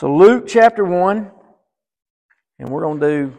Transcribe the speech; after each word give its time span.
So, 0.00 0.16
Luke 0.16 0.46
chapter 0.48 0.82
1, 0.82 1.30
and 2.58 2.68
we're 2.70 2.80
going 2.80 3.00
to 3.00 3.06
do 3.06 3.36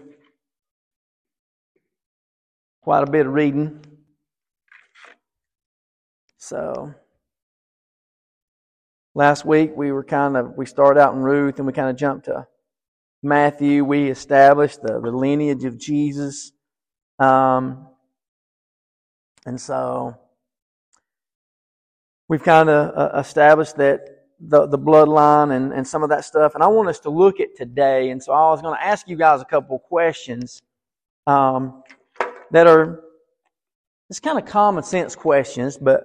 quite 2.83 3.01
a 3.01 3.09
bit 3.09 3.25
of 3.25 3.33
reading. 3.33 3.83
So, 6.37 6.93
last 9.15 9.43
week 9.43 9.71
we 9.75 9.91
were 9.91 10.03
kind 10.03 10.37
of, 10.37 10.55
we 10.55 10.67
started 10.67 10.99
out 10.99 11.15
in 11.15 11.21
Ruth 11.21 11.57
and 11.57 11.65
we 11.65 11.73
kind 11.73 11.89
of 11.89 11.95
jumped 11.95 12.25
to 12.25 12.45
Matthew. 13.23 13.83
We 13.83 14.11
established 14.11 14.83
the, 14.83 15.01
the 15.01 15.09
lineage 15.09 15.63
of 15.63 15.79
Jesus. 15.79 16.51
Um, 17.17 17.87
and 19.47 19.59
so, 19.59 20.15
we've 22.29 22.43
kind 22.43 22.69
of 22.69 22.95
uh, 22.95 23.17
established 23.17 23.77
that 23.77 24.20
the, 24.43 24.65
the 24.67 24.77
bloodline 24.77 25.55
and, 25.55 25.71
and 25.71 25.87
some 25.87 26.03
of 26.03 26.09
that 26.09 26.25
stuff. 26.25 26.55
And 26.55 26.63
I 26.63 26.67
want 26.67 26.89
us 26.89 26.99
to 27.01 27.09
look 27.09 27.39
at 27.39 27.55
today. 27.55 28.09
And 28.09 28.21
so 28.21 28.33
I 28.33 28.49
was 28.49 28.61
going 28.61 28.75
to 28.75 28.83
ask 28.83 29.07
you 29.07 29.15
guys 29.15 29.41
a 29.41 29.45
couple 29.45 29.77
questions 29.79 30.61
um, 31.27 31.83
that 32.51 32.67
are 32.67 33.03
it's 34.09 34.19
kind 34.19 34.37
of 34.37 34.45
common 34.45 34.83
sense 34.83 35.15
questions, 35.15 35.77
but 35.77 36.03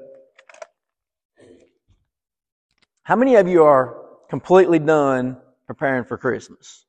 how 3.02 3.16
many 3.16 3.34
of 3.34 3.48
you 3.48 3.64
are 3.64 3.96
completely 4.30 4.78
done 4.78 5.38
preparing 5.66 6.04
for 6.04 6.16
Christmas? 6.16 6.84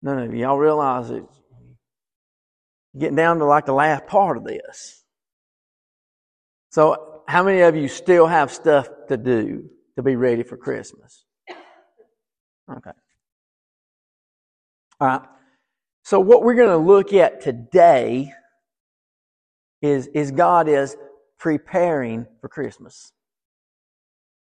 None 0.00 0.18
of 0.18 0.32
you. 0.32 0.40
Y'all 0.40 0.58
realize 0.58 1.10
it. 1.10 1.24
Getting 2.96 3.16
down 3.16 3.38
to 3.40 3.44
like 3.44 3.66
the 3.66 3.74
last 3.74 4.06
part 4.06 4.38
of 4.38 4.44
this. 4.44 5.04
So 6.70 7.13
how 7.26 7.42
many 7.42 7.60
of 7.60 7.76
you 7.76 7.88
still 7.88 8.26
have 8.26 8.52
stuff 8.52 8.88
to 9.08 9.16
do 9.16 9.68
to 9.96 10.02
be 10.02 10.16
ready 10.16 10.42
for 10.42 10.56
Christmas? 10.56 11.24
Okay. 12.70 12.90
All 15.00 15.08
right. 15.08 15.22
So 16.02 16.20
what 16.20 16.42
we're 16.42 16.54
going 16.54 16.68
to 16.68 16.76
look 16.76 17.12
at 17.12 17.40
today 17.40 18.32
is, 19.80 20.06
is 20.08 20.30
God 20.30 20.68
is 20.68 20.96
preparing 21.38 22.26
for 22.40 22.48
Christmas. 22.48 23.12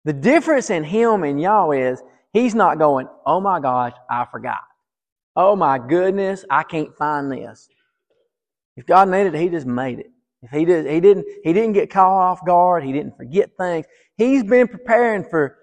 The 0.06 0.14
difference 0.14 0.70
in 0.70 0.84
him 0.84 1.24
and 1.24 1.42
y'all 1.42 1.72
is 1.72 2.02
he's 2.34 2.56
not 2.56 2.80
going, 2.80 3.08
oh 3.26 3.40
my 3.40 3.60
gosh, 3.60 3.94
I 4.10 4.26
forgot. 4.26 4.62
Oh 5.36 5.56
my 5.56 5.80
goodness, 5.80 6.46
I 6.50 6.64
can't 6.64 6.96
find 6.98 7.32
this. 7.32 7.68
If 8.76 8.86
God 8.86 9.08
made 9.10 9.28
it, 9.28 9.34
he 9.34 9.50
just 9.50 9.66
made 9.66 10.00
it. 10.00 10.12
He 10.52 10.66
did, 10.66 10.86
he 10.86 11.00
didn't, 11.00 11.26
he 11.44 11.54
didn't 11.54 11.74
get 11.74 11.90
caught 11.90 12.12
off 12.12 12.46
guard. 12.46 12.84
He 12.84 12.92
didn't 12.92 13.16
forget 13.16 13.52
things. 13.58 13.86
He's 14.18 14.44
been 14.44 14.68
preparing 14.68 15.24
for 15.24 15.58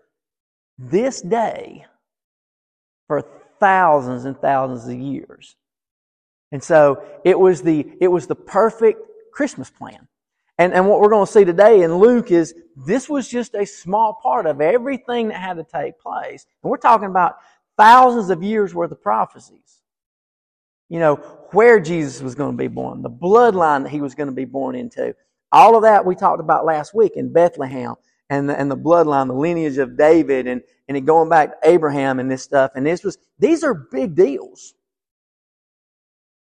this 0.78 1.20
day 1.20 1.84
for 3.06 3.22
thousands 3.58 4.24
and 4.24 4.38
thousands 4.38 4.86
of 4.86 4.98
years. 4.98 5.56
And 6.52 6.62
so 6.62 7.02
it 7.24 7.38
was 7.38 7.62
the, 7.62 7.86
it 8.00 8.08
was 8.08 8.26
the 8.26 8.34
perfect 8.34 9.00
Christmas 9.32 9.70
plan. 9.70 10.08
And, 10.58 10.72
and 10.72 10.88
what 10.88 11.00
we're 11.00 11.10
going 11.10 11.26
to 11.26 11.32
see 11.32 11.44
today 11.44 11.82
in 11.82 11.96
Luke 11.96 12.30
is 12.30 12.54
this 12.76 13.08
was 13.08 13.28
just 13.28 13.54
a 13.54 13.64
small 13.64 14.18
part 14.22 14.46
of 14.46 14.60
everything 14.60 15.28
that 15.28 15.40
had 15.40 15.56
to 15.56 15.64
take 15.64 15.98
place. 15.98 16.46
And 16.62 16.70
we're 16.70 16.76
talking 16.76 17.08
about 17.08 17.36
thousands 17.76 18.30
of 18.30 18.42
years 18.42 18.74
worth 18.74 18.92
of 18.92 19.02
prophecies 19.02 19.79
you 20.90 20.98
know, 20.98 21.14
where 21.52 21.80
Jesus 21.80 22.20
was 22.20 22.34
going 22.34 22.50
to 22.50 22.56
be 22.56 22.68
born, 22.68 23.00
the 23.00 23.08
bloodline 23.08 23.84
that 23.84 23.90
he 23.90 24.02
was 24.02 24.14
going 24.14 24.28
to 24.28 24.34
be 24.34 24.44
born 24.44 24.74
into. 24.74 25.14
All 25.52 25.76
of 25.76 25.82
that 25.82 26.04
we 26.04 26.14
talked 26.14 26.40
about 26.40 26.66
last 26.66 26.94
week 26.94 27.12
in 27.16 27.32
Bethlehem 27.32 27.94
and 28.28 28.48
the, 28.48 28.58
and 28.58 28.70
the 28.70 28.76
bloodline, 28.76 29.28
the 29.28 29.34
lineage 29.34 29.78
of 29.78 29.96
David 29.96 30.46
and, 30.46 30.60
and 30.88 30.96
it 30.96 31.02
going 31.02 31.28
back 31.28 31.60
to 31.62 31.70
Abraham 31.70 32.18
and 32.18 32.30
this 32.30 32.42
stuff. 32.42 32.72
And 32.74 32.84
this 32.84 33.04
was, 33.04 33.18
these 33.38 33.64
are 33.64 33.72
big 33.74 34.14
deals. 34.14 34.74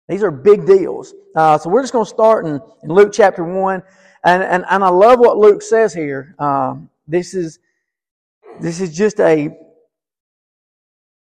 These 0.09 0.23
are 0.23 0.31
big 0.31 0.67
deals. 0.67 1.15
Uh, 1.37 1.56
so 1.59 1.71
we're 1.71 1.83
just 1.83 1.93
going 1.93 2.06
to 2.06 2.11
start 2.11 2.47
in, 2.47 2.61
in 2.83 2.89
Luke 2.89 3.12
chapter 3.12 3.45
1. 3.45 3.83
And, 4.25 4.43
and, 4.43 4.65
and 4.69 4.83
I 4.83 4.89
love 4.89 5.19
what 5.19 5.37
Luke 5.37 5.62
says 5.62 5.95
here. 5.95 6.34
Um, 6.39 6.91
this 7.06 7.34
is, 7.34 7.59
this 8.59 8.81
is 8.81 8.95
just 8.95 9.21
a, 9.21 9.56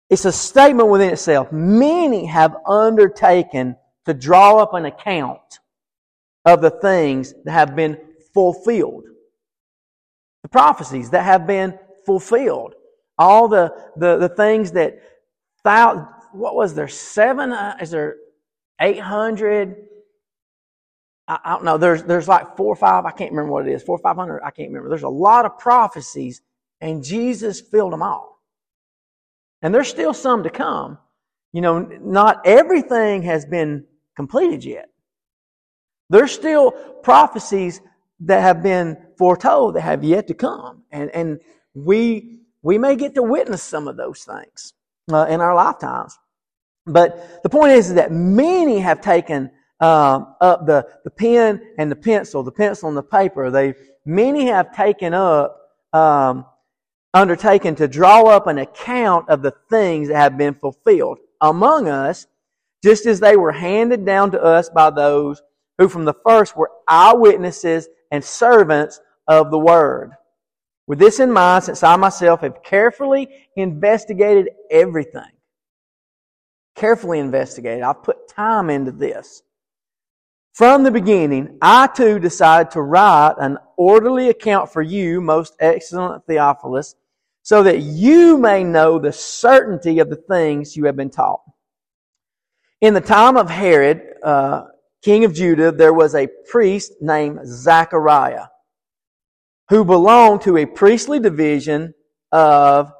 it's 0.09 0.25
a 0.25 0.31
statement 0.31 0.89
within 0.89 1.11
itself. 1.11 1.51
Many 1.51 2.25
have 2.25 2.55
undertaken 2.65 3.75
to 4.05 4.13
draw 4.13 4.57
up 4.57 4.73
an 4.73 4.85
account 4.85 5.59
of 6.45 6.61
the 6.61 6.71
things 6.71 7.33
that 7.45 7.51
have 7.51 7.75
been 7.75 7.97
fulfilled. 8.33 9.03
The 10.43 10.49
prophecies 10.49 11.11
that 11.11 11.23
have 11.23 11.45
been 11.45 11.77
fulfilled. 12.05 12.73
All 13.17 13.47
the, 13.47 13.73
the, 13.97 14.17
the 14.17 14.29
things 14.29 14.71
that, 14.71 14.99
what 16.31 16.55
was 16.55 16.73
there, 16.73 16.87
seven, 16.87 17.51
uh, 17.51 17.77
is 17.79 17.91
there 17.91 18.15
800? 18.81 19.75
I, 21.27 21.39
I 21.43 21.51
don't 21.51 21.65
know. 21.65 21.77
There's, 21.77 22.03
there's 22.03 22.27
like 22.27 22.57
four 22.57 22.73
or 22.73 22.75
five, 22.75 23.05
I 23.05 23.11
can't 23.11 23.31
remember 23.31 23.51
what 23.51 23.67
it 23.67 23.73
is, 23.73 23.83
four 23.83 23.97
or 23.97 24.01
five 24.01 24.15
hundred, 24.15 24.41
I 24.41 24.51
can't 24.51 24.69
remember. 24.69 24.89
There's 24.89 25.03
a 25.03 25.09
lot 25.09 25.45
of 25.45 25.59
prophecies, 25.59 26.41
and 26.81 27.03
Jesus 27.03 27.61
filled 27.61 27.93
them 27.93 28.01
all. 28.01 28.38
And 29.61 29.73
there's 29.73 29.87
still 29.87 30.13
some 30.13 30.43
to 30.43 30.49
come. 30.49 30.97
You 31.51 31.61
know, 31.61 31.79
not 31.79 32.41
everything 32.45 33.23
has 33.23 33.45
been 33.45 33.85
completed 34.15 34.63
yet. 34.63 34.89
There's 36.09 36.31
still 36.31 36.71
prophecies 37.03 37.81
that 38.21 38.41
have 38.41 38.61
been 38.61 38.97
foretold 39.17 39.75
that 39.75 39.81
have 39.81 40.03
yet 40.03 40.27
to 40.27 40.33
come. 40.33 40.83
And, 40.91 41.09
and 41.11 41.39
we, 41.73 42.41
we 42.61 42.77
may 42.77 42.95
get 42.95 43.15
to 43.15 43.23
witness 43.23 43.63
some 43.63 43.87
of 43.87 43.97
those 43.97 44.23
things 44.23 44.73
uh, 45.11 45.25
in 45.29 45.41
our 45.41 45.55
lifetimes. 45.55 46.17
But 46.85 47.43
the 47.43 47.49
point 47.49 47.73
is, 47.73 47.89
is 47.89 47.95
that 47.95 48.11
many 48.11 48.79
have 48.79 49.01
taken 49.01 49.51
um, 49.79 50.35
up 50.41 50.65
the, 50.65 50.87
the 51.03 51.11
pen 51.11 51.61
and 51.77 51.91
the 51.91 51.95
pencil, 51.95 52.43
the 52.43 52.51
pencil 52.51 52.89
and 52.89 52.97
the 52.97 53.03
paper. 53.03 53.49
They 53.49 53.75
many 54.05 54.47
have 54.47 54.75
taken 54.75 55.13
up 55.13 55.57
um, 55.93 56.45
undertaken 57.13 57.75
to 57.75 57.87
draw 57.87 58.25
up 58.25 58.47
an 58.47 58.57
account 58.57 59.29
of 59.29 59.41
the 59.41 59.53
things 59.69 60.07
that 60.07 60.17
have 60.17 60.37
been 60.37 60.53
fulfilled 60.53 61.19
among 61.41 61.87
us, 61.87 62.27
just 62.83 63.05
as 63.05 63.19
they 63.19 63.35
were 63.35 63.51
handed 63.51 64.05
down 64.05 64.31
to 64.31 64.41
us 64.41 64.69
by 64.69 64.89
those 64.89 65.41
who 65.77 65.87
from 65.87 66.05
the 66.05 66.13
first 66.25 66.55
were 66.55 66.71
eyewitnesses 66.87 67.87
and 68.11 68.23
servants 68.23 68.99
of 69.27 69.51
the 69.51 69.59
word. 69.59 70.11
With 70.87 70.99
this 70.99 71.19
in 71.19 71.31
mind, 71.31 71.65
since 71.65 71.83
I 71.83 71.95
myself 71.97 72.41
have 72.41 72.63
carefully 72.63 73.29
investigated 73.55 74.49
everything, 74.71 75.31
carefully 76.75 77.19
investigated, 77.19 77.83
I've 77.83 78.03
put 78.03 78.27
time 78.27 78.69
into 78.69 78.91
this. 78.91 79.43
From 80.59 80.83
the 80.83 80.91
beginning, 80.91 81.57
I 81.61 81.87
too 81.87 82.19
decided 82.19 82.71
to 82.71 82.81
write 82.81 83.35
an 83.37 83.59
orderly 83.77 84.27
account 84.27 84.69
for 84.69 84.81
you, 84.81 85.21
most 85.21 85.53
excellent 85.61 86.27
Theophilus, 86.27 86.95
so 87.43 87.63
that 87.63 87.79
you 87.79 88.37
may 88.37 88.65
know 88.65 88.99
the 88.99 89.13
certainty 89.13 89.99
of 89.99 90.09
the 90.09 90.17
things 90.17 90.75
you 90.75 90.83
have 90.83 90.97
been 90.97 91.11
taught. 91.11 91.39
In 92.81 92.93
the 92.93 92.99
time 92.99 93.37
of 93.37 93.49
Herod, 93.49 94.01
uh, 94.21 94.65
king 95.01 95.23
of 95.23 95.33
Judah, 95.33 95.71
there 95.71 95.93
was 95.93 96.13
a 96.13 96.27
priest 96.49 96.91
named 96.99 97.39
Zachariah 97.45 98.47
who 99.69 99.85
belonged 99.85 100.41
to 100.41 100.57
a 100.57 100.65
priestly 100.65 101.21
division 101.21 101.93
of, 102.33 102.91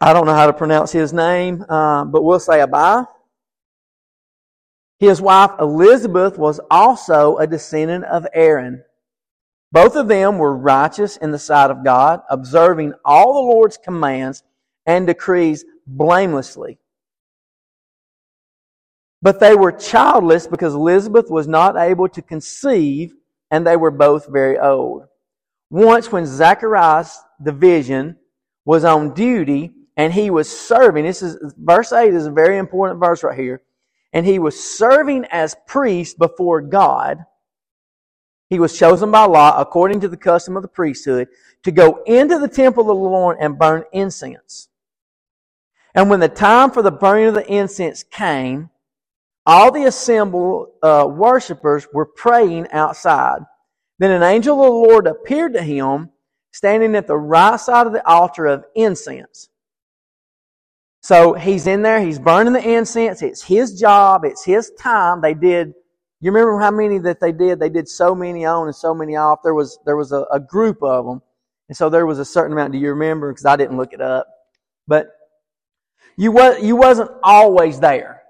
I 0.00 0.12
don't 0.12 0.26
know 0.26 0.34
how 0.34 0.46
to 0.46 0.52
pronounce 0.52 0.92
his 0.92 1.12
name, 1.12 1.64
uh, 1.68 2.04
but 2.04 2.22
we'll 2.22 2.38
say 2.38 2.60
Abi. 2.60 3.04
His 5.00 5.20
wife 5.20 5.52
Elizabeth 5.60 6.38
was 6.38 6.60
also 6.70 7.36
a 7.36 7.46
descendant 7.46 8.04
of 8.04 8.26
Aaron. 8.34 8.82
Both 9.70 9.96
of 9.96 10.08
them 10.08 10.38
were 10.38 10.56
righteous 10.56 11.16
in 11.16 11.30
the 11.30 11.38
sight 11.38 11.70
of 11.70 11.84
God, 11.84 12.22
observing 12.30 12.94
all 13.04 13.34
the 13.34 13.52
Lord's 13.54 13.76
commands 13.76 14.42
and 14.86 15.06
decrees 15.06 15.64
blamelessly. 15.86 16.78
But 19.20 19.40
they 19.40 19.54
were 19.54 19.72
childless 19.72 20.46
because 20.46 20.74
Elizabeth 20.74 21.30
was 21.30 21.46
not 21.46 21.76
able 21.76 22.08
to 22.08 22.22
conceive, 22.22 23.14
and 23.50 23.66
they 23.66 23.76
were 23.76 23.90
both 23.90 24.26
very 24.28 24.58
old. 24.58 25.04
Once, 25.70 26.10
when 26.10 26.24
Zacharias' 26.24 27.20
the 27.40 27.52
vision 27.52 28.16
was 28.64 28.84
on 28.84 29.12
duty 29.14 29.72
and 29.96 30.12
he 30.12 30.30
was 30.30 30.48
serving, 30.48 31.04
this 31.04 31.22
is 31.22 31.52
verse 31.58 31.92
8 31.92 32.14
is 32.14 32.26
a 32.26 32.30
very 32.30 32.58
important 32.58 33.00
verse 33.00 33.22
right 33.22 33.38
here, 33.38 33.62
and 34.12 34.26
he 34.26 34.38
was 34.38 34.62
serving 34.78 35.24
as 35.30 35.56
priest 35.66 36.18
before 36.18 36.60
God 36.60 37.24
he 38.48 38.58
was 38.58 38.78
chosen 38.78 39.10
by 39.10 39.24
law, 39.26 39.60
according 39.60 40.00
to 40.00 40.08
the 40.08 40.16
custom 40.16 40.56
of 40.56 40.62
the 40.62 40.68
priesthood, 40.68 41.28
to 41.64 41.70
go 41.70 42.02
into 42.06 42.38
the 42.38 42.48
temple 42.48 42.84
of 42.84 42.88
the 42.88 42.94
Lord 42.94 43.36
and 43.40 43.58
burn 43.58 43.84
incense. 43.92 44.68
And 45.94 46.08
when 46.08 46.20
the 46.20 46.28
time 46.28 46.70
for 46.70 46.82
the 46.82 46.90
burning 46.90 47.28
of 47.28 47.34
the 47.34 47.52
incense 47.52 48.02
came, 48.02 48.70
all 49.44 49.70
the 49.70 49.84
assembled 49.84 50.68
uh, 50.82 51.06
worshippers 51.10 51.86
were 51.92 52.06
praying 52.06 52.68
outside. 52.70 53.40
Then 53.98 54.12
an 54.12 54.22
angel 54.22 54.60
of 54.60 54.66
the 54.66 54.88
Lord 54.88 55.06
appeared 55.06 55.54
to 55.54 55.62
him, 55.62 56.10
standing 56.52 56.94
at 56.94 57.06
the 57.06 57.16
right 57.16 57.58
side 57.58 57.86
of 57.86 57.92
the 57.92 58.06
altar 58.06 58.46
of 58.46 58.64
incense. 58.74 59.48
So 61.08 61.32
he's 61.32 61.66
in 61.66 61.80
there, 61.80 62.02
he's 62.02 62.18
burning 62.18 62.52
the 62.52 62.60
incense, 62.60 63.22
it's 63.22 63.42
his 63.42 63.80
job, 63.80 64.26
it's 64.26 64.44
his 64.44 64.72
time. 64.78 65.22
They 65.22 65.32
did, 65.32 65.72
you 66.20 66.30
remember 66.30 66.60
how 66.60 66.70
many 66.70 66.98
that 66.98 67.18
they 67.18 67.32
did? 67.32 67.58
They 67.58 67.70
did 67.70 67.88
so 67.88 68.14
many 68.14 68.44
on 68.44 68.66
and 68.66 68.76
so 68.76 68.94
many 68.94 69.16
off. 69.16 69.38
There 69.42 69.54
was, 69.54 69.78
there 69.86 69.96
was 69.96 70.12
a, 70.12 70.26
a 70.30 70.38
group 70.38 70.82
of 70.82 71.06
them. 71.06 71.22
And 71.70 71.74
so 71.78 71.88
there 71.88 72.04
was 72.04 72.18
a 72.18 72.26
certain 72.26 72.52
amount. 72.52 72.74
Do 72.74 72.78
you 72.78 72.90
remember? 72.90 73.32
Because 73.32 73.46
I 73.46 73.56
didn't 73.56 73.78
look 73.78 73.94
it 73.94 74.02
up. 74.02 74.26
But 74.86 75.06
you, 76.18 76.30
was, 76.30 76.62
you 76.62 76.76
wasn't 76.76 77.10
always 77.22 77.80
there. 77.80 78.24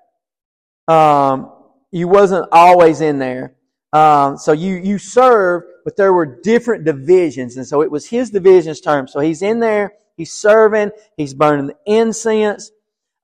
Um, 0.86 1.50
you 1.90 2.06
wasn't 2.06 2.46
always 2.52 3.00
in 3.00 3.18
there. 3.18 3.56
Um, 3.92 4.38
so 4.38 4.52
you, 4.52 4.76
you 4.76 4.98
served, 4.98 5.66
but 5.84 5.96
there 5.96 6.12
were 6.12 6.40
different 6.42 6.84
divisions. 6.84 7.56
And 7.56 7.66
so 7.66 7.82
it 7.82 7.90
was 7.90 8.06
his 8.06 8.30
division's 8.30 8.80
term. 8.80 9.08
So 9.08 9.18
he's 9.18 9.42
in 9.42 9.58
there, 9.58 9.94
he's 10.18 10.32
serving, 10.32 10.90
he's 11.16 11.32
burning 11.32 11.68
the 11.68 11.76
incense. 11.86 12.70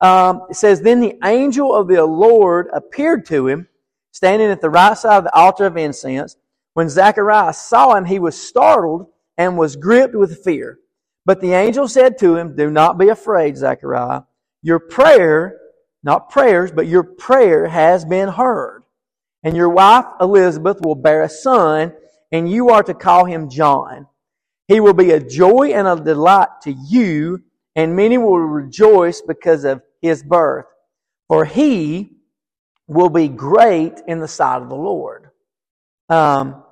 Um, 0.00 0.43
it 0.49 0.56
says, 0.56 0.81
Then 0.81 1.00
the 1.00 1.19
angel 1.25 1.75
of 1.75 1.88
the 1.88 2.05
Lord 2.06 2.69
appeared 2.73 3.26
to 3.26 3.46
him, 3.49 3.69
standing 4.12 4.50
at 4.50 4.62
the 4.62 4.70
right 4.70 4.96
side 4.96 5.19
of 5.19 5.25
the 5.25 5.35
altar 5.35 5.67
of 5.67 5.76
incense. 5.76 6.37
When 6.73 6.88
Zacharias 6.88 7.58
saw 7.58 7.94
him, 7.94 8.06
he 8.06 8.19
was 8.19 8.41
startled 8.41 9.08
and 9.37 9.58
was 9.58 9.76
gripped 9.76 10.14
with 10.14 10.43
fear. 10.43 10.79
But 11.26 11.41
the 11.41 11.52
angel 11.52 11.88
said 11.88 12.19
to 12.19 12.37
him, 12.37 12.56
Do 12.56 12.70
not 12.70 12.99
be 12.99 13.08
afraid, 13.08 13.56
Zechariah. 13.56 14.23
Your 14.62 14.79
prayer, 14.79 15.58
not 16.02 16.31
prayers, 16.31 16.73
but 16.73 16.87
your 16.87 17.02
prayer 17.02 17.67
has 17.69 18.05
been 18.05 18.29
heard. 18.29 18.82
And 19.43 19.56
your 19.56 19.69
wife 19.69 20.06
Elizabeth 20.20 20.81
will 20.82 20.94
bear 20.94 21.23
a 21.23 21.29
son, 21.29 21.93
and 22.32 22.50
you 22.50 22.70
are 22.70 22.82
to 22.82 22.94
call 22.94 23.25
him 23.25 23.50
John. 23.50 24.06
He 24.69 24.81
will 24.81 24.94
be 24.94 25.11
a 25.12 25.20
joy 25.20 25.72
and 25.75 25.87
a 25.87 25.96
delight 25.96 26.49
to 26.62 26.72
you, 26.72 27.43
and 27.76 27.96
many 27.96 28.19
will 28.19 28.38
rejoice 28.38 29.20
because 29.20 29.64
of 29.64 29.82
his 30.00 30.22
birth. 30.22 30.66
For 31.28 31.44
he 31.44 32.12
will 32.87 33.08
be 33.11 33.28
great 33.28 34.00
in 34.06 34.20
the 34.20 34.28
sight 34.28 34.62
of 34.62 34.69
the 34.69 34.76
Lord. 34.76 35.31
Um, 36.08 36.62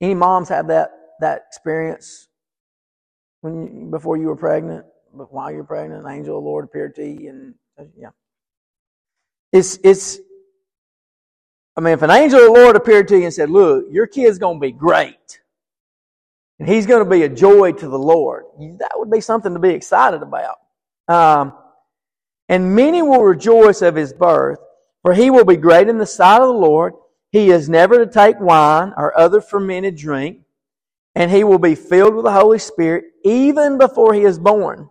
any 0.00 0.14
moms 0.14 0.48
have 0.48 0.68
that 0.68 0.90
that 1.20 1.44
experience 1.48 2.28
when 3.42 3.54
you, 3.62 3.88
before 3.90 4.16
you 4.16 4.28
were 4.28 4.36
pregnant, 4.36 4.86
but 5.14 5.32
while 5.32 5.52
you're 5.52 5.64
pregnant, 5.64 6.04
an 6.04 6.12
angel 6.12 6.38
of 6.38 6.44
the 6.44 6.48
Lord 6.48 6.64
appeared 6.64 6.94
to 6.96 7.06
you, 7.06 7.28
and 7.30 7.54
yeah, 7.96 8.10
it's 9.52 9.78
it's. 9.84 10.18
I 11.76 11.80
mean, 11.80 11.94
if 11.94 12.02
an 12.02 12.10
angel 12.10 12.40
of 12.40 12.54
the 12.54 12.60
Lord 12.60 12.76
appeared 12.76 13.08
to 13.08 13.18
you 13.18 13.24
and 13.24 13.34
said, 13.34 13.50
"Look, 13.50 13.86
your 13.90 14.06
kid's 14.06 14.38
going 14.38 14.58
to 14.58 14.60
be 14.60 14.72
great, 14.72 15.40
and 16.60 16.68
he's 16.68 16.86
going 16.86 17.04
to 17.04 17.10
be 17.10 17.24
a 17.24 17.30
joy 17.30 17.72
to 17.72 17.88
the 17.88 17.98
Lord," 17.98 18.44
that 18.78 18.92
would 18.96 19.10
be 19.10 19.22
something 19.22 19.54
to 19.54 19.60
be 19.60 19.70
excited 19.70 20.22
about. 20.22 20.58
Um, 21.08 21.54
and 22.48 22.76
many 22.76 23.02
will 23.02 23.24
rejoice 23.24 23.82
of 23.82 23.96
his 23.96 24.12
birth, 24.12 24.60
for 25.02 25.14
he 25.14 25.30
will 25.30 25.46
be 25.46 25.56
great 25.56 25.88
in 25.88 25.98
the 25.98 26.06
sight 26.06 26.42
of 26.42 26.48
the 26.48 26.54
Lord. 26.54 26.94
He 27.32 27.50
is 27.50 27.68
never 27.68 28.04
to 28.04 28.12
take 28.12 28.40
wine 28.40 28.94
or 28.96 29.18
other 29.18 29.40
fermented 29.40 29.96
drink 29.96 30.38
and 31.14 31.30
he 31.30 31.44
will 31.44 31.58
be 31.58 31.74
filled 31.74 32.14
with 32.14 32.24
the 32.24 32.32
Holy 32.32 32.58
Spirit 32.58 33.04
even 33.24 33.78
before 33.78 34.14
he 34.14 34.22
is 34.22 34.38
born. 34.38 34.88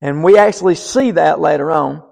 And 0.00 0.22
we 0.22 0.38
actually 0.38 0.74
see 0.74 1.12
that 1.12 1.40
later 1.40 1.70
on. 1.70 2.02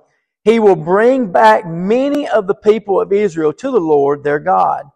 He 0.44 0.58
will 0.58 0.76
bring 0.76 1.30
back 1.30 1.66
many 1.66 2.28
of 2.28 2.46
the 2.46 2.54
people 2.54 3.00
of 3.00 3.12
Israel 3.12 3.52
to 3.54 3.70
the 3.70 3.80
Lord 3.80 4.24
their 4.24 4.40
God. 4.40 4.86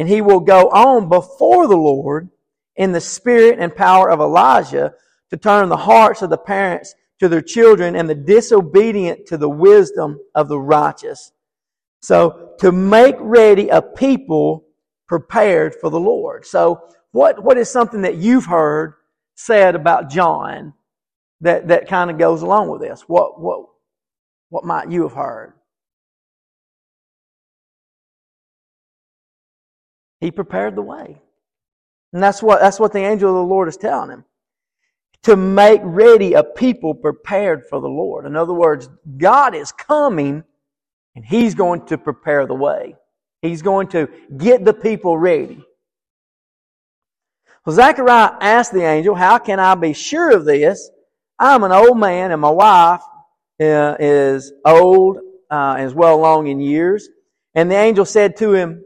And 0.00 0.08
he 0.08 0.22
will 0.22 0.40
go 0.40 0.70
on 0.70 1.10
before 1.10 1.68
the 1.68 1.76
Lord 1.76 2.30
in 2.74 2.92
the 2.92 3.02
spirit 3.02 3.58
and 3.58 3.76
power 3.76 4.10
of 4.10 4.18
Elijah 4.18 4.94
to 5.28 5.36
turn 5.36 5.68
the 5.68 5.76
hearts 5.76 6.22
of 6.22 6.30
the 6.30 6.38
parents 6.38 6.94
to 7.18 7.28
their 7.28 7.42
children 7.42 7.94
and 7.94 8.08
the 8.08 8.14
disobedient 8.14 9.26
to 9.26 9.36
the 9.36 9.50
wisdom 9.50 10.18
of 10.34 10.48
the 10.48 10.58
righteous. 10.58 11.32
So 12.00 12.54
to 12.60 12.72
make 12.72 13.16
ready 13.18 13.68
a 13.68 13.82
people 13.82 14.64
prepared 15.06 15.74
for 15.74 15.90
the 15.90 16.00
Lord. 16.00 16.46
So 16.46 16.80
what, 17.12 17.44
what 17.44 17.58
is 17.58 17.70
something 17.70 18.00
that 18.00 18.16
you've 18.16 18.46
heard 18.46 18.94
said 19.34 19.74
about 19.74 20.08
John 20.08 20.72
that, 21.42 21.68
that 21.68 21.88
kind 21.88 22.10
of 22.10 22.16
goes 22.16 22.40
along 22.40 22.70
with 22.70 22.80
this? 22.80 23.02
What, 23.02 23.38
what, 23.38 23.66
what 24.48 24.64
might 24.64 24.90
you 24.90 25.02
have 25.02 25.12
heard? 25.12 25.59
He 30.20 30.30
prepared 30.30 30.76
the 30.76 30.82
way. 30.82 31.20
And 32.12 32.22
that's 32.22 32.42
what, 32.42 32.60
that's 32.60 32.80
what 32.80 32.92
the 32.92 33.00
angel 33.00 33.30
of 33.30 33.36
the 33.36 33.54
Lord 33.54 33.68
is 33.68 33.76
telling 33.76 34.10
him. 34.10 34.24
To 35.24 35.36
make 35.36 35.80
ready 35.84 36.34
a 36.34 36.42
people 36.42 36.94
prepared 36.94 37.66
for 37.68 37.80
the 37.80 37.88
Lord. 37.88 38.26
In 38.26 38.36
other 38.36 38.54
words, 38.54 38.88
God 39.18 39.54
is 39.54 39.70
coming 39.70 40.44
and 41.14 41.24
He's 41.24 41.54
going 41.54 41.86
to 41.86 41.98
prepare 41.98 42.46
the 42.46 42.54
way. 42.54 42.96
He's 43.42 43.62
going 43.62 43.88
to 43.88 44.08
get 44.36 44.64
the 44.64 44.72
people 44.72 45.18
ready. 45.18 45.62
Well, 47.64 47.76
Zechariah 47.76 48.36
asked 48.40 48.72
the 48.72 48.84
angel, 48.84 49.14
How 49.14 49.38
can 49.38 49.60
I 49.60 49.74
be 49.74 49.92
sure 49.92 50.34
of 50.34 50.44
this? 50.44 50.90
I'm 51.38 51.64
an 51.64 51.72
old 51.72 51.98
man 51.98 52.32
and 52.32 52.40
my 52.40 52.50
wife 52.50 53.02
uh, 53.60 53.96
is 53.98 54.52
old, 54.64 55.18
uh, 55.50 55.76
as 55.78 55.94
well 55.94 56.14
along 56.14 56.46
in 56.46 56.60
years. 56.60 57.08
And 57.54 57.70
the 57.70 57.76
angel 57.76 58.04
said 58.04 58.36
to 58.38 58.52
him, 58.54 58.84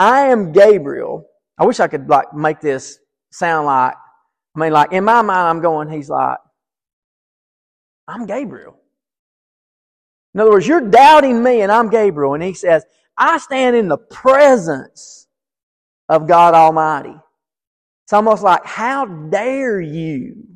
I 0.00 0.28
am 0.28 0.52
Gabriel. 0.52 1.26
I 1.58 1.66
wish 1.66 1.78
I 1.78 1.86
could 1.86 2.08
like 2.08 2.32
make 2.32 2.58
this 2.60 2.98
sound 3.32 3.66
like, 3.66 3.92
I 4.56 4.58
mean, 4.58 4.72
like 4.72 4.92
in 4.92 5.04
my 5.04 5.20
mind, 5.20 5.46
I'm 5.46 5.60
going, 5.60 5.90
he's 5.90 6.08
like, 6.08 6.38
I'm 8.08 8.24
Gabriel. 8.24 8.76
In 10.32 10.40
other 10.40 10.52
words, 10.52 10.66
you're 10.66 10.80
doubting 10.80 11.42
me 11.42 11.60
and 11.60 11.70
I'm 11.70 11.90
Gabriel. 11.90 12.32
And 12.32 12.42
he 12.42 12.54
says, 12.54 12.82
I 13.18 13.36
stand 13.36 13.76
in 13.76 13.88
the 13.88 13.98
presence 13.98 15.28
of 16.08 16.26
God 16.26 16.54
Almighty. 16.54 17.14
It's 18.06 18.14
almost 18.14 18.42
like, 18.42 18.64
how 18.64 19.04
dare 19.04 19.82
you? 19.82 20.46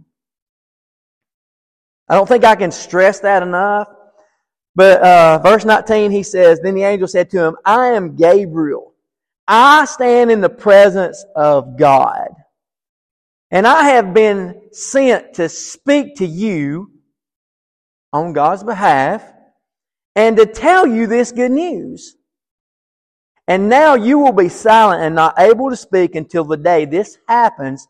I 2.09 2.15
don't 2.15 2.27
think 2.27 2.45
I 2.45 2.57
can 2.57 2.71
stress 2.71 3.21
that 3.21 3.43
enough. 3.43 3.89
But 4.75 5.03
uh, 5.03 5.39
verse 5.39 5.67
19, 5.67 6.11
he 6.11 6.23
says, 6.23 6.61
Then 6.61 6.75
the 6.75 6.85
angel 6.85 7.09
said 7.09 7.29
to 7.31 7.45
him, 7.45 7.57
I 7.67 7.89
am 7.89 8.17
Gabriel. 8.17 8.94
I 9.47 9.85
stand 9.85 10.31
in 10.31 10.41
the 10.41 10.49
presence 10.49 11.25
of 11.37 11.79
God. 11.79 12.29
And 13.51 13.67
I 13.67 13.91
have 13.91 14.15
been 14.15 14.69
sent 14.73 15.35
to 15.35 15.49
speak 15.49 16.17
to 16.17 16.27
you 16.27 16.91
on 18.13 18.33
God's 18.33 18.65
behalf 18.65 19.23
and 20.17 20.37
to 20.37 20.47
tell 20.47 20.87
you 20.87 21.07
this 21.07 21.33
good 21.33 21.53
news. 21.53 22.17
And 23.47 23.69
now 23.69 23.95
you 23.95 24.19
will 24.19 24.33
be 24.33 24.49
silent 24.49 25.03
and 25.03 25.15
not 25.15 25.39
able 25.39 25.71
to 25.71 25.77
speak 25.77 26.15
until 26.15 26.45
the 26.45 26.57
day 26.57 26.87
this 26.87 27.19
happens 27.29 27.87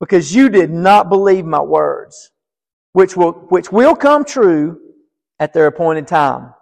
because 0.00 0.34
you 0.34 0.48
did 0.48 0.70
not 0.70 1.08
believe 1.08 1.44
my 1.44 1.60
words, 1.60 2.30
which 2.92 3.16
will, 3.16 3.32
which 3.32 3.70
will 3.70 3.94
come 3.94 4.24
true 4.24 4.80
at 5.38 5.52
their 5.52 5.66
appointed 5.66 6.06
time. 6.06 6.54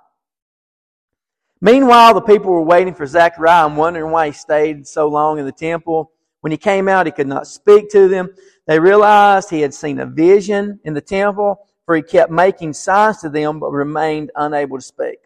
Meanwhile, 1.65 2.13
the 2.13 2.21
people 2.21 2.51
were 2.51 2.61
waiting 2.61 2.95
for 2.95 3.07
Zechariah 3.07 3.67
and 3.67 3.75
wondering 3.75 4.13
why 4.13 4.27
he 4.27 4.33
stayed 4.33 4.87
so 4.87 5.09
long 5.09 5.39
in 5.39 5.47
the 5.47 5.51
temple. 5.51 6.13
When 6.43 6.51
he 6.51 6.59
came 6.59 6.89
out, 6.89 7.07
he 7.07 7.13
could 7.13 7.27
not 7.27 7.47
speak 7.47 7.89
to 7.93 8.07
them. 8.07 8.29
They 8.67 8.79
realized 8.79 9.49
he 9.49 9.63
had 9.63 9.73
seen 9.73 9.99
a 9.99 10.05
vision 10.05 10.79
in 10.85 10.93
the 10.93 11.01
temple, 11.01 11.67
for 11.87 11.97
he 11.97 12.03
kept 12.03 12.31
making 12.31 12.75
signs 12.75 13.23
to 13.23 13.31
them, 13.31 13.61
but 13.61 13.71
remained 13.71 14.31
unable 14.37 14.77
to 14.77 14.83
speak. 14.83 15.17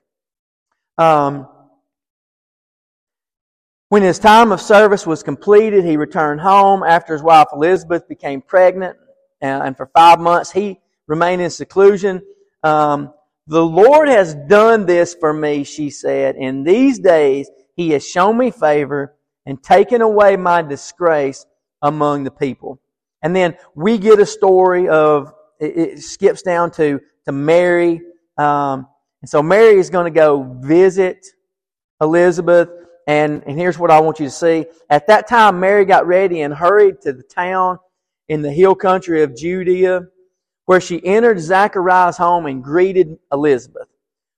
Um, 0.97 1.49
when 3.89 4.05
his 4.05 4.21
time 4.21 4.53
of 4.53 4.61
service 4.61 5.05
was 5.09 5.25
completed, 5.25 5.85
he 5.85 5.97
returned 5.97 6.41
home 6.41 6.85
after 6.85 7.15
his 7.15 7.23
wife 7.25 7.49
Elizabeth 7.53 8.07
became 8.09 8.43
pregnant. 8.43 8.97
And 9.41 9.77
for 9.77 9.87
five 9.87 10.21
months, 10.21 10.53
he 10.53 10.79
remained 11.09 11.43
in 11.43 11.51
seclusion. 11.51 12.23
Um, 12.63 13.13
the 13.49 13.65
Lord 13.65 14.09
has 14.09 14.35
done 14.35 14.85
this 14.85 15.15
for 15.15 15.33
me, 15.33 15.65
she 15.65 15.89
said. 15.89 16.37
In 16.37 16.65
these 16.65 16.99
days, 16.99 17.51
he 17.75 17.91
has 17.91 18.07
shown 18.07 18.37
me 18.37 18.51
favor 18.51 19.17
and 19.47 19.63
taken 19.63 20.03
away 20.03 20.37
my 20.37 20.61
disgrace 20.61 21.47
among 21.81 22.25
the 22.25 22.31
people. 22.31 22.79
And 23.23 23.35
then 23.35 23.57
we 23.75 23.97
get 23.97 24.21
a 24.21 24.27
story 24.27 24.89
of, 24.89 25.33
it, 25.59 25.99
skips 26.01 26.43
down 26.43 26.71
to, 26.73 27.01
to 27.25 27.33
Mary. 27.33 28.03
Um, 28.37 28.87
and 29.23 29.29
so 29.29 29.43
Mary 29.43 29.79
is 29.79 29.89
going 29.89 30.13
to 30.13 30.17
go 30.17 30.59
visit 30.61 31.27
Elizabeth. 32.03 32.69
And, 33.07 33.43
and 33.47 33.59
here's 33.59 33.79
what 33.79 33.91
I 33.91 34.01
want 34.01 34.21
you 34.21 34.27
to 34.27 34.31
see. 34.31 34.67
At 34.91 35.07
that 35.07 35.27
time, 35.27 35.59
Mary 35.59 35.87
got 35.87 36.07
ready 36.07 36.43
and 36.43 36.53
hurried 36.53 37.01
to 37.03 37.15
the 37.15 37.23
town 37.23 37.79
in 38.29 38.43
the 38.43 38.53
hill 38.53 38.75
country 38.75 39.23
of 39.23 39.35
Judea, 39.35 40.03
where 40.69 40.83
she 40.83 41.03
entered 41.03 41.41
Zachariah's 41.41 42.19
home 42.19 42.45
and 42.45 42.63
greeted 42.63 43.17
Elizabeth. 43.33 43.89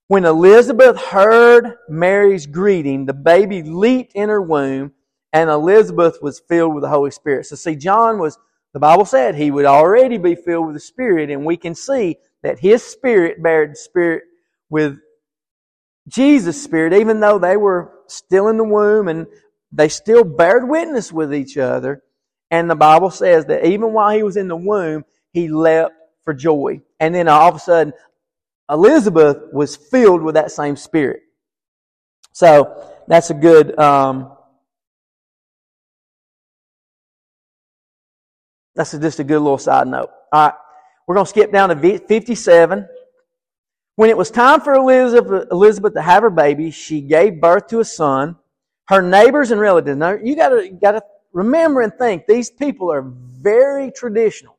When 0.07 0.23
Elizabeth 0.23 0.95
heard 0.97 1.73
Mary's 1.89 2.47
greeting, 2.47 3.05
the 3.05 3.13
baby 3.13 3.61
leaped 3.61 4.13
in 4.15 4.29
her 4.29 4.41
womb, 4.41 4.93
and 5.33 5.49
Elizabeth 5.49 6.19
was 6.21 6.39
filled 6.39 6.73
with 6.73 6.83
the 6.83 6.89
Holy 6.89 7.11
Spirit. 7.11 7.47
So 7.47 7.57
see, 7.57 7.75
John 7.75 8.17
was, 8.17 8.39
the 8.71 8.79
Bible 8.79 9.03
said 9.03 9.35
he 9.35 9.51
would 9.51 9.65
already 9.65 10.17
be 10.17 10.35
filled 10.35 10.67
with 10.67 10.75
the 10.75 10.79
Spirit, 10.79 11.29
and 11.29 11.45
we 11.45 11.57
can 11.57 11.75
see 11.75 12.15
that 12.43 12.59
his 12.59 12.81
Spirit 12.81 13.43
bared 13.43 13.75
Spirit 13.75 14.23
with 14.69 14.99
Jesus' 16.07 16.63
Spirit, 16.63 16.93
even 16.93 17.19
though 17.19 17.39
they 17.39 17.57
were 17.57 17.91
still 18.07 18.47
in 18.47 18.55
the 18.55 18.63
womb 18.63 19.09
and 19.09 19.27
they 19.73 19.89
still 19.89 20.23
bared 20.23 20.69
witness 20.69 21.11
with 21.11 21.33
each 21.33 21.57
other. 21.57 22.03
And 22.49 22.69
the 22.69 22.75
Bible 22.75 23.09
says 23.09 23.47
that 23.47 23.65
even 23.65 23.91
while 23.91 24.15
he 24.15 24.23
was 24.23 24.37
in 24.37 24.47
the 24.47 24.55
womb, 24.55 25.03
he 25.33 25.49
leapt 25.49 25.93
for 26.23 26.33
joy. 26.33 26.81
And 26.99 27.13
then 27.13 27.27
all 27.27 27.49
of 27.49 27.55
a 27.55 27.59
sudden, 27.59 27.93
Elizabeth 28.69 29.37
was 29.51 29.75
filled 29.75 30.21
with 30.21 30.35
that 30.35 30.51
same 30.51 30.75
Spirit. 30.75 31.21
So 32.31 32.89
that's 33.07 33.29
a 33.29 33.33
good 33.33 33.77
um, 33.77 34.31
That's 38.75 38.91
just 38.97 39.19
a 39.19 39.23
good 39.23 39.39
little 39.39 39.57
side 39.57 39.87
note. 39.87 40.09
All 40.31 40.47
right. 40.47 40.53
We're 41.07 41.15
going 41.15 41.25
to 41.25 41.29
skip 41.29 41.51
down 41.51 41.69
to 41.69 41.99
57. 41.99 42.87
When 43.95 44.09
it 44.09 44.17
was 44.17 44.31
time 44.31 44.61
for 44.61 44.73
Elizabeth, 44.73 45.49
Elizabeth 45.51 45.93
to 45.95 46.01
have 46.01 46.23
her 46.23 46.29
baby, 46.29 46.71
she 46.71 47.01
gave 47.01 47.41
birth 47.41 47.67
to 47.67 47.81
a 47.81 47.85
son. 47.85 48.37
Her 48.87 49.01
neighbors 49.01 49.51
and 49.51 49.59
relatives. 49.59 49.97
Now, 49.97 50.13
you 50.13 50.35
gotta, 50.35 50.69
gotta 50.81 51.03
remember 51.33 51.81
and 51.81 51.93
think, 51.93 52.25
these 52.27 52.49
people 52.49 52.91
are 52.91 53.01
very 53.03 53.91
traditional. 53.91 54.57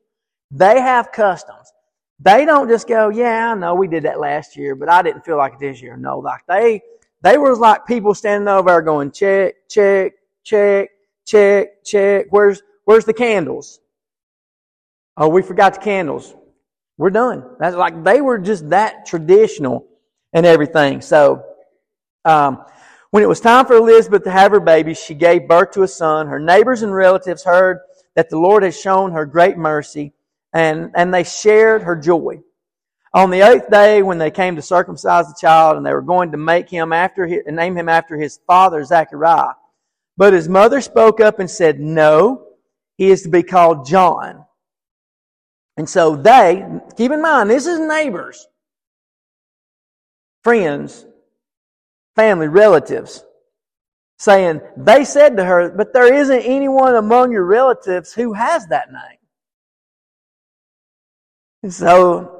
They 0.53 0.79
have 0.79 1.11
customs. 1.11 1.73
They 2.19 2.45
don't 2.45 2.69
just 2.69 2.87
go, 2.87 3.09
yeah, 3.09 3.51
I 3.51 3.55
know 3.55 3.73
we 3.73 3.87
did 3.87 4.03
that 4.03 4.19
last 4.19 4.55
year, 4.55 4.75
but 4.75 4.87
I 4.87 5.01
didn't 5.01 5.25
feel 5.25 5.35
like 5.35 5.53
it 5.53 5.59
this 5.59 5.81
year. 5.81 5.97
No, 5.97 6.19
like 6.19 6.45
they, 6.47 6.81
they 7.21 7.39
were 7.39 7.55
like 7.55 7.87
people 7.87 8.13
standing 8.13 8.47
over 8.47 8.69
there 8.69 8.81
going, 8.83 9.11
check, 9.11 9.55
check, 9.67 10.13
check, 10.43 10.89
check, 11.25 11.83
check. 11.83 12.27
Where's, 12.29 12.61
where's 12.85 13.03
the 13.03 13.13
candles? 13.13 13.79
Oh, 15.17 15.27
we 15.27 15.41
forgot 15.41 15.73
the 15.73 15.79
candles. 15.81 16.35
We're 16.97 17.09
done. 17.09 17.43
That's 17.59 17.75
like 17.75 18.03
they 18.03 18.21
were 18.21 18.37
just 18.37 18.69
that 18.69 19.07
traditional 19.07 19.87
and 20.33 20.45
everything. 20.45 21.01
So, 21.01 21.43
um, 22.25 22.63
when 23.09 23.23
it 23.23 23.27
was 23.27 23.39
time 23.39 23.65
for 23.65 23.75
Elizabeth 23.75 24.23
to 24.23 24.31
have 24.31 24.51
her 24.51 24.59
baby, 24.59 24.93
she 24.93 25.13
gave 25.15 25.47
birth 25.47 25.71
to 25.71 25.83
a 25.83 25.87
son. 25.87 26.27
Her 26.27 26.39
neighbors 26.39 26.83
and 26.83 26.93
relatives 26.93 27.43
heard 27.43 27.79
that 28.15 28.29
the 28.29 28.39
Lord 28.39 28.63
had 28.63 28.75
shown 28.75 29.11
her 29.11 29.25
great 29.25 29.57
mercy, 29.57 30.13
and, 30.53 30.91
and 30.95 31.13
they 31.13 31.23
shared 31.23 31.83
her 31.83 31.95
joy. 31.95 32.41
On 33.13 33.29
the 33.29 33.41
eighth 33.41 33.69
day, 33.69 34.01
when 34.01 34.17
they 34.17 34.31
came 34.31 34.55
to 34.55 34.61
circumcise 34.61 35.27
the 35.27 35.37
child, 35.39 35.77
and 35.77 35.85
they 35.85 35.93
were 35.93 36.01
going 36.01 36.31
to 36.31 36.37
make 36.37 36.69
him 36.69 36.91
after 36.91 37.27
his, 37.27 37.41
name 37.47 37.77
him 37.77 37.89
after 37.89 38.17
his 38.17 38.39
father 38.47 38.83
Zachariah, 38.83 39.53
but 40.17 40.33
his 40.33 40.49
mother 40.49 40.81
spoke 40.81 41.19
up 41.19 41.39
and 41.39 41.49
said, 41.49 41.79
"No, 41.79 42.47
he 42.97 43.11
is 43.11 43.21
to 43.23 43.29
be 43.29 43.43
called 43.43 43.85
John." 43.85 44.45
And 45.77 45.89
so 45.89 46.15
they, 46.15 46.65
keep 46.97 47.11
in 47.11 47.21
mind, 47.21 47.49
this 47.49 47.65
is 47.65 47.79
neighbors, 47.79 48.47
friends, 50.43 51.05
family, 52.15 52.47
relatives, 52.47 53.23
saying, 54.17 54.61
they 54.77 55.03
said 55.03 55.35
to 55.37 55.43
her, 55.43 55.69
but 55.69 55.93
there 55.93 56.13
isn't 56.13 56.41
anyone 56.41 56.95
among 56.95 57.31
your 57.31 57.45
relatives 57.45 58.13
who 58.13 58.33
has 58.33 58.67
that 58.67 58.91
name. 58.91 59.12
And 61.63 61.73
so 61.73 62.33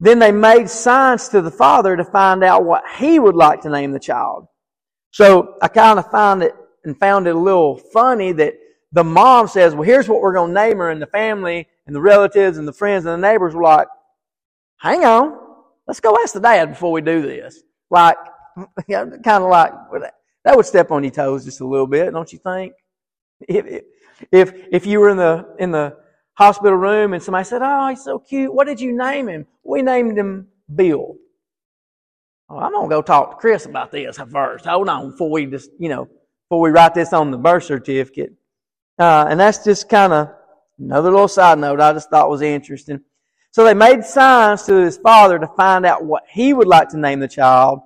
then 0.00 0.18
they 0.18 0.32
made 0.32 0.68
signs 0.68 1.28
to 1.28 1.42
the 1.42 1.50
father 1.50 1.96
to 1.96 2.04
find 2.04 2.42
out 2.42 2.64
what 2.64 2.82
he 2.98 3.18
would 3.18 3.36
like 3.36 3.60
to 3.62 3.70
name 3.70 3.92
the 3.92 4.00
child. 4.00 4.46
So 5.12 5.56
I 5.62 5.68
kind 5.68 5.98
of 5.98 6.10
found 6.10 6.42
it 6.42 6.54
and 6.84 6.98
found 6.98 7.26
it 7.26 7.34
a 7.34 7.38
little 7.38 7.76
funny 7.76 8.32
that 8.32 8.54
the 8.92 9.04
mom 9.04 9.46
says, 9.46 9.74
well, 9.74 9.82
here's 9.82 10.08
what 10.08 10.20
we're 10.20 10.32
going 10.32 10.54
to 10.54 10.60
name 10.60 10.78
her, 10.78 10.90
and 10.90 11.00
the 11.00 11.06
family 11.06 11.68
and 11.86 11.94
the 11.94 12.00
relatives 12.00 12.58
and 12.58 12.66
the 12.66 12.72
friends 12.72 13.04
and 13.04 13.22
the 13.22 13.28
neighbors 13.28 13.54
were 13.54 13.62
like, 13.62 13.88
hang 14.78 15.04
on, 15.04 15.38
let's 15.86 16.00
go 16.00 16.16
ask 16.22 16.32
the 16.32 16.40
dad 16.40 16.70
before 16.70 16.90
we 16.90 17.02
do 17.02 17.22
this. 17.22 17.62
Like, 17.90 18.16
kind 18.90 19.14
of 19.24 19.50
like, 19.50 19.72
that 20.44 20.56
would 20.56 20.66
step 20.66 20.90
on 20.90 21.04
your 21.04 21.12
toes 21.12 21.44
just 21.44 21.60
a 21.60 21.66
little 21.66 21.86
bit, 21.86 22.12
don't 22.12 22.32
you 22.32 22.38
think? 22.38 22.72
If, 23.46 23.82
if, 24.32 24.52
if 24.72 24.86
you 24.86 25.00
were 25.00 25.10
in 25.10 25.18
the, 25.18 25.54
in 25.58 25.70
the 25.70 25.96
hospital 26.40 26.74
room 26.74 27.12
and 27.12 27.22
somebody 27.22 27.44
said, 27.44 27.60
oh, 27.62 27.88
he's 27.88 28.02
so 28.02 28.18
cute, 28.18 28.52
what 28.52 28.66
did 28.66 28.80
you 28.80 28.96
name 28.96 29.28
him? 29.28 29.46
We 29.62 29.82
named 29.82 30.16
him 30.16 30.48
Bill. 30.74 31.16
Oh, 32.48 32.58
I'm 32.58 32.72
going 32.72 32.88
to 32.88 32.96
go 32.96 33.02
talk 33.02 33.32
to 33.32 33.36
Chris 33.36 33.66
about 33.66 33.92
this 33.92 34.18
first. 34.32 34.64
Hold 34.64 34.88
on 34.88 35.10
before 35.10 35.30
we 35.30 35.44
just, 35.44 35.70
you 35.78 35.90
know, 35.90 36.06
before 36.48 36.62
we 36.62 36.70
write 36.70 36.94
this 36.94 37.12
on 37.12 37.30
the 37.30 37.36
birth 37.36 37.64
certificate. 37.64 38.32
Uh, 38.98 39.26
and 39.28 39.38
that's 39.38 39.62
just 39.62 39.90
kind 39.90 40.14
of 40.14 40.30
another 40.78 41.10
little 41.10 41.28
side 41.28 41.58
note 41.58 41.78
I 41.78 41.92
just 41.92 42.08
thought 42.08 42.30
was 42.30 42.40
interesting. 42.40 43.02
So 43.50 43.62
they 43.62 43.74
made 43.74 44.02
signs 44.04 44.62
to 44.62 44.74
his 44.76 44.96
father 44.96 45.38
to 45.38 45.46
find 45.58 45.84
out 45.84 46.06
what 46.06 46.22
he 46.26 46.54
would 46.54 46.68
like 46.68 46.88
to 46.90 46.98
name 46.98 47.20
the 47.20 47.28
child. 47.28 47.80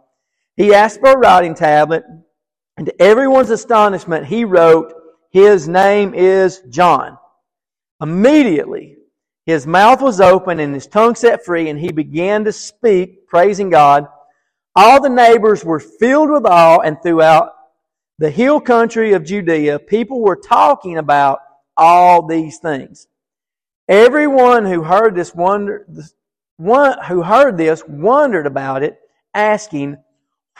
He 0.57 0.73
asked 0.73 1.01
for 1.01 1.11
a 1.11 1.19
writing 1.19 1.57
tablet, 1.57 2.05
and 2.77 2.87
to 2.87 3.03
everyone's 3.03 3.51
astonishment, 3.51 4.27
he 4.27 4.45
wrote, 4.45 4.93
His 5.31 5.67
name 5.67 6.15
is 6.15 6.63
John. 6.71 7.19
Immediately, 8.01 8.97
his 9.47 9.67
mouth 9.67 10.03
was 10.03 10.21
open 10.21 10.59
and 10.61 10.75
his 10.75 10.87
tongue 10.87 11.15
set 11.15 11.45
free, 11.45 11.69
and 11.69 11.79
he 11.79 11.93
began 11.93 12.45
to 12.45 12.53
speak, 12.53 13.27
praising 13.27 13.71
God. 13.71 14.09
All 14.75 15.01
the 15.01 15.09
neighbors 15.09 15.65
were 15.65 15.81
filled 15.81 16.31
with 16.31 16.47
awe, 16.47 16.81
and 16.81 17.01
throughout 17.03 17.53
the 18.19 18.31
hill 18.31 18.61
country 18.61 19.13
of 19.13 19.25
Judea, 19.25 19.79
people 19.79 20.21
were 20.21 20.37
talking 20.37 20.99
about 20.99 21.41
all 21.77 22.27
these 22.27 22.59
things. 22.59 23.07
Everyone 23.89 24.65
who 24.65 24.83
heard 24.83 25.15
this 25.15 25.35
wonder, 25.35 25.87
one 26.57 26.97
who 27.05 27.23
heard 27.23 27.57
this 27.59 27.85
wondered 27.87 28.47
about 28.47 28.83
it, 28.83 28.99
asking, 29.35 29.97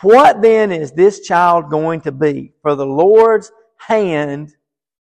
"What 0.03 0.43
then 0.43 0.73
is 0.73 0.93
this 0.93 1.21
child 1.21 1.71
going 1.71 2.03
to 2.03 2.13
be?" 2.13 2.53
For 2.63 2.75
the 2.75 2.87
Lord's 2.87 3.51
hand 3.79 4.55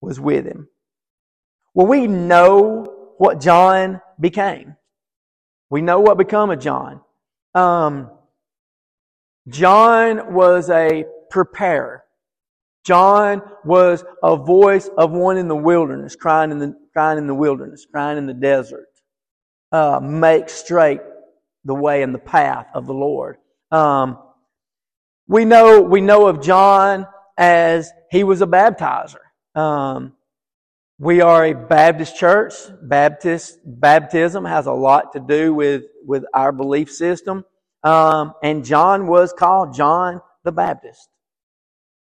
was 0.00 0.20
with 0.20 0.44
him. 0.44 0.68
Well, 1.74 1.86
we 1.86 2.06
know 2.06 3.14
what 3.18 3.40
John 3.40 4.00
became. 4.18 4.76
We 5.70 5.82
know 5.82 6.00
what 6.00 6.18
become 6.18 6.50
of 6.50 6.60
John. 6.60 7.00
Um, 7.54 8.10
John 9.48 10.34
was 10.34 10.70
a 10.70 11.04
preparer. 11.30 12.04
John 12.84 13.42
was 13.64 14.04
a 14.22 14.36
voice 14.36 14.88
of 14.96 15.10
one 15.10 15.36
in 15.36 15.48
the 15.48 15.56
wilderness, 15.56 16.16
crying 16.16 16.50
in 16.50 16.58
the, 16.58 16.76
crying 16.92 17.18
in 17.18 17.26
the 17.26 17.34
wilderness, 17.34 17.86
crying 17.90 18.18
in 18.18 18.26
the 18.26 18.34
desert. 18.34 18.86
Uh, 19.72 19.98
make 20.00 20.48
straight 20.48 21.00
the 21.64 21.74
way 21.74 22.02
and 22.02 22.14
the 22.14 22.18
path 22.18 22.66
of 22.74 22.86
the 22.86 22.94
Lord. 22.94 23.38
Um, 23.72 24.18
we 25.26 25.44
know, 25.44 25.80
we 25.80 26.00
know 26.00 26.26
of 26.26 26.42
John 26.42 27.06
as 27.36 27.90
he 28.10 28.22
was 28.22 28.42
a 28.42 28.46
baptizer. 28.46 29.16
Um, 29.54 30.12
we 30.98 31.20
are 31.20 31.46
a 31.46 31.54
Baptist 31.54 32.16
church. 32.16 32.54
Baptist, 32.82 33.58
baptism 33.64 34.44
has 34.44 34.66
a 34.66 34.72
lot 34.72 35.12
to 35.14 35.20
do 35.20 35.52
with, 35.52 35.84
with 36.04 36.24
our 36.32 36.52
belief 36.52 36.90
system. 36.90 37.44
Um, 37.82 38.34
and 38.42 38.64
John 38.64 39.06
was 39.06 39.32
called 39.32 39.74
John 39.74 40.20
the 40.44 40.52
Baptist. 40.52 41.08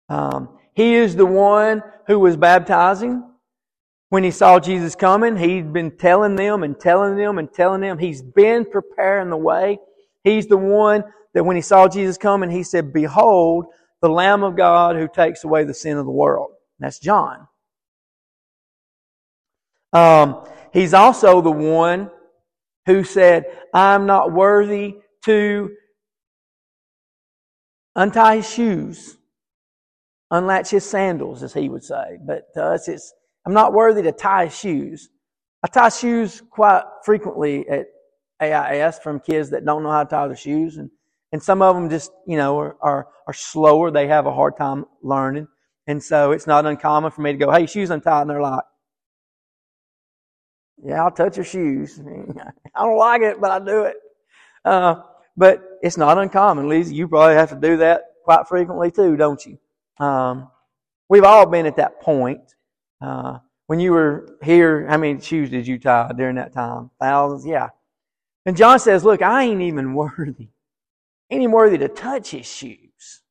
Um, 0.09 0.59
he 0.75 0.95
is 0.95 1.17
the 1.17 1.27
one 1.27 1.83
who 2.07 2.19
was 2.19 2.37
baptizing. 2.37 3.23
When 4.11 4.23
he 4.23 4.31
saw 4.31 4.61
Jesus 4.61 4.95
coming, 4.95 5.37
he'd 5.37 5.73
been 5.73 5.97
telling 5.97 6.37
them 6.37 6.63
and 6.63 6.79
telling 6.79 7.17
them 7.17 7.39
and 7.39 7.53
telling 7.53 7.81
them. 7.81 7.99
He's 7.99 8.23
been 8.23 8.65
preparing 8.65 9.31
the 9.31 9.37
way. 9.37 9.79
He's 10.23 10.47
the 10.47 10.59
one 10.59 11.05
that 11.33 11.45
when 11.45 11.57
he 11.57 11.63
saw 11.63 11.89
Jesus 11.89 12.19
coming, 12.19 12.51
he 12.51 12.63
said, 12.63 12.93
Behold, 12.93 13.67
the 14.03 14.09
Lamb 14.09 14.45
of 14.45 14.57
God 14.57 14.97
who 14.97 15.09
takes 15.09 15.43
away 15.43 15.65
the 15.65 15.75
sin 15.75 15.97
of 15.97 16.05
the 16.05 16.13
world. 16.13 16.51
That's 16.79 16.99
John. 16.99 17.49
Um, 19.95 20.45
he's 20.73 20.93
also 20.93 21.41
the 21.41 21.51
one 21.51 22.11
who 22.87 23.05
said, 23.05 23.47
I'm 23.73 24.07
not 24.07 24.33
worthy 24.33 24.97
to 25.25 25.71
untie 27.97 28.37
his 28.37 28.51
shoes 28.53 29.17
unlatch 30.35 30.71
his 30.71 30.85
sandals, 30.85 31.43
as 31.43 31.55
he 31.55 31.69
would 31.69 31.85
say. 31.85 32.19
But 32.27 32.53
to 32.55 32.65
us, 32.65 32.89
it's, 32.89 33.13
I'm 33.47 33.55
not 33.55 33.73
worthy 33.73 34.03
to 34.03 34.13
tie 34.13 34.47
his 34.47 34.59
shoes. 34.59 35.09
I 35.63 35.69
tie 35.69 35.89
shoes 35.89 36.43
quite 36.51 36.83
frequently 37.05 37.67
at 37.69 37.87
AIS 38.43 38.99
from 38.99 39.21
kids 39.21 39.51
that 39.51 39.65
don't 39.65 39.83
know 39.83 39.91
how 39.91 40.05
to 40.05 40.11
tie 40.11 40.27
their 40.27 40.37
shoes. 40.37 40.77
And, 40.77 40.91
and 41.33 41.43
some 41.43 41.63
of 41.63 41.75
them 41.75 41.89
just, 41.89 42.11
you 42.27 42.37
know, 42.37 42.59
are, 42.59 42.77
are, 42.83 43.09
are 43.27 43.33
slower. 43.33 43.91
They 43.91 44.09
have 44.09 44.27
a 44.27 44.35
hard 44.35 44.57
time 44.57 44.85
learning. 45.03 45.47
And 45.87 46.03
so 46.03 46.33
it's 46.33 46.47
not 46.47 46.67
uncommon 46.67 47.13
for 47.13 47.23
me 47.23 47.33
to 47.33 47.39
go, 47.39 47.51
hey, 47.51 47.67
shoes 47.67 47.91
untied. 47.91 48.23
And 48.23 48.31
they're 48.31 48.41
like, 48.41 48.65
yeah, 50.83 51.03
I'll 51.03 51.11
touch 51.11 51.37
your 51.37 51.45
shoes. 51.45 52.01
I 52.75 52.83
don't 52.83 52.99
like 52.99 53.23
it, 53.23 53.41
but 53.41 53.51
I 53.51 53.65
do 53.65 53.85
it. 53.85 53.97
Uh, 54.65 55.03
but 55.37 55.63
it's 55.83 55.97
not 55.97 56.19
uncommon. 56.19 56.69
Lisa, 56.69 56.95
you 56.95 57.09
probably 57.09 57.35
have 57.35 57.51
to 57.51 57.57
do 57.57 57.77
that 57.79 58.03
quite 58.25 58.49
frequently 58.49 58.91
too, 58.91 59.17
don't 59.17 59.45
you? 59.45 59.59
Um, 60.05 60.49
we've 61.09 61.25
all 61.25 61.47
been 61.47 61.67
at 61.67 61.77
that 61.77 62.01
point 62.01 62.55
uh, 63.01 63.39
when 63.67 63.81
you 63.81 63.93
were 63.93 64.39
here, 64.43 64.87
how 64.87 64.97
many 64.97 65.21
shoes 65.21 65.51
did 65.51 65.67
you 65.67 65.79
tie 65.79 66.11
during 66.17 66.37
that 66.37 66.53
time? 66.53 66.91
Thousands? 67.01 67.47
Yeah. 67.47 67.69
And 68.47 68.57
John 68.57 68.79
says, 68.79 69.05
Look, 69.05 69.23
I 69.23 69.45
ain't 69.45 69.63
even 69.63 69.95
worthy. 69.95 70.49
Even 71.31 71.51
worthy 71.51 71.79
to 71.79 71.89
touch 71.89 72.31
his 72.31 72.47
shoes. 72.47 73.23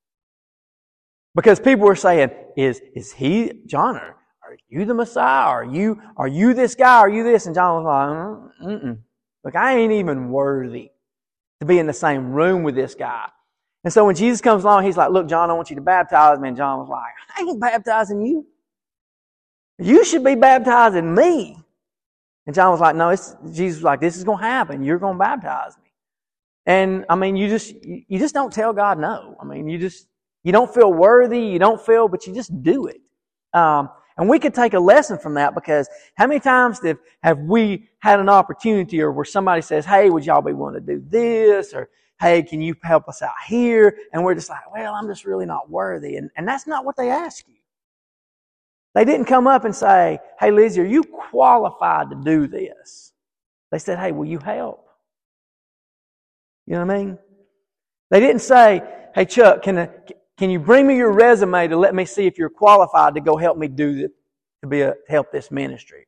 Because 1.36 1.60
people 1.60 1.86
were 1.86 1.96
saying, 1.96 2.32
Is 2.58 2.82
is 2.96 3.14
he 3.14 3.62
John? 3.66 4.02
You 4.74 4.86
the 4.86 4.94
Messiah? 4.96 5.50
Are 5.50 5.64
you 5.64 6.02
are 6.18 6.28
you 6.28 6.56
this 6.56 6.74
guy? 6.74 6.98
Are 6.98 7.10
you 7.10 7.24
this? 7.24 7.46
And 7.46 7.54
John 7.54 7.84
was 7.84 8.50
like, 8.60 8.68
Mm-mm. 8.68 8.98
Look, 9.44 9.56
I 9.56 9.78
ain't 9.78 9.94
even 9.94 10.30
worthy 10.30 10.90
to 11.60 11.66
be 11.68 11.78
in 11.78 11.86
the 11.86 11.94
same 11.94 12.32
room 12.32 12.64
with 12.64 12.74
this 12.74 12.96
guy. 12.96 13.30
And 13.84 13.94
so 13.94 14.04
when 14.04 14.16
Jesus 14.16 14.42
comes 14.42 14.64
along, 14.64 14.86
he's 14.86 14.98
like, 14.98 15.12
Look, 15.12 15.28
John, 15.28 15.52
I 15.52 15.54
want 15.54 15.70
you 15.70 15.76
to 15.76 15.82
baptize 15.84 16.40
me. 16.40 16.48
And 16.48 16.58
John 16.58 16.80
was 16.80 16.90
like, 16.90 17.14
I 17.38 17.42
ain't 17.42 17.62
baptizing 17.62 18.26
you. 18.26 18.48
You 19.78 20.04
should 20.04 20.24
be 20.24 20.34
baptizing 20.34 21.14
me. 21.14 21.56
And 22.48 22.56
John 22.56 22.72
was 22.72 22.80
like, 22.80 22.96
No, 22.96 23.10
it's, 23.10 23.36
Jesus 23.52 23.78
was 23.78 23.84
like, 23.84 24.02
This 24.02 24.18
is 24.18 24.24
going 24.24 24.40
to 24.40 24.44
happen. 24.44 24.84
You're 24.84 24.98
going 24.98 25.16
to 25.16 25.20
baptize 25.20 25.78
me. 25.78 25.92
And 26.66 27.06
I 27.10 27.16
mean, 27.16 27.36
you 27.36 27.48
just, 27.48 27.76
you 27.86 28.18
just 28.18 28.34
don't 28.34 28.52
tell 28.52 28.74
God 28.74 28.98
no. 28.98 29.38
I 29.40 29.46
mean, 29.46 29.70
you 29.70 29.78
just, 29.78 30.08
you 30.44 30.52
don't 30.52 30.74
feel 30.74 30.92
worthy, 30.92 31.42
you 31.42 31.60
don't 31.60 31.80
feel, 31.80 32.08
but 32.08 32.26
you 32.26 32.34
just 32.34 32.64
do 32.64 32.88
it. 32.88 33.02
Um, 33.54 33.90
and 34.18 34.30
we 34.30 34.40
could 34.40 34.54
take 34.54 34.74
a 34.74 34.80
lesson 34.80 35.18
from 35.18 35.34
that 35.36 35.56
because 35.56 35.90
how 36.16 36.28
many 36.28 36.40
times 36.40 36.80
have, 36.84 36.98
have 37.22 37.40
we 37.40 37.90
had 38.00 38.20
an 38.20 38.30
opportunity 38.30 39.02
or 39.02 39.12
where 39.12 39.26
somebody 39.26 39.62
says, 39.62 39.86
Hey, 39.86 40.10
would 40.10 40.26
y'all 40.26 40.42
be 40.42 40.54
willing 40.54 40.76
to 40.76 40.80
do 40.82 41.04
this? 41.08 41.74
Or, 41.74 41.90
Hey, 42.20 42.44
can 42.44 42.62
you 42.62 42.76
help 42.84 43.10
us 43.10 43.22
out 43.22 43.34
here? 43.48 43.98
And 44.14 44.24
we're 44.24 44.36
just 44.36 44.50
like, 44.50 44.72
well, 44.74 44.94
I'm 44.94 45.08
just 45.08 45.26
really 45.26 45.46
not 45.46 45.70
worthy. 45.70 46.16
And, 46.18 46.30
and 46.38 46.48
that's 46.48 46.68
not 46.68 46.86
what 46.86 46.96
they 46.96 47.10
ask 47.10 47.46
you. 47.48 47.56
They 48.94 49.06
didn't 49.06 49.26
come 49.26 49.48
up 49.48 49.66
and 49.66 49.76
say, 49.76 50.20
Hey, 50.40 50.52
Lizzie, 50.52 50.82
are 50.82 50.86
you 50.86 51.04
qualified 51.04 52.10
to 52.12 52.16
do 52.16 52.48
this? 52.48 53.14
They 53.72 53.80
said, 53.80 53.98
Hey, 53.98 54.12
will 54.12 54.26
you 54.26 54.40
help? 54.40 54.88
You 56.68 56.76
know 56.76 56.86
what 56.86 56.96
I 56.96 56.98
mean? 56.98 57.18
They 58.12 58.20
didn't 58.20 58.42
say, 58.42 58.84
Hey, 59.16 59.26
Chuck, 59.26 59.64
can, 59.64 59.90
can 60.38 60.50
you 60.50 60.60
bring 60.60 60.88
me 60.88 60.98
your 60.98 61.12
resume 61.12 61.68
to 61.68 61.78
let 61.78 61.94
me 61.94 62.06
see 62.06 62.26
if 62.26 62.38
you're 62.38 62.50
qualified 62.50 63.16
to 63.16 63.22
go 63.22 63.38
help 63.38 63.58
me 63.58 63.68
do 63.68 63.94
this, 63.96 64.12
to 64.62 64.68
be 64.68 64.82
a, 64.82 64.96
help 65.08 65.32
this 65.32 65.52
ministry? 65.52 66.08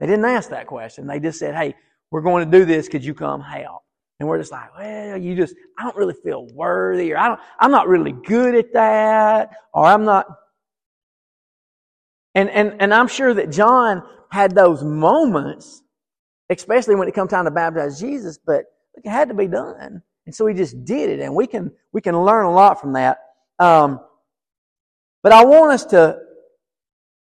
They 0.00 0.06
didn't 0.06 0.24
ask 0.24 0.50
that 0.50 0.66
question. 0.66 1.06
They 1.06 1.20
just 1.20 1.38
said, 1.38 1.54
Hey, 1.54 1.74
we're 2.10 2.22
going 2.22 2.50
to 2.50 2.58
do 2.58 2.64
this. 2.64 2.88
Could 2.88 3.04
you 3.04 3.14
come 3.14 3.40
help? 3.40 3.82
And 4.20 4.28
we're 4.28 4.38
just 4.38 4.52
like, 4.52 4.76
well, 4.78 5.18
you 5.18 5.34
just, 5.34 5.54
I 5.78 5.82
don't 5.82 5.96
really 5.96 6.14
feel 6.14 6.46
worthy, 6.52 7.12
or 7.12 7.18
I 7.18 7.28
don't, 7.28 7.40
I'm 7.58 7.70
not 7.70 7.88
really 7.88 8.12
good 8.12 8.54
at 8.54 8.72
that, 8.72 9.50
or 9.72 9.84
I'm 9.84 10.04
not. 10.04 10.26
And, 12.34 12.48
and, 12.50 12.76
and 12.80 12.94
I'm 12.94 13.08
sure 13.08 13.34
that 13.34 13.50
John 13.50 14.02
had 14.30 14.54
those 14.54 14.82
moments, 14.84 15.82
especially 16.48 16.94
when 16.94 17.08
it 17.08 17.14
comes 17.14 17.30
time 17.30 17.44
to 17.44 17.50
baptize 17.50 18.00
Jesus, 18.00 18.38
but 18.38 18.64
it 18.94 19.08
had 19.08 19.28
to 19.28 19.34
be 19.34 19.48
done. 19.48 20.00
And 20.26 20.34
so 20.34 20.46
he 20.46 20.54
just 20.54 20.84
did 20.84 21.10
it, 21.10 21.20
and 21.20 21.34
we 21.34 21.46
can, 21.46 21.72
we 21.92 22.00
can 22.00 22.16
learn 22.16 22.46
a 22.46 22.52
lot 22.52 22.80
from 22.80 22.92
that. 22.92 23.18
Um, 23.58 24.00
but 25.22 25.32
I 25.32 25.44
want 25.44 25.72
us 25.72 25.84
to, 25.86 26.18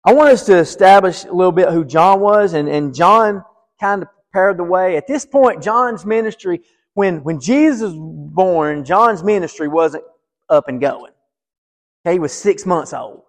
I 0.05 0.13
want 0.13 0.29
us 0.29 0.45
to 0.45 0.57
establish 0.57 1.23
a 1.23 1.31
little 1.31 1.51
bit 1.51 1.69
who 1.69 1.85
John 1.85 2.19
was, 2.19 2.53
and, 2.53 2.67
and 2.69 2.93
John 2.93 3.43
kind 3.79 4.03
of 4.03 4.09
prepared 4.31 4.57
the 4.57 4.63
way. 4.63 4.97
At 4.97 5.07
this 5.07 5.25
point, 5.25 5.63
John's 5.63 6.05
ministry, 6.05 6.61
when, 6.93 7.23
when 7.23 7.39
Jesus 7.39 7.91
was 7.91 8.31
born, 8.33 8.85
John's 8.85 9.23
ministry 9.23 9.67
wasn't 9.67 10.03
up 10.49 10.67
and 10.67 10.79
going. 10.79 11.11
Okay, 12.05 12.13
he 12.13 12.19
was 12.19 12.33
six 12.33 12.65
months 12.65 12.93
old. 12.93 13.23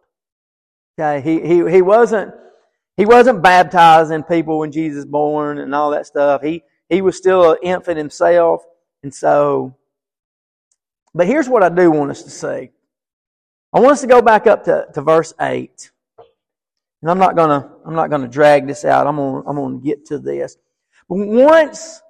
Okay, 0.98 1.20
he, 1.20 1.46
he, 1.46 1.70
he 1.70 1.82
wasn't, 1.82 2.34
he 2.96 3.04
wasn't 3.04 3.42
baptizing 3.42 4.22
people 4.22 4.58
when 4.58 4.72
Jesus 4.72 4.96
was 4.96 5.04
born 5.06 5.58
and 5.58 5.74
all 5.74 5.90
that 5.90 6.06
stuff. 6.06 6.42
He, 6.42 6.62
he 6.88 7.02
was 7.02 7.16
still 7.16 7.52
an 7.52 7.58
infant 7.62 7.98
himself. 7.98 8.62
And 9.02 9.12
so, 9.14 9.76
but 11.14 11.26
here's 11.26 11.48
what 11.48 11.62
I 11.62 11.68
do 11.68 11.90
want 11.90 12.10
us 12.10 12.22
to 12.22 12.30
see. 12.30 12.70
I 13.76 13.80
want 13.80 13.92
us 13.92 14.00
to 14.00 14.06
go 14.06 14.22
back 14.22 14.46
up 14.46 14.64
to, 14.64 14.86
to 14.94 15.02
verse 15.02 15.34
8. 15.38 15.90
And 17.02 17.10
I'm 17.10 17.18
not 17.18 17.36
gonna, 17.36 17.70
I'm 17.84 17.94
not 17.94 18.08
gonna 18.08 18.26
drag 18.26 18.66
this 18.66 18.86
out. 18.86 19.06
I'm 19.06 19.16
gonna, 19.16 19.46
I'm 19.46 19.54
gonna 19.54 19.80
get 19.80 20.06
to 20.06 20.18
this. 20.18 20.56
But 21.10 21.16
once, 21.16 22.00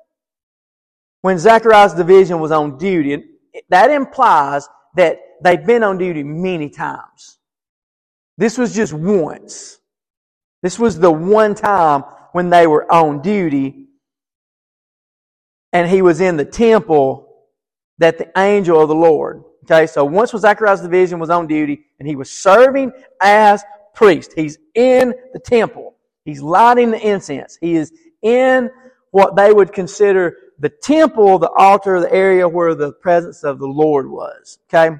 when 1.22 1.40
Zachariah's 1.40 1.92
division 1.92 2.38
was 2.38 2.52
on 2.52 2.78
duty, 2.78 3.24
that 3.68 3.90
implies 3.90 4.68
that 4.94 5.18
they've 5.42 5.66
been 5.66 5.82
on 5.82 5.98
duty 5.98 6.22
many 6.22 6.70
times. 6.70 7.38
This 8.38 8.58
was 8.58 8.72
just 8.72 8.92
once. 8.92 9.80
This 10.62 10.78
was 10.78 11.00
the 11.00 11.10
one 11.10 11.56
time 11.56 12.04
when 12.30 12.48
they 12.48 12.68
were 12.68 12.90
on 12.92 13.22
duty 13.22 13.88
and 15.72 15.90
he 15.90 16.00
was 16.00 16.20
in 16.20 16.36
the 16.36 16.44
temple 16.44 17.48
that 17.98 18.18
the 18.18 18.30
angel 18.38 18.80
of 18.80 18.88
the 18.88 18.94
Lord. 18.94 19.42
Okay, 19.68 19.88
so 19.88 20.04
once 20.04 20.32
when 20.32 20.40
Zachariah's 20.40 20.80
division 20.80 21.18
was 21.18 21.28
on 21.28 21.48
duty 21.48 21.86
and 21.98 22.06
he 22.06 22.14
was 22.14 22.30
serving 22.30 22.92
as 23.20 23.64
priest, 23.94 24.32
he's 24.36 24.58
in 24.74 25.12
the 25.32 25.40
temple. 25.40 25.96
He's 26.24 26.40
lighting 26.40 26.92
the 26.92 27.04
incense. 27.04 27.58
He 27.60 27.74
is 27.74 27.92
in 28.22 28.70
what 29.10 29.34
they 29.34 29.52
would 29.52 29.72
consider 29.72 30.36
the 30.60 30.68
temple, 30.68 31.38
the 31.38 31.50
altar, 31.50 32.00
the 32.00 32.12
area 32.12 32.48
where 32.48 32.76
the 32.76 32.92
presence 32.92 33.42
of 33.42 33.58
the 33.58 33.66
Lord 33.66 34.08
was. 34.08 34.58
Okay? 34.68 34.96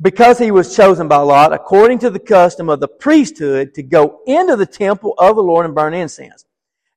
Because 0.00 0.38
he 0.38 0.50
was 0.50 0.74
chosen 0.74 1.06
by 1.06 1.18
Lot, 1.18 1.52
according 1.52 1.98
to 2.00 2.10
the 2.10 2.18
custom 2.18 2.70
of 2.70 2.80
the 2.80 2.88
priesthood, 2.88 3.74
to 3.74 3.82
go 3.82 4.20
into 4.26 4.56
the 4.56 4.66
temple 4.66 5.14
of 5.18 5.36
the 5.36 5.42
Lord 5.42 5.66
and 5.66 5.74
burn 5.74 5.92
incense. 5.92 6.46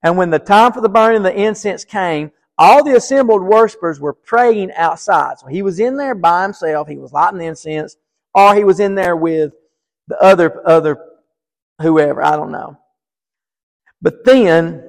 And 0.02 0.18
when 0.18 0.30
the 0.30 0.40
time 0.40 0.72
for 0.72 0.82
the 0.82 0.90
burning 0.90 1.18
of 1.18 1.24
the 1.24 1.38
incense 1.38 1.84
came, 1.84 2.32
all 2.60 2.84
the 2.84 2.98
assembled 2.98 3.42
worshippers 3.42 4.02
were 4.02 4.14
praying 4.14 4.74
outside. 4.74 5.40
So 5.40 5.48
he 5.48 5.62
was 5.62 5.80
in 5.80 5.96
there 5.96 6.14
by 6.14 6.44
himself. 6.44 6.90
He 6.90 6.98
was 6.98 7.14
lighting 7.14 7.40
the 7.40 7.46
incense, 7.46 7.96
or 8.36 8.54
he 8.54 8.66
was 8.66 8.82
in 8.82 8.96
there 8.96 9.16
with 9.16 9.54
the 10.10 10.22
other, 10.22 10.68
other, 10.68 10.98
whoever. 11.82 12.22
I 12.22 12.36
don't 12.36 12.52
know. 12.52 12.78
But 14.02 14.26
then 14.26 14.84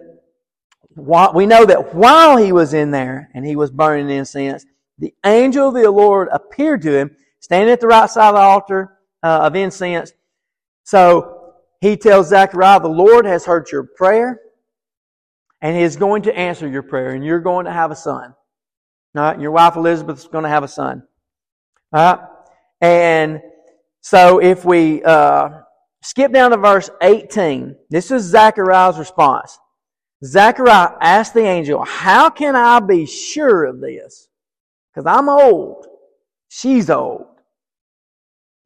we 0.97 1.47
know 1.47 1.65
that 1.65 1.95
while 1.95 2.37
he 2.37 2.51
was 2.51 2.75
in 2.75 2.91
there 2.91 3.31
and 3.35 3.47
he 3.47 3.55
was 3.55 3.71
burning 3.71 4.11
incense, 4.11 4.67
the 4.99 5.15
angel 5.25 5.69
of 5.69 5.75
the 5.75 5.89
Lord 5.89 6.29
appeared 6.33 6.83
to 6.83 6.99
him, 6.99 7.17
standing 7.39 7.73
at 7.73 7.81
the 7.81 7.87
right 7.87 8.11
side 8.11 8.31
of 8.31 8.35
the 8.35 8.41
altar 8.41 8.99
uh, 9.23 9.43
of 9.45 9.55
incense. 9.55 10.13
So 10.83 11.55
he 11.81 11.97
tells 11.97 12.29
Zechariah, 12.31 12.81
the 12.81 12.89
Lord 12.89 13.27
has 13.27 13.47
heard 13.47 13.71
your 13.71 13.85
prayer 13.85 14.41
and 15.63 15.77
he 15.77 15.83
is 15.83 15.97
going 15.97 16.23
to 16.23 16.37
answer 16.37 16.69
your 16.69 16.83
prayer 16.83 17.11
and 17.11 17.25
you're 17.25 17.41
going 17.41 17.67
to 17.67 17.73
have 17.73 17.91
a 17.91 17.97
son. 17.97 18.35
All 19.17 19.23
right, 19.23 19.41
your 19.41 19.51
wife 19.51 19.77
Elizabeth 19.77 20.19
is 20.19 20.29
going 20.29 20.45
to 20.45 20.51
have 20.51 20.63
a 20.63 20.69
son. 20.69 21.03
All 21.93 22.17
right, 22.17 22.29
and 22.81 23.41
so 24.01 24.41
if 24.41 24.65
we 24.65 25.03
uh, 25.03 25.51
skip 26.03 26.33
down 26.33 26.53
to 26.53 26.57
verse 26.57 26.91
18, 27.03 27.77
this 27.91 28.11
is 28.11 28.25
Zechariah's 28.25 28.99
response. 28.99 29.59
Zechariah 30.25 30.97
asked 31.01 31.35
the 31.35 31.45
angel, 31.45 31.85
How 31.85 32.31
can 32.31 32.55
I 32.55 32.81
be 32.81 33.07
sure 33.07 33.65
of 33.65 33.81
this? 33.81 34.29
Because 34.93 35.07
I'm 35.07 35.29
old. 35.29 35.87
She's 36.49 36.91
old. 36.91 37.27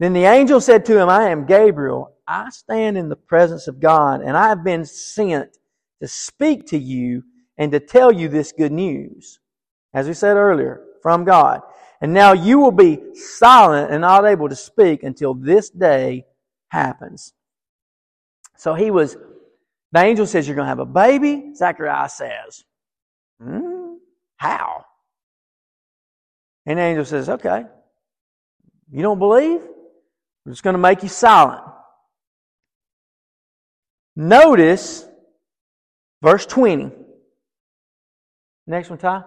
Then 0.01 0.13
the 0.13 0.25
angel 0.25 0.61
said 0.61 0.85
to 0.87 0.99
him, 0.99 1.09
I 1.09 1.31
am 1.31 1.47
Gabriel. 1.47 2.13
I 2.27 2.51
stand 2.51 2.97
in 2.97 3.09
the 3.09 3.17
presence 3.17 3.69
of 3.69 3.81
God, 3.81 4.23
and 4.23 4.37
I 4.37 4.49
have 4.49 4.65
been 4.65 4.85
sent 4.85 5.59
to 6.01 6.09
speak 6.09 6.67
to 6.69 6.79
you 6.79 7.23
and 7.59 7.73
to 7.73 7.81
tell 7.81 8.13
you 8.13 8.29
this 8.29 8.53
good 8.53 8.73
news. 8.73 9.39
As 9.93 10.09
we 10.09 10.15
said 10.15 10.37
earlier, 10.37 10.83
from 11.03 11.25
God. 11.25 11.61
And 12.01 12.13
now 12.13 12.33
you 12.33 12.59
will 12.59 12.73
be 12.73 12.99
silent 13.15 13.93
and 13.93 14.01
not 14.01 14.25
able 14.25 14.49
to 14.49 14.57
speak 14.57 15.03
until 15.03 15.35
this 15.35 15.71
day 15.71 16.25
happens. 16.69 17.33
So 18.57 18.75
he 18.75 18.91
was 18.91 19.17
the 19.93 20.01
angel 20.01 20.27
says 20.27 20.49
you're 20.49 20.57
going 20.57 20.65
to 20.65 20.71
have 20.71 20.81
a 20.81 20.87
baby. 20.87 21.55
Zachariah 21.55 22.09
says, 22.09 22.65
hmm, 23.41 23.95
How? 24.37 24.85
And 26.67 26.79
the 26.79 26.83
angel 26.83 27.05
says, 27.05 27.29
Okay. 27.29 27.65
You 28.91 29.03
don't 29.03 29.19
believe? 29.19 29.61
We're 30.45 30.53
just 30.53 30.63
going 30.63 30.75
to 30.75 30.79
make 30.79 31.03
you 31.03 31.09
silent. 31.09 31.63
Notice 34.17 35.07
verse 36.23 36.47
20. 36.47 36.91
Next 38.67 38.91
one, 38.91 38.99
Ty. 38.99 39.25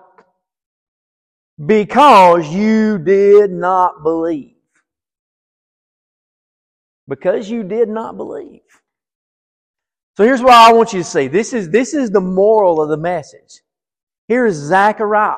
Because 1.64 2.48
you 2.54 3.00
did 3.00 3.52
not 3.52 4.04
believe. 4.04 4.56
Because 7.08 7.50
you 7.50 7.64
did 7.64 7.90
not 7.90 8.18
believe. 8.18 8.62
So 10.18 10.24
here's 10.24 10.42
what 10.42 10.54
I 10.54 10.74
want 10.74 10.94
you 10.94 11.00
to 11.00 11.06
see. 11.06 11.28
This 11.28 11.54
is, 11.54 11.70
this 11.70 11.94
is 11.94 12.10
the 12.10 12.22
moral 12.22 12.82
of 12.82 12.90
the 12.90 12.98
message. 12.98 13.62
Here 14.28 14.46
is 14.46 14.56
Zechariah, 14.56 15.36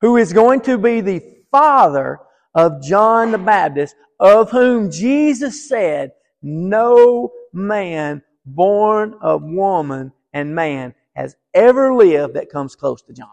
who 0.00 0.16
is 0.16 0.32
going 0.32 0.60
to 0.62 0.78
be 0.78 1.00
the 1.00 1.20
father 1.50 2.20
of 2.54 2.82
John 2.82 3.32
the 3.32 3.38
Baptist, 3.38 3.94
of 4.18 4.50
whom 4.50 4.90
Jesus 4.90 5.68
said, 5.68 6.12
no 6.42 7.30
man 7.52 8.22
born 8.46 9.14
of 9.20 9.42
woman 9.42 10.12
and 10.32 10.54
man 10.54 10.94
has 11.14 11.36
ever 11.54 11.92
lived 11.92 12.34
that 12.34 12.50
comes 12.50 12.76
close 12.76 13.02
to 13.02 13.12
John. 13.12 13.28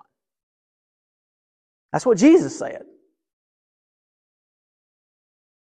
That's 1.91 2.05
what 2.05 2.17
Jesus 2.17 2.57
said. 2.57 2.83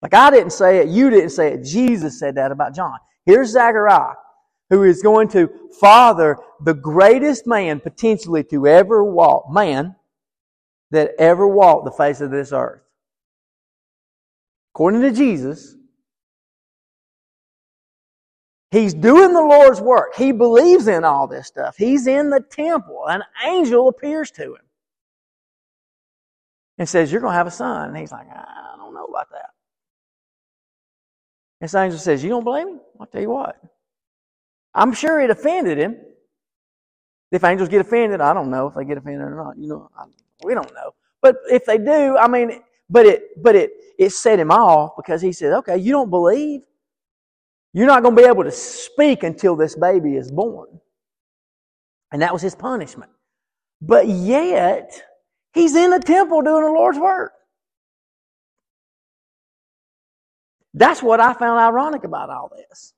Like 0.02 0.14
I 0.14 0.30
didn't 0.30 0.52
say 0.52 0.78
it, 0.78 0.88
you 0.88 1.10
didn't 1.10 1.30
say 1.30 1.52
it. 1.54 1.64
Jesus 1.64 2.18
said 2.18 2.36
that 2.36 2.52
about 2.52 2.74
John. 2.74 2.98
Here's 3.24 3.50
Zechariah, 3.50 4.14
who 4.70 4.84
is 4.84 5.02
going 5.02 5.28
to 5.28 5.50
father 5.80 6.38
the 6.64 6.74
greatest 6.74 7.46
man 7.46 7.80
potentially 7.80 8.44
to 8.44 8.66
ever 8.66 9.04
walk, 9.04 9.46
man 9.50 9.96
that 10.90 11.12
ever 11.18 11.46
walked 11.46 11.84
the 11.84 11.90
face 11.90 12.20
of 12.20 12.30
this 12.30 12.52
earth. 12.52 12.82
According 14.74 15.00
to 15.02 15.12
Jesus, 15.12 15.74
he's 18.70 18.94
doing 18.94 19.32
the 19.32 19.40
Lord's 19.40 19.80
work. 19.80 20.14
He 20.16 20.32
believes 20.32 20.88
in 20.88 21.04
all 21.04 21.26
this 21.26 21.46
stuff. 21.46 21.76
He's 21.76 22.06
in 22.06 22.30
the 22.30 22.40
temple. 22.40 23.04
An 23.08 23.22
angel 23.44 23.88
appears 23.88 24.30
to 24.32 24.54
him 24.54 24.62
and 26.78 26.88
says, 26.88 27.10
You're 27.10 27.20
going 27.20 27.32
to 27.32 27.38
have 27.38 27.46
a 27.46 27.52
son. 27.52 27.88
And 27.88 27.96
he's 27.96 28.12
like, 28.12 28.26
I 28.28 28.74
don't 28.76 28.94
know 28.94 29.04
about 29.04 29.30
that. 29.30 29.50
This 31.60 31.74
angel 31.74 31.98
says, 31.98 32.22
You 32.22 32.30
don't 32.30 32.44
believe 32.44 32.66
me? 32.66 32.78
I'll 33.00 33.06
tell 33.06 33.22
you 33.22 33.30
what. 33.30 33.56
I'm 34.74 34.92
sure 34.92 35.20
it 35.20 35.30
offended 35.30 35.78
him. 35.78 35.96
If 37.32 37.42
angels 37.44 37.68
get 37.68 37.80
offended, 37.80 38.20
I 38.20 38.32
don't 38.34 38.50
know 38.50 38.68
if 38.68 38.74
they 38.74 38.84
get 38.84 38.98
offended 38.98 39.22
or 39.22 39.34
not. 39.34 39.58
You 39.58 39.68
know, 39.68 39.90
I, 39.98 40.04
we 40.44 40.54
don't 40.54 40.72
know. 40.74 40.94
But 41.22 41.36
if 41.50 41.64
they 41.64 41.78
do, 41.78 42.16
I 42.16 42.28
mean, 42.28 42.60
but 42.88 43.06
it, 43.06 43.42
but 43.42 43.56
it, 43.56 43.72
it 43.98 44.10
set 44.10 44.38
him 44.38 44.50
off 44.50 44.92
because 44.96 45.22
he 45.22 45.32
said, 45.32 45.52
okay, 45.54 45.76
you 45.76 45.92
don't 45.92 46.10
believe? 46.10 46.60
You're 47.76 47.86
not 47.86 48.02
going 48.02 48.16
to 48.16 48.22
be 48.22 48.26
able 48.26 48.44
to 48.44 48.50
speak 48.50 49.22
until 49.22 49.54
this 49.54 49.76
baby 49.76 50.16
is 50.16 50.30
born. 50.30 50.80
And 52.10 52.22
that 52.22 52.32
was 52.32 52.40
his 52.40 52.54
punishment. 52.54 53.10
But 53.82 54.08
yet, 54.08 55.02
he's 55.52 55.76
in 55.76 55.90
the 55.90 55.98
temple 55.98 56.40
doing 56.40 56.64
the 56.64 56.70
Lord's 56.70 56.98
work. 56.98 57.32
That's 60.72 61.02
what 61.02 61.20
I 61.20 61.34
found 61.34 61.60
ironic 61.60 62.04
about 62.04 62.30
all 62.30 62.50
this. 62.56 62.94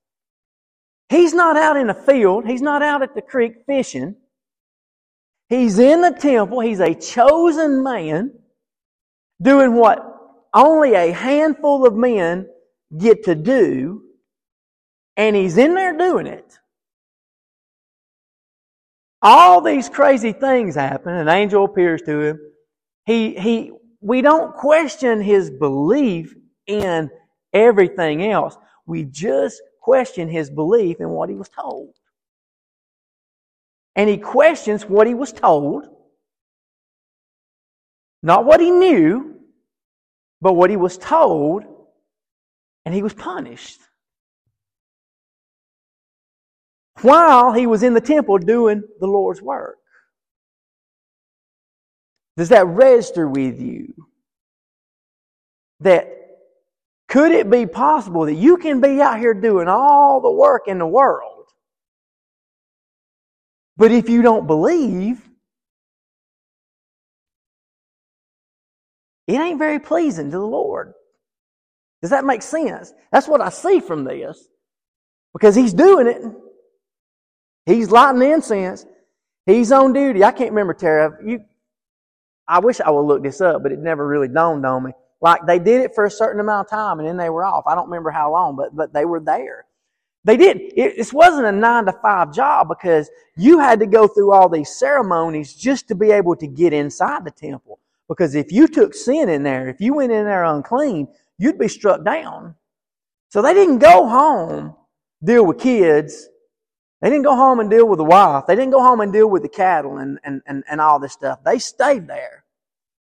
He's 1.09 1.35
not 1.35 1.57
out 1.57 1.77
in 1.77 1.89
the 1.89 1.95
field. 1.95 2.47
He's 2.47 2.63
not 2.63 2.81
out 2.81 3.03
at 3.03 3.17
the 3.17 3.23
creek 3.23 3.65
fishing. 3.67 4.15
He's 5.49 5.81
in 5.81 6.03
the 6.03 6.13
temple. 6.13 6.61
He's 6.61 6.79
a 6.79 6.95
chosen 6.95 7.83
man 7.83 8.31
doing 9.43 9.75
what 9.75 10.05
only 10.55 10.95
a 10.95 11.11
handful 11.11 11.85
of 11.85 11.97
men 11.97 12.47
get 12.97 13.25
to 13.25 13.35
do. 13.35 14.05
And 15.19 15.37
he's 15.37 15.59
in 15.59 15.75
there 15.75 15.99
doing 15.99 16.27
it. 16.27 16.59
All 19.21 19.61
these 19.61 19.89
crazy 19.89 20.33
things 20.33 20.77
happen. 20.77 21.13
An 21.13 21.29
angel 21.29 21.65
appears 21.65 22.01
to 22.03 22.21
him. 22.21 22.41
He, 23.05 23.35
he, 23.35 23.73
we 24.01 24.23
don't 24.23 24.55
question 24.55 25.21
his 25.21 25.51
belief 25.51 26.35
in 26.69 27.11
everything 27.53 28.31
else. 28.31 28.57
We 28.87 29.05
just 29.05 29.61
question 29.83 30.29
his 30.29 30.51
belief 30.51 31.01
in 31.01 31.09
what 31.11 31.29
he 31.29 31.35
was 31.35 31.49
told. 31.49 31.95
And 33.97 34.09
he 34.09 34.19
questions 34.19 34.85
what 34.85 35.09
he 35.09 35.15
was 35.15 35.33
told, 35.33 35.85
not 38.23 38.45
what 38.45 38.61
he 38.61 38.71
knew, 38.71 39.41
but 40.41 40.53
what 40.53 40.71
he 40.71 40.77
was 40.77 40.97
told, 40.97 41.65
and 42.85 42.95
he 42.95 43.03
was 43.03 43.15
punished. 43.15 43.81
While 47.03 47.53
he 47.53 47.67
was 47.67 47.83
in 47.83 47.95
the 47.95 48.01
temple 48.01 48.39
doing 48.39 48.83
the 49.01 49.07
Lord's 49.07 49.41
work. 49.43 49.77
Does 52.37 52.51
that 52.51 52.67
register 52.67 53.29
with 53.29 53.61
you? 53.61 53.95
That 55.81 56.09
could 57.09 57.33
it 57.33 57.51
be 57.51 57.67
possible 57.67 58.27
that 58.27 58.35
you 58.35 58.57
can 58.59 58.81
be 58.81 59.01
out 59.01 59.19
here 59.19 59.35
doing 59.35 59.69
all 59.69 60.21
the 60.21 60.31
work 60.31 60.63
in 60.67 60.79
the 60.79 60.87
world, 60.87 61.47
but 63.77 63.93
if 63.93 64.09
you 64.09 64.23
don't 64.23 64.47
believe, 64.47 65.23
it 69.27 69.35
ain't 69.35 69.59
very 69.59 69.79
pleasing 69.79 70.31
to 70.31 70.39
the 70.39 70.47
Lord. 70.47 70.93
Does 72.03 72.11
that 72.11 72.25
make 72.25 72.43
sense? 72.43 72.93
That's 73.11 73.29
what 73.29 73.41
I 73.41 73.49
see 73.49 73.81
from 73.81 74.05
this. 74.05 74.47
Because 75.33 75.55
he's 75.55 75.73
doing 75.73 76.07
it. 76.07 76.23
He's 77.69 77.91
lighting 77.91 78.23
incense. 78.23 78.87
He's 79.45 79.71
on 79.73 79.93
duty. 79.93 80.25
I 80.25 80.33
can't 80.33 80.51
remember, 80.51 80.73
Tara. 80.73 81.19
You, 81.25 81.45
I 82.49 82.61
wish 82.61 82.81
I 82.81 82.91
would 82.91 83.03
look 83.03 83.23
this 83.23 83.43
up, 83.43 83.63
but 83.63 83.73
it 83.73 83.79
never 83.79 84.09
really 84.09 84.29
dawned 84.29 84.65
on 84.65 84.85
me. 84.85 84.93
Like 85.21 85.47
they 85.47 85.59
did 85.59 85.83
it 85.83 85.95
for 85.95 86.07
a 86.07 86.11
certain 86.11 86.41
amount 86.41 86.67
of 86.67 86.71
time 86.71 86.99
and 86.99 87.07
then 87.07 87.17
they 87.19 87.29
were 87.29 87.45
off. 87.45 87.65
I 87.67 87.75
don't 87.75 87.87
remember 87.87 88.11
how 88.11 88.33
long, 88.33 88.57
but, 88.57 88.75
but 88.75 88.95
they 88.95 89.05
were 89.05 89.21
there. 89.21 89.67
They 90.25 90.37
did. 90.37 90.59
It, 90.77 90.97
this 90.97 91.13
wasn't 91.13 91.47
a 91.47 91.53
nine 91.53 91.85
to 91.87 91.93
five 91.93 92.33
job 92.33 92.69
because 92.69 93.11
you 93.37 93.59
had 93.59 93.81
to 93.81 93.87
go 93.87 94.09
through 94.09 94.33
all 94.33 94.49
these 94.49 94.71
ceremonies 94.71 95.55
just 95.55 95.89
to 95.89 95.95
be 95.95 96.11
able 96.11 96.37
to 96.37 96.47
get 96.47 96.73
inside 96.73 97.25
the 97.25 97.31
temple. 97.31 97.81
Because 98.09 98.35
if 98.35 98.51
you 98.51 98.67
took 98.67 98.95
sin 98.95 99.29
in 99.29 99.43
there, 99.43 99.69
if 99.69 99.81
you 99.81 99.95
went 99.95 100.13
in 100.13 100.25
there 100.25 100.45
unclean, 100.45 101.09
you'd 101.37 101.59
be 101.59 101.69
struck 101.69 102.05
down. 102.05 102.55
So 103.29 103.43
they 103.43 103.53
didn't 103.53 103.79
go 103.79 104.09
home, 104.09 104.75
deal 105.23 105.45
with 105.45 105.59
kids. 105.59 106.29
They 107.01 107.11
didn't 107.11 107.25
go 107.25 107.37
home 107.37 107.61
and 107.61 107.71
deal 107.71 107.87
with 107.87 107.99
the 107.99 108.05
wife. 108.05 108.45
They 108.47 108.57
didn't 108.57 108.73
go 108.73 108.83
home 108.83 109.01
and 109.01 109.13
deal 109.13 109.29
with 109.29 109.43
the 109.43 109.49
cattle 109.49 109.99
and, 109.99 110.19
and, 110.25 110.43
and, 110.47 110.65
and 110.69 110.81
all 110.81 110.99
this 110.99 111.13
stuff. 111.13 111.45
They 111.45 111.59
stayed 111.59 112.09
there 112.09 112.45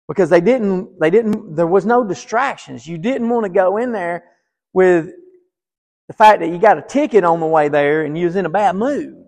because 0.08 0.30
they 0.30 0.42
didn't, 0.42 1.00
they 1.00 1.10
didn't, 1.10 1.56
there 1.56 1.68
was 1.68 1.86
no 1.86 2.04
distractions. 2.04 2.86
You 2.86 2.98
didn't 2.98 3.30
want 3.30 3.46
to 3.46 3.50
go 3.50 3.78
in 3.78 3.92
there 3.92 4.26
with 4.74 5.12
the 6.08 6.14
fact 6.14 6.42
that 6.42 6.50
you 6.50 6.60
got 6.60 6.78
a 6.78 6.84
ticket 6.84 7.24
on 7.24 7.40
the 7.40 7.48
way 7.48 7.70
there 7.70 8.04
and 8.04 8.18
you 8.18 8.28
was 8.28 8.36
in 8.36 8.46
a 8.46 8.50
bad 8.50 8.76
mood. 8.76 9.26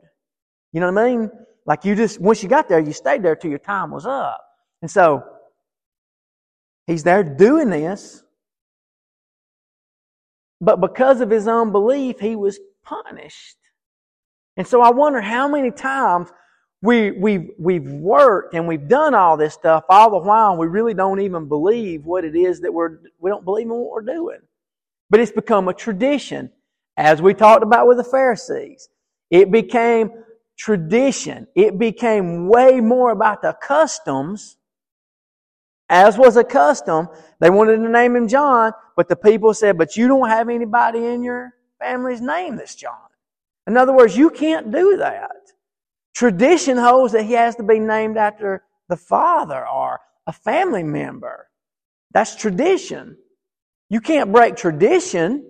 You 0.73 0.79
know 0.79 0.91
what 0.91 1.03
I 1.03 1.09
mean? 1.09 1.31
Like 1.65 1.85
you 1.85 1.95
just, 1.95 2.19
once 2.19 2.43
you 2.43 2.49
got 2.49 2.69
there, 2.69 2.79
you 2.79 2.93
stayed 2.93 3.23
there 3.23 3.35
till 3.35 3.49
your 3.49 3.59
time 3.59 3.91
was 3.91 4.05
up. 4.05 4.43
And 4.81 4.89
so, 4.89 5.23
he's 6.87 7.03
there 7.03 7.23
doing 7.23 7.69
this, 7.69 8.23
but 10.59 10.81
because 10.81 11.21
of 11.21 11.29
his 11.29 11.47
unbelief, 11.47 12.19
he 12.19 12.35
was 12.35 12.59
punished. 12.83 13.57
And 14.61 14.67
so 14.67 14.79
I 14.79 14.91
wonder 14.91 15.21
how 15.21 15.47
many 15.47 15.71
times 15.71 16.29
we, 16.83 17.09
we've, 17.09 17.49
we've 17.57 17.87
worked 17.87 18.53
and 18.53 18.67
we've 18.67 18.87
done 18.87 19.15
all 19.15 19.35
this 19.35 19.55
stuff 19.55 19.85
all 19.89 20.11
the 20.11 20.19
while 20.19 20.55
we 20.55 20.67
really 20.67 20.93
don't 20.93 21.19
even 21.19 21.47
believe 21.47 22.05
what 22.05 22.23
it 22.23 22.35
is 22.35 22.61
that 22.61 22.71
we're, 22.71 22.99
we 23.19 23.31
don't 23.31 23.43
believe 23.43 23.65
in 23.65 23.71
what 23.71 23.89
we're 23.89 24.13
doing. 24.13 24.37
But 25.09 25.19
it's 25.19 25.31
become 25.31 25.67
a 25.67 25.73
tradition. 25.73 26.51
As 26.95 27.23
we 27.23 27.33
talked 27.33 27.63
about 27.63 27.87
with 27.87 27.97
the 27.97 28.03
Pharisees, 28.03 28.87
it 29.31 29.49
became 29.49 30.11
tradition. 30.59 31.47
It 31.55 31.79
became 31.79 32.47
way 32.47 32.81
more 32.81 33.09
about 33.09 33.41
the 33.41 33.57
customs, 33.63 34.57
as 35.89 36.19
was 36.19 36.37
a 36.37 36.43
custom. 36.43 37.07
They 37.39 37.49
wanted 37.49 37.77
to 37.77 37.89
name 37.89 38.15
him 38.15 38.27
John, 38.27 38.73
but 38.95 39.09
the 39.09 39.15
people 39.15 39.55
said, 39.55 39.79
but 39.79 39.97
you 39.97 40.07
don't 40.07 40.29
have 40.29 40.49
anybody 40.49 41.03
in 41.03 41.23
your 41.23 41.55
family's 41.79 42.21
name 42.21 42.57
that's 42.57 42.75
John. 42.75 43.10
In 43.67 43.77
other 43.77 43.93
words, 43.93 44.17
you 44.17 44.29
can't 44.29 44.71
do 44.71 44.97
that. 44.97 45.31
Tradition 46.13 46.77
holds 46.77 47.13
that 47.13 47.23
he 47.23 47.33
has 47.33 47.55
to 47.55 47.63
be 47.63 47.79
named 47.79 48.17
after 48.17 48.63
the 48.89 48.97
father 48.97 49.67
or 49.67 49.99
a 50.27 50.33
family 50.33 50.83
member. 50.83 51.49
That's 52.13 52.35
tradition. 52.35 53.17
You 53.89 54.01
can't 54.01 54.31
break 54.31 54.55
tradition, 54.55 55.45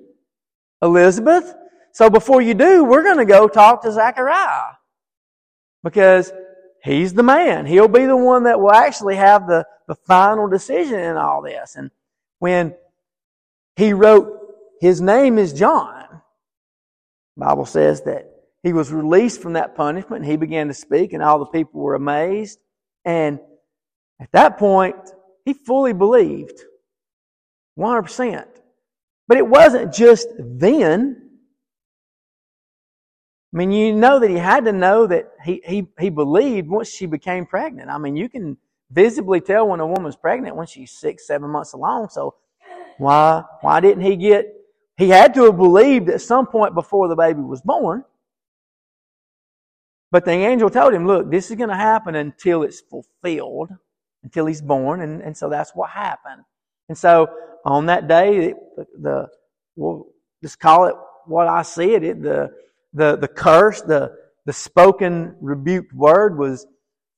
Elizabeth. 0.82 1.54
So 1.93 2.10
before 2.10 2.41
you 2.41 2.54
do, 2.54 2.84
we're 2.84 3.04
going 3.04 3.17
to 3.17 3.26
go 3.26 3.47
talk 3.47 3.82
to 3.84 3.91
Zachariah. 3.91 4.76
Because 5.84 6.32
he's 6.84 7.13
the 7.13 7.24
man. 7.24 7.65
He'll 7.65 7.88
be 7.88 8.06
the 8.06 8.17
one 8.17 8.43
that 8.43 8.60
will 8.60 8.71
actually 8.71 9.15
have 9.15 9.47
the, 9.47 9.65
the 9.88 9.95
final 9.95 10.47
decision 10.47 11.00
in 11.00 11.17
all 11.17 11.41
this. 11.41 11.76
And 11.76 11.89
when 12.39 12.76
he 13.76 13.93
wrote, 13.93 14.38
his 14.80 15.02
name 15.02 15.38
is 15.38 15.54
John, 15.54 16.01
Bible 17.42 17.66
says 17.66 18.04
that 18.04 18.32
he 18.62 18.72
was 18.72 18.94
released 18.94 19.42
from 19.42 19.54
that 19.54 19.76
punishment 19.76 20.24
he 20.24 20.38
began 20.38 20.68
to 20.68 20.76
speak 20.76 21.12
and 21.12 21.24
all 21.24 21.40
the 21.40 21.48
people 21.48 21.82
were 21.82 21.96
amazed. 21.96 22.60
And 23.04 23.40
at 24.20 24.32
that 24.34 24.60
point, 24.60 24.96
he 25.44 25.54
fully 25.54 25.94
believed. 25.94 26.62
100%. 27.80 28.46
But 29.28 29.38
it 29.38 29.48
wasn't 29.48 29.92
just 29.92 30.28
then. 30.38 31.30
I 33.52 33.58
mean, 33.58 33.72
you 33.72 33.92
know 33.92 34.20
that 34.20 34.30
he 34.30 34.38
had 34.38 34.66
to 34.66 34.72
know 34.72 35.08
that 35.08 35.32
he, 35.44 35.64
he, 35.66 35.88
he 36.00 36.12
believed 36.12 36.68
once 36.68 36.90
she 36.90 37.08
became 37.08 37.48
pregnant. 37.48 37.90
I 37.90 37.98
mean, 37.98 38.16
you 38.16 38.30
can 38.30 38.58
visibly 38.92 39.42
tell 39.42 39.68
when 39.68 39.80
a 39.80 39.88
woman's 39.88 40.16
pregnant 40.16 40.56
when 40.56 40.68
she's 40.68 40.92
six, 40.92 41.26
seven 41.26 41.50
months 41.50 41.74
along. 41.74 42.10
So 42.10 42.36
why, 43.00 43.44
why 43.62 43.80
didn't 43.80 44.04
he 44.04 44.16
get 44.16 44.61
he 44.98 45.10
had 45.10 45.34
to 45.34 45.46
have 45.46 45.58
believed 45.58 46.10
at 46.10 46.22
some 46.22 46.48
point 46.48 46.74
before 46.76 47.08
the 47.08 47.16
baby 47.16 47.42
was 47.42 47.62
born. 47.62 48.04
But 50.12 50.26
the 50.26 50.32
angel 50.32 50.70
told 50.70 50.94
him, 50.94 51.08
look, 51.08 51.32
this 51.32 51.50
is 51.50 51.56
going 51.56 51.70
to 51.70 51.76
happen 51.76 52.16
until 52.16 52.64
it's 52.64 52.82
fulfilled, 52.82 53.70
until 54.24 54.46
he's 54.46 54.62
born. 54.62 55.02
And, 55.02 55.22
and 55.22 55.36
so 55.36 55.50
that's 55.50 55.72
what 55.74 55.90
happened. 55.90 56.44
And 56.90 56.98
so 56.98 57.30
on 57.64 57.86
that 57.86 58.08
day, 58.08 58.54
the, 59.00 59.30
we'll 59.76 60.08
just 60.44 60.60
call 60.60 60.88
it 60.88 60.96
what 61.26 61.48
I 61.48 61.62
see 61.62 61.94
it, 61.94 62.04
it 62.04 62.22
the, 62.22 62.52
the, 62.94 63.16
the 63.16 63.28
curse, 63.28 63.82
the, 63.82 64.12
the 64.46 64.54
spoken 64.54 65.36
rebuked 65.40 65.94
word 65.94 66.38
was 66.38 66.66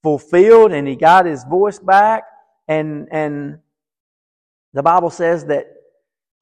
fulfilled 0.04 0.72
and 0.72 0.88
he 0.88 0.96
got 0.96 1.26
his 1.26 1.44
voice 1.46 1.80
back. 1.80 2.24
And, 2.68 3.08
and 3.12 3.60
the 4.74 4.84
Bible 4.84 5.10
says 5.10 5.46
that 5.46 5.66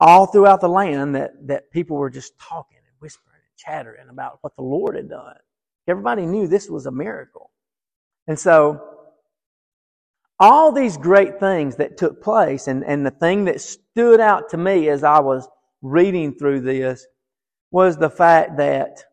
all 0.02 0.26
throughout 0.26 0.60
the 0.60 0.68
land 0.68 1.16
that, 1.16 1.32
that 1.48 1.72
people 1.72 1.96
were 1.96 2.10
just 2.10 2.38
talking 2.40 2.80
and 2.80 2.96
whispering 3.00 3.36
and 3.36 3.56
chattering 3.58 4.10
about 4.10 4.40
what 4.42 4.56
the 4.56 4.64
Lord 4.64 4.96
had 4.96 5.08
done. 5.08 5.36
Everybody 5.88 6.26
knew 6.26 6.48
this 6.48 6.70
was 6.70 6.88
a 6.88 6.92
miracle. 6.92 7.52
And 8.28 8.38
so, 8.38 8.88
all 10.40 10.72
these 10.72 10.98
great 10.98 11.40
things 11.40 11.76
that 11.76 11.98
took 11.98 12.22
place, 12.24 12.68
and, 12.68 12.84
and 12.84 13.06
the 13.06 13.12
thing 13.12 13.46
that 13.46 13.62
stood 13.62 14.20
out 14.20 14.50
to 14.50 14.58
me 14.58 14.90
as 14.90 15.04
I 15.04 15.20
was 15.20 15.48
reading 15.84 16.34
through 16.34 16.62
this 16.62 17.06
was 17.70 17.96
the 17.98 18.10
fact 18.10 18.58
that 18.58 19.04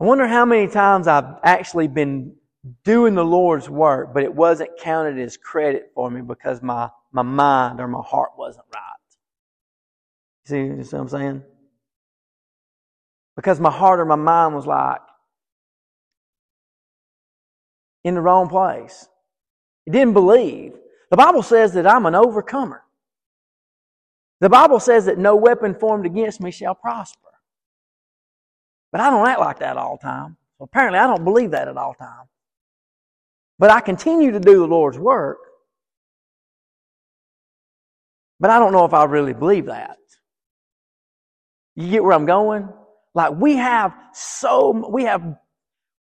I 0.00 0.04
wonder 0.04 0.28
how 0.28 0.44
many 0.44 0.68
times 0.68 1.08
I've 1.08 1.38
actually 1.42 1.88
been 1.88 2.36
doing 2.84 3.14
the 3.14 3.24
Lord's 3.24 3.68
work, 3.68 4.12
but 4.14 4.22
it 4.22 4.34
wasn't 4.34 4.78
counted 4.78 5.18
as 5.18 5.36
credit 5.36 5.90
for 5.94 6.10
me 6.10 6.20
because 6.20 6.62
my, 6.62 6.88
my 7.12 7.22
mind 7.22 7.80
or 7.80 7.88
my 7.88 8.02
heart 8.02 8.30
wasn't 8.36 8.66
right. 8.74 8.82
See, 10.46 10.58
you 10.58 10.82
see 10.84 10.96
what 10.96 11.02
I'm 11.02 11.08
saying? 11.08 11.42
Because 13.34 13.60
my 13.60 13.70
heart 13.70 14.00
or 14.00 14.04
my 14.04 14.16
mind 14.16 14.54
was 14.54 14.66
like 14.66 15.00
in 18.04 18.14
the 18.14 18.20
wrong 18.20 18.48
place. 18.48 19.08
It 19.86 19.92
didn't 19.92 20.14
believe. 20.14 20.72
The 21.10 21.16
Bible 21.16 21.42
says 21.42 21.74
that 21.74 21.86
I'm 21.86 22.06
an 22.06 22.14
overcomer. 22.14 22.82
The 24.40 24.48
Bible 24.48 24.80
says 24.80 25.06
that 25.06 25.18
no 25.18 25.36
weapon 25.36 25.74
formed 25.74 26.06
against 26.06 26.40
me 26.40 26.50
shall 26.50 26.74
prosper. 26.74 27.20
But 28.92 29.00
I 29.00 29.10
don't 29.10 29.26
act 29.26 29.40
like 29.40 29.58
that 29.60 29.76
all 29.76 29.98
the 30.00 30.06
time. 30.06 30.36
Apparently 30.60 30.98
I 30.98 31.06
don't 31.06 31.24
believe 31.24 31.50
that 31.52 31.68
at 31.68 31.76
all 31.76 31.94
times. 31.94 32.28
But 33.58 33.70
I 33.70 33.80
continue 33.80 34.32
to 34.32 34.40
do 34.40 34.58
the 34.58 34.66
Lord's 34.66 34.98
work. 34.98 35.38
But 38.38 38.50
I 38.50 38.58
don't 38.58 38.72
know 38.72 38.84
if 38.84 38.92
I 38.92 39.04
really 39.04 39.32
believe 39.32 39.66
that. 39.66 39.96
You 41.74 41.90
get 41.90 42.04
where 42.04 42.12
I'm 42.12 42.26
going? 42.26 42.68
Like 43.14 43.32
we 43.32 43.56
have 43.56 43.94
so, 44.12 44.88
we 44.90 45.04
have, 45.04 45.36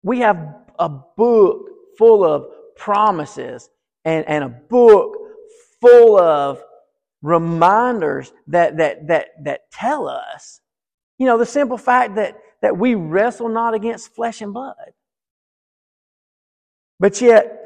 we 0.04 0.20
have 0.20 0.56
a 0.80 0.90
book 0.90 1.66
full 1.98 2.24
of 2.24 2.46
promises 2.78 3.70
and, 4.06 4.26
and 4.28 4.44
a 4.44 4.50
book 4.50 5.16
full 5.82 6.18
of 6.18 6.62
reminders 7.22 8.32
that, 8.48 8.78
that, 8.78 9.08
that, 9.08 9.28
that 9.44 9.72
tell 9.72 10.08
us, 10.08 10.62
you 11.18 11.26
know, 11.26 11.38
the 11.38 11.46
simple 11.46 11.78
fact 11.78 12.16
that, 12.16 12.38
that 12.62 12.78
we 12.78 12.96
wrestle 12.96 13.50
not 13.50 13.74
against 13.74 14.14
flesh 14.16 14.42
and 14.42 14.54
blood. 14.54 14.94
But 17.00 17.20
yet, 17.22 17.60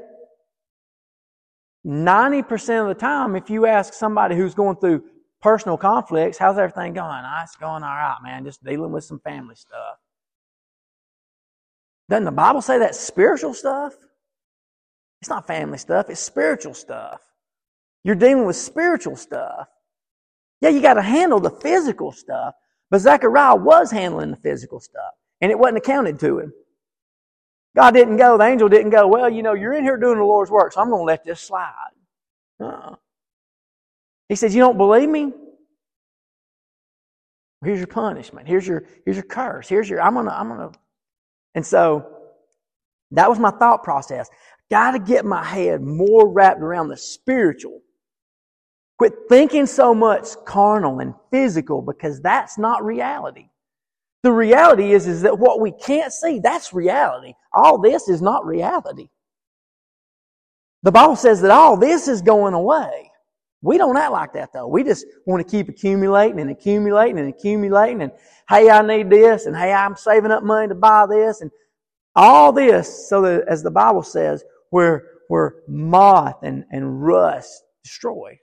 90% 1.86 2.82
of 2.82 2.88
the 2.88 3.00
time, 3.00 3.36
if 3.36 3.50
you 3.50 3.66
ask 3.66 3.94
somebody 3.94 4.36
who's 4.36 4.54
going 4.54 4.78
through 4.78 5.04
personal 5.42 5.78
conflicts, 5.78 6.38
how's 6.38 6.58
everything 6.58 6.94
going? 6.94 7.24
Oh, 7.24 7.40
it's 7.44 7.56
going 7.56 7.84
all 7.84 7.96
right, 7.96 8.18
man. 8.24 8.44
Just 8.44 8.64
dealing 8.64 8.92
with 8.92 9.04
some 9.04 9.20
family 9.20 9.56
stuff. 9.56 9.98
Doesn't 12.10 12.26
the 12.26 12.32
Bible 12.32 12.62
say 12.62 12.80
that 12.80 12.96
spiritual 12.96 13.54
stuff? 13.54 13.94
It's 15.22 15.30
not 15.30 15.48
family 15.48 15.78
stuff, 15.78 16.10
it's 16.10 16.20
spiritual 16.20 16.74
stuff. 16.74 17.22
You're 18.04 18.16
dealing 18.16 18.46
with 18.46 18.56
spiritual 18.56 19.16
stuff. 19.16 19.68
Yeah, 20.62 20.70
you 20.70 20.82
got 20.82 20.96
to 20.96 21.02
handle 21.02 21.40
the 21.40 21.50
physical 21.50 22.12
stuff, 22.12 22.56
but 22.90 23.00
Zechariah 23.00 23.56
was 23.56 23.92
handling 23.92 24.32
the 24.32 24.38
physical 24.38 24.80
stuff, 24.80 25.14
and 25.42 25.52
it 25.52 25.60
wasn't 25.60 25.80
accounted 25.80 26.20
to 26.20 26.40
him. 26.40 26.54
God 27.78 27.92
didn't 27.92 28.18
go, 28.18 28.40
the 28.40 28.44
angel 28.44 28.68
didn't 28.70 28.90
go, 28.90 29.06
well, 29.08 29.30
you 29.30 29.44
know, 29.44 29.54
you're 29.54 29.74
in 29.74 29.84
here 29.84 29.98
doing 29.98 30.18
the 30.18 30.24
Lord's 30.24 30.50
work, 30.50 30.74
so 30.74 30.82
I'm 30.82 30.90
going 30.90 31.02
to 31.02 31.06
let 31.06 31.24
this 31.24 31.40
slide. 31.40 31.92
Uh-uh. 32.60 32.96
He 34.30 34.36
says, 34.36 34.56
You 34.56 34.62
don't 34.62 34.80
believe 34.80 35.08
me? 35.08 35.32
Here's 37.64 37.78
your 37.78 37.86
punishment. 37.86 38.48
Here's 38.48 38.66
your, 38.66 38.86
here's 39.06 39.18
your 39.18 39.26
curse. 39.26 39.70
Here's 39.70 39.88
your, 39.88 40.02
I'm 40.02 40.16
gonna, 40.16 40.32
I'm 40.32 40.48
gonna. 40.48 40.72
And 41.54 41.64
so 41.64 42.08
that 43.12 43.30
was 43.30 43.38
my 43.38 43.52
thought 43.52 43.84
process. 43.84 44.28
Got 44.72 44.92
to 44.92 45.00
get 45.00 45.24
my 45.24 45.44
head 45.44 45.82
more 45.82 46.28
wrapped 46.28 46.62
around 46.62 46.88
the 46.90 46.98
spiritual. 46.98 47.82
Quit 48.98 49.14
thinking 49.30 49.68
so 49.68 49.94
much 49.94 50.30
carnal 50.48 51.00
and 51.00 51.14
physical 51.30 51.84
because 51.84 52.22
that's 52.22 52.58
not 52.58 52.84
reality. 52.84 53.50
The 54.28 54.34
reality 54.34 54.92
is, 54.92 55.08
is 55.08 55.22
that 55.22 55.40
what 55.40 55.62
we 55.62 55.72
can't 55.72 56.12
see, 56.12 56.40
that's 56.40 56.74
reality. 56.74 57.34
All 57.54 57.78
this 57.78 58.10
is 58.10 58.22
not 58.22 58.46
reality. 58.46 59.08
The 60.84 60.92
Bible 60.92 61.16
says 61.16 61.40
that 61.44 61.52
all 61.52 61.78
this 61.78 62.10
is 62.10 62.22
going 62.22 62.54
away. 62.54 63.10
We 63.62 63.78
don't 63.78 63.96
act 63.96 64.12
like 64.12 64.34
that 64.34 64.52
though. 64.52 64.68
We 64.68 64.84
just 64.84 65.06
want 65.26 65.48
to 65.48 65.50
keep 65.50 65.70
accumulating 65.70 66.42
and 66.42 66.50
accumulating 66.50 67.20
and 67.20 67.30
accumulating 67.30 68.02
and 68.02 68.12
hey, 68.50 68.70
I 68.70 68.82
need 68.86 69.10
this 69.10 69.46
and 69.46 69.56
hey, 69.56 69.72
I'm 69.72 69.96
saving 69.96 70.32
up 70.32 70.44
money 70.44 70.68
to 70.68 70.76
buy 70.76 71.06
this 71.08 71.40
and 71.40 71.50
all 72.14 72.52
this 72.52 73.08
so 73.08 73.22
that 73.22 73.48
as 73.48 73.64
the 73.64 73.72
Bible 73.72 74.04
says, 74.04 74.44
where, 74.72 75.06
where 75.30 75.62
moth 75.70 76.44
and, 76.44 76.66
and 76.70 77.02
rust 77.02 77.64
destroy. 77.82 78.38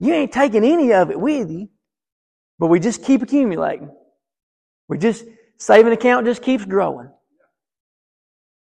You 0.00 0.14
ain't 0.14 0.32
taking 0.32 0.64
any 0.64 0.92
of 0.92 1.12
it 1.12 1.20
with 1.20 1.48
you, 1.48 1.68
but 2.58 2.66
we 2.66 2.80
just 2.80 3.04
keep 3.04 3.22
accumulating. 3.22 3.95
We 4.88 4.98
just, 4.98 5.24
saving 5.58 5.92
account 5.92 6.26
just 6.26 6.42
keeps 6.42 6.64
growing. 6.64 7.10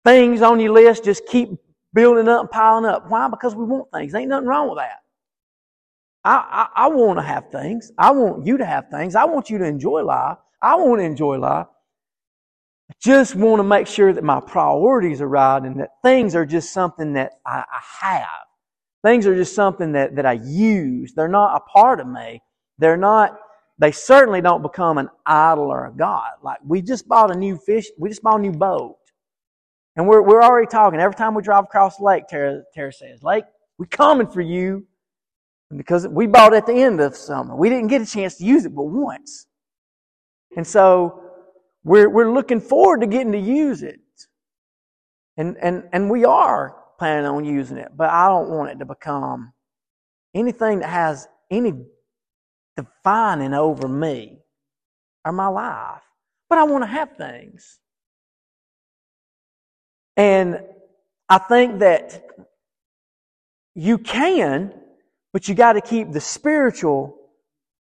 Things 0.06 0.42
on 0.42 0.60
your 0.60 0.74
list 0.74 1.04
just 1.04 1.26
keep 1.28 1.50
building 1.94 2.28
up 2.28 2.42
and 2.42 2.52
piling 2.52 2.86
up. 2.86 3.10
Why? 3.10 3.28
Because 3.28 3.56
we 3.56 3.66
want 3.66 3.92
things. 3.92 4.16
Ain't 4.16 4.30
nothing 4.30 4.48
wrong 4.48 4.70
with 4.70 4.80
that. 4.80 5.00
I, 6.24 6.68
I, 6.76 6.86
I 6.86 6.88
want 6.90 7.20
to 7.20 7.24
have 7.24 7.50
things. 7.52 7.92
I 7.98 8.12
want 8.12 8.46
you 8.46 8.58
to 8.58 8.66
have 8.66 8.90
things. 8.90 9.16
I 9.16 9.26
want 9.26 9.50
you 9.50 9.58
to 9.60 9.66
enjoy 9.66 10.04
life. 10.04 10.38
I 10.62 10.76
want 10.76 11.00
to 11.00 11.06
enjoy 11.06 11.38
life. 11.38 11.68
I 12.92 12.94
just 13.02 13.36
want 13.36 13.60
to 13.60 13.64
make 13.64 13.88
sure 13.88 14.12
that 14.12 14.24
my 14.24 14.40
priorities 14.40 15.22
are 15.22 15.28
right 15.28 15.62
and 15.64 15.80
that 15.80 15.92
things 16.04 16.36
are 16.36 16.46
just 16.46 16.74
something 16.74 17.14
that 17.14 17.34
I, 17.46 17.64
I 17.72 18.08
have. 18.08 18.28
Things 19.04 19.28
are 19.28 19.36
just 19.36 19.56
something 19.56 19.94
that, 19.94 20.16
that 20.16 20.26
I 20.26 20.34
use. 20.34 21.14
They're 21.14 21.28
not 21.28 21.56
a 21.56 21.60
part 21.72 22.00
of 22.00 22.08
me. 22.08 22.42
They're 22.80 22.98
not, 22.98 23.40
they 23.80 23.92
certainly 23.92 24.42
don't 24.42 24.62
become 24.62 24.98
an 24.98 25.10
idol 25.26 25.66
or 25.66 25.88
a 25.88 25.92
God. 25.92 26.32
Like 26.44 26.60
we 26.66 26.82
just 26.82 27.08
bought 27.08 27.32
a 27.32 27.36
new 27.36 27.58
fish, 27.58 27.88
we 27.98 28.10
just 28.10 28.22
bought 28.22 28.40
a 28.40 28.42
new 28.42 28.52
boat. 28.52 28.98
And 29.96 30.08
we're, 30.08 30.22
we're 30.22 30.44
already 30.44 30.68
talking. 30.68 31.00
Every 31.00 31.16
time 31.16 31.34
we 31.34 31.42
drive 31.42 31.64
across 31.64 31.98
the 31.98 32.04
lake, 32.04 32.28
Tara, 32.28 32.62
Tara 32.74 32.94
says, 32.94 33.24
Lake, 33.24 33.46
we're 33.78 33.88
coming 33.88 34.28
for 34.28 34.42
you. 34.42 34.86
Because 35.76 36.08
we 36.08 36.26
bought 36.26 36.54
at 36.54 36.66
the 36.66 36.74
end 36.74 37.00
of 37.00 37.16
summer. 37.16 37.56
We 37.56 37.70
didn't 37.70 37.88
get 37.88 38.02
a 38.02 38.06
chance 38.06 38.38
to 38.38 38.44
use 38.44 38.66
it 38.66 38.74
but 38.74 38.86
once. 38.86 39.46
And 40.58 40.66
so 40.66 41.22
we're, 41.84 42.10
we're 42.10 42.32
looking 42.32 42.60
forward 42.60 43.02
to 43.02 43.08
getting 43.08 43.32
to 43.34 43.40
use 43.40 43.84
it. 43.84 44.00
And, 45.38 45.58
and, 45.62 45.84
and 45.94 46.10
we 46.10 46.26
are 46.26 46.76
planning 46.98 47.26
on 47.26 47.46
using 47.46 47.78
it, 47.78 47.92
but 47.96 48.10
I 48.10 48.28
don't 48.28 48.50
want 48.50 48.72
it 48.72 48.80
to 48.80 48.86
become 48.86 49.54
anything 50.34 50.80
that 50.80 50.90
has 50.90 51.28
any 51.52 51.74
defining 52.78 53.54
over 53.54 53.88
me 53.88 54.40
or 55.26 55.32
my 55.32 55.48
life. 55.48 56.02
But 56.50 56.60
I 56.60 56.64
want 56.64 56.84
to 56.84 56.88
have 56.88 57.16
things. 57.18 57.80
And 60.18 60.62
I 61.30 61.38
think 61.38 61.80
that 61.80 62.26
you 63.76 63.98
can, 63.98 64.74
but 65.32 65.48
you 65.48 65.56
got 65.56 65.74
to 65.74 65.82
keep 65.82 66.12
the 66.12 66.20
spiritual 66.20 67.16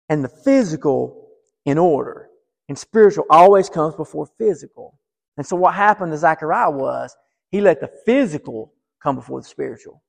and 0.08 0.24
the 0.24 0.28
physical 0.28 1.28
in 1.66 1.78
order. 1.78 2.28
And 2.68 2.78
spiritual 2.78 3.24
always 3.28 3.68
comes 3.68 3.94
before 3.94 4.26
physical. 4.38 4.98
And 5.36 5.46
so 5.46 5.56
what 5.56 5.74
happened 5.74 6.12
to 6.12 6.18
Zechariah 6.18 6.70
was 6.70 7.14
he 7.50 7.60
let 7.60 7.80
the 7.80 7.90
physical 8.06 8.72
come 9.02 9.16
before 9.16 9.40
the 9.40 9.46
spiritual. 9.46 10.02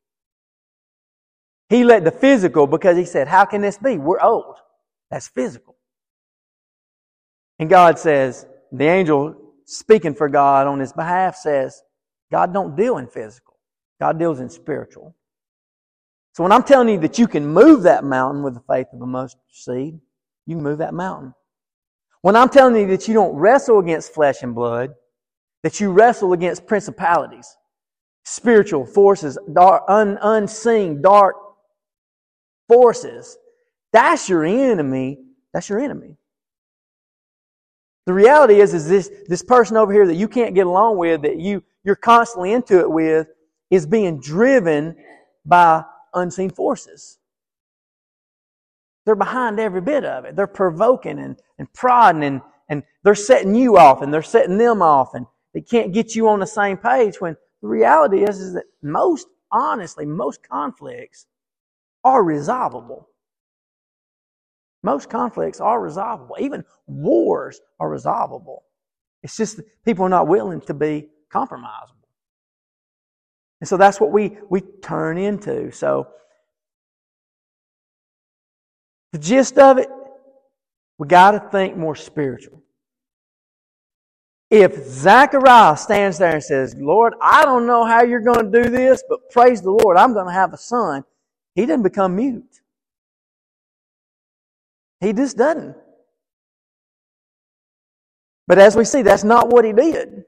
He 1.70 1.84
let 1.84 2.04
the 2.04 2.12
physical 2.12 2.68
because 2.68 2.98
he 2.98 3.06
said, 3.06 3.28
How 3.28 3.46
can 3.46 3.62
this 3.62 3.78
be? 3.78 3.98
We're 3.98 4.22
old. 4.22 4.58
That's 5.14 5.28
physical. 5.28 5.76
And 7.60 7.70
God 7.70 8.00
says, 8.00 8.48
the 8.72 8.86
angel 8.86 9.36
speaking 9.66 10.16
for 10.16 10.28
God 10.28 10.66
on 10.66 10.80
his 10.80 10.92
behalf 10.92 11.36
says, 11.36 11.84
God 12.32 12.52
don't 12.52 12.76
deal 12.76 12.98
in 12.98 13.06
physical. 13.06 13.60
God 14.02 14.18
deals 14.18 14.40
in 14.40 14.50
spiritual. 14.50 15.16
So 16.34 16.42
when 16.42 16.52
I'm 16.52 16.64
telling 16.64 16.90
you 16.90 17.00
that 17.02 17.20
you 17.20 17.28
can 17.28 17.46
move 17.46 17.84
that 17.84 18.04
mountain 18.04 18.42
with 18.42 18.56
the 18.56 18.64
faith 18.68 18.88
of 18.92 19.02
a 19.02 19.06
mustard 19.06 19.40
seed, 19.52 20.00
you 20.48 20.56
can 20.56 20.64
move 20.64 20.80
that 20.80 20.96
mountain. 20.96 21.36
When 22.24 22.36
I'm 22.36 22.50
telling 22.50 22.76
you 22.76 22.88
that 22.88 23.08
you 23.08 23.14
don't 23.14 23.36
wrestle 23.36 23.78
against 23.78 24.16
flesh 24.16 24.42
and 24.42 24.56
blood, 24.56 24.96
that 25.62 25.80
you 25.80 25.92
wrestle 25.92 26.34
against 26.34 26.66
principalities, 26.66 27.56
spiritual 28.26 28.88
forces, 28.88 29.38
dark, 29.54 29.84
un, 29.88 30.18
unseen, 30.24 31.04
dark 31.04 31.36
forces, 32.68 33.38
that's 33.94 34.28
your 34.28 34.44
enemy. 34.44 35.20
That's 35.54 35.70
your 35.70 35.80
enemy. 35.80 36.18
The 38.06 38.14
reality 38.14 38.60
is, 38.60 38.74
is 38.74 38.90
this, 38.90 39.10
this 39.28 39.44
person 39.44 39.78
over 39.78 39.94
here 39.94 40.06
that 40.08 40.16
you 40.16 40.28
can't 40.28 40.56
get 40.56 40.68
along 40.68 40.98
with, 40.98 41.22
that 41.22 41.38
you, 41.38 41.64
you're 41.86 41.96
constantly 41.96 42.52
into 42.52 42.80
it 42.80 42.90
with, 42.90 43.28
is 43.70 43.86
being 43.86 44.20
driven 44.20 44.96
by 45.46 45.84
unseen 46.14 46.50
forces. 46.50 47.20
They're 49.06 49.16
behind 49.16 49.60
every 49.60 49.82
bit 49.82 50.04
of 50.04 50.26
it. 50.26 50.36
They're 50.36 50.48
provoking 50.48 51.20
and, 51.20 51.38
and 51.60 51.72
prodding 51.74 52.24
and, 52.24 52.42
and 52.70 52.84
they're 53.04 53.16
setting 53.16 53.56
you 53.56 53.78
off 53.78 54.02
and 54.02 54.14
they're 54.14 54.22
setting 54.22 54.58
them 54.58 54.82
off 54.82 55.14
and 55.14 55.26
they 55.54 55.62
can't 55.62 55.94
get 55.94 56.16
you 56.16 56.28
on 56.28 56.40
the 56.40 56.48
same 56.48 56.78
page 56.78 57.22
when 57.22 57.38
the 57.62 57.68
reality 57.68 58.24
is, 58.24 58.40
is 58.40 58.54
that 58.54 58.66
most, 58.82 59.28
honestly, 59.52 60.06
most 60.06 60.42
conflicts 60.48 61.26
are 62.04 62.24
resolvable. 62.24 63.10
Most 64.84 65.10
conflicts 65.10 65.62
are 65.62 65.82
resolvable. 65.82 66.36
Even 66.40 66.64
wars 66.88 67.62
are 67.80 67.90
resolvable. 67.90 68.64
It's 69.24 69.38
just 69.38 69.62
people 69.86 70.06
are 70.06 70.10
not 70.10 70.28
willing 70.28 70.60
to 70.62 70.74
be 70.74 71.10
compromisable. 71.32 72.04
And 73.62 73.68
so 73.68 73.78
that's 73.78 74.02
what 74.02 74.12
we, 74.12 74.38
we 74.50 74.60
turn 74.60 75.18
into. 75.18 75.72
So 75.72 76.10
the 79.14 79.20
gist 79.20 79.58
of 79.58 79.78
it, 79.78 79.88
we 80.98 81.08
got 81.08 81.32
to 81.32 81.40
think 81.50 81.78
more 81.78 81.96
spiritual. 81.96 82.62
If 84.50 84.86
Zechariah 84.86 85.78
stands 85.78 86.18
there 86.18 86.34
and 86.34 86.44
says, 86.44 86.76
Lord, 86.78 87.14
I 87.22 87.44
don't 87.44 87.66
know 87.66 87.86
how 87.86 88.04
you're 88.04 88.20
going 88.20 88.52
to 88.52 88.64
do 88.64 88.70
this, 88.70 89.02
but 89.08 89.32
praise 89.32 89.62
the 89.62 89.72
Lord, 89.72 89.98
I'm 89.98 90.14
going 90.14 90.28
to 90.28 90.34
have 90.34 90.54
a 90.54 90.58
son, 90.58 91.06
he 91.56 91.62
didn't 91.66 91.84
become 91.84 92.18
mute. 92.18 92.60
He 95.04 95.14
just 95.14 95.38
doesn't. 95.38 95.76
But 98.48 98.60
as 98.60 98.76
we 98.76 98.86
see, 98.86 99.02
that's 99.02 99.24
not 99.24 99.50
what 99.50 99.66
he 99.66 99.74
did. 99.74 100.24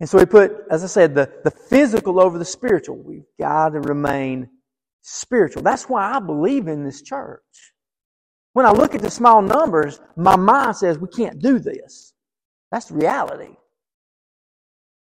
And 0.00 0.08
so 0.08 0.18
he 0.18 0.26
put, 0.26 0.52
as 0.70 0.82
I 0.82 0.86
said, 0.86 1.14
the, 1.14 1.30
the 1.44 1.50
physical 1.50 2.20
over 2.20 2.38
the 2.38 2.44
spiritual. 2.44 2.96
We've 2.96 3.24
got 3.38 3.70
to 3.70 3.80
remain 3.80 4.48
spiritual. 5.02 5.62
That's 5.62 5.88
why 5.88 6.14
I 6.14 6.20
believe 6.20 6.68
in 6.68 6.84
this 6.84 7.02
church. 7.02 7.42
When 8.54 8.66
I 8.66 8.72
look 8.72 8.94
at 8.94 9.02
the 9.02 9.10
small 9.10 9.42
numbers, 9.42 10.00
my 10.16 10.36
mind 10.36 10.76
says 10.76 10.98
we 10.98 11.08
can't 11.08 11.38
do 11.38 11.58
this. 11.58 12.14
That's 12.70 12.90
reality. 12.90 13.56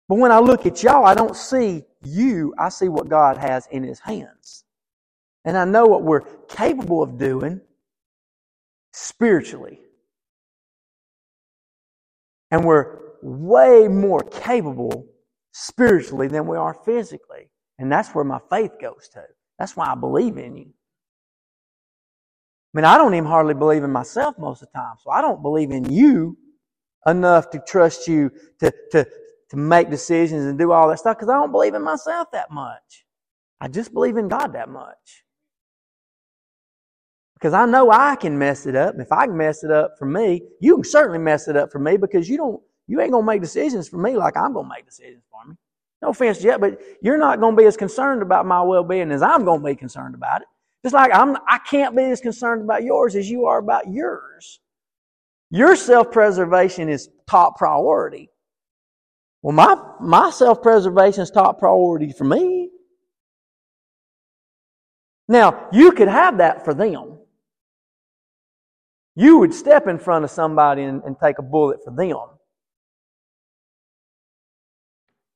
But 0.08 0.18
when 0.18 0.32
I 0.32 0.40
look 0.40 0.66
at 0.66 0.82
y'all, 0.82 1.06
I 1.06 1.14
don't 1.14 1.36
see 1.36 1.84
you, 2.02 2.54
I 2.58 2.68
see 2.68 2.88
what 2.88 3.08
God 3.08 3.36
has 3.36 3.66
in 3.70 3.84
His 3.84 4.00
hands. 4.00 4.64
And 5.44 5.56
I 5.56 5.64
know 5.64 5.86
what 5.86 6.02
we're 6.02 6.22
capable 6.48 7.02
of 7.02 7.18
doing 7.18 7.60
spiritually. 9.00 9.80
And 12.50 12.64
we're 12.64 12.98
way 13.22 13.88
more 13.88 14.22
capable 14.22 15.06
spiritually 15.52 16.28
than 16.28 16.46
we 16.46 16.56
are 16.56 16.74
physically. 16.84 17.50
And 17.78 17.90
that's 17.90 18.10
where 18.10 18.24
my 18.24 18.40
faith 18.50 18.72
goes 18.80 19.08
to. 19.14 19.22
That's 19.58 19.76
why 19.76 19.86
I 19.86 19.94
believe 19.94 20.36
in 20.36 20.56
you. 20.56 20.72
I 22.72 22.78
mean, 22.78 22.84
I 22.84 22.98
don't 22.98 23.14
even 23.14 23.28
hardly 23.28 23.54
believe 23.54 23.82
in 23.82 23.90
myself 23.90 24.36
most 24.38 24.62
of 24.62 24.68
the 24.72 24.78
time. 24.78 24.96
So 25.02 25.10
I 25.10 25.20
don't 25.20 25.42
believe 25.42 25.70
in 25.70 25.90
you 25.90 26.36
enough 27.06 27.50
to 27.50 27.62
trust 27.66 28.06
you 28.06 28.30
to, 28.60 28.72
to, 28.92 29.06
to 29.50 29.56
make 29.56 29.90
decisions 29.90 30.44
and 30.44 30.58
do 30.58 30.72
all 30.72 30.88
that 30.88 30.98
stuff 30.98 31.16
because 31.16 31.30
I 31.30 31.34
don't 31.34 31.52
believe 31.52 31.74
in 31.74 31.82
myself 31.82 32.28
that 32.32 32.50
much. 32.50 33.06
I 33.60 33.68
just 33.68 33.92
believe 33.92 34.16
in 34.16 34.28
God 34.28 34.52
that 34.52 34.68
much. 34.68 35.24
Because 37.40 37.55
I 37.55 37.64
know 37.64 37.90
I 37.90 38.16
can 38.16 38.38
mess 38.38 38.66
it 38.66 38.76
up. 38.76 38.92
And 38.92 39.03
If 39.03 39.12
I 39.12 39.26
can 39.26 39.37
mess 39.37 39.64
it 39.64 39.70
up 39.70 39.96
for 39.98 40.05
me, 40.05 40.42
you 40.61 40.76
can 40.76 40.85
certainly 40.85 41.18
mess 41.18 41.48
it 41.48 41.57
up 41.57 41.72
for 41.72 41.79
me 41.79 41.96
because 41.96 42.29
you 42.29 42.37
don't, 42.37 42.61
you 42.87 43.00
ain't 43.00 43.12
gonna 43.12 43.24
make 43.24 43.40
decisions 43.40 43.88
for 43.88 43.96
me 43.96 44.16
like 44.16 44.37
I'm 44.37 44.53
gonna 44.53 44.68
make 44.68 44.85
decisions 44.85 45.22
for 45.31 45.48
me. 45.48 45.57
No 46.03 46.11
offense 46.11 46.44
yet, 46.44 46.61
but 46.61 46.81
you're 47.00 47.18
not 47.18 47.40
gonna 47.40 47.57
be 47.57 47.64
as 47.64 47.79
concerned 47.79 48.20
about 48.20 48.44
my 48.44 48.61
well-being 48.62 49.11
as 49.11 49.22
I'm 49.22 49.44
gonna 49.44 49.62
be 49.64 49.74
concerned 49.74 50.14
about 50.14 50.42
it. 50.42 50.48
Just 50.83 50.94
like 50.94 51.14
I'm, 51.14 51.37
I 51.48 51.59
can't 51.59 51.96
be 51.96 52.05
as 52.05 52.20
concerned 52.20 52.62
about 52.62 52.83
yours 52.83 53.16
as 53.16 53.31
you 53.31 53.46
are 53.46 53.59
about 53.59 53.90
yours. 53.90 54.61
Your 55.50 55.76
self-preservation 55.76 56.88
is 56.90 57.09
top 57.26 57.57
priority. 57.57 58.31
Well, 59.42 59.55
my, 59.55 59.76
my 60.00 60.31
self-preservation 60.31 61.22
is 61.22 61.31
top 61.31 61.59
priority 61.59 62.12
for 62.12 62.24
me. 62.24 62.70
Now, 65.26 65.68
you 65.72 65.92
could 65.92 66.09
have 66.09 66.38
that 66.38 66.64
for 66.64 66.74
them. 66.74 67.19
You 69.16 69.38
would 69.38 69.52
step 69.52 69.86
in 69.86 69.98
front 69.98 70.24
of 70.24 70.30
somebody 70.30 70.82
and, 70.82 71.02
and 71.04 71.16
take 71.18 71.38
a 71.38 71.42
bullet 71.42 71.80
for 71.84 71.90
them. 71.90 72.16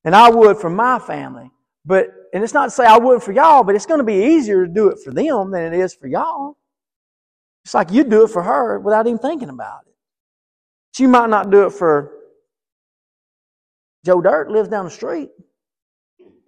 And 0.04 0.14
I 0.14 0.30
would 0.30 0.58
for 0.58 0.70
my 0.70 0.98
family. 0.98 1.50
But, 1.84 2.08
and 2.32 2.42
it's 2.42 2.54
not 2.54 2.66
to 2.66 2.70
say 2.70 2.84
I 2.84 2.98
wouldn't 2.98 3.22
for 3.22 3.32
y'all, 3.32 3.64
but 3.64 3.74
it's 3.74 3.86
going 3.86 3.98
to 3.98 4.04
be 4.04 4.34
easier 4.34 4.66
to 4.66 4.72
do 4.72 4.88
it 4.88 4.98
for 5.04 5.12
them 5.12 5.50
than 5.50 5.72
it 5.72 5.78
is 5.78 5.94
for 5.94 6.06
y'all. 6.06 6.56
It's 7.64 7.74
like 7.74 7.90
you 7.90 8.04
do 8.04 8.24
it 8.24 8.30
for 8.30 8.42
her 8.42 8.78
without 8.78 9.06
even 9.06 9.18
thinking 9.18 9.48
about 9.48 9.80
it. 9.86 9.94
She 10.92 11.06
might 11.06 11.30
not 11.30 11.50
do 11.50 11.66
it 11.66 11.70
for 11.72 12.12
Joe 14.04 14.20
Dirt 14.20 14.50
lives 14.50 14.68
down 14.68 14.84
the 14.84 14.90
street. 14.90 15.30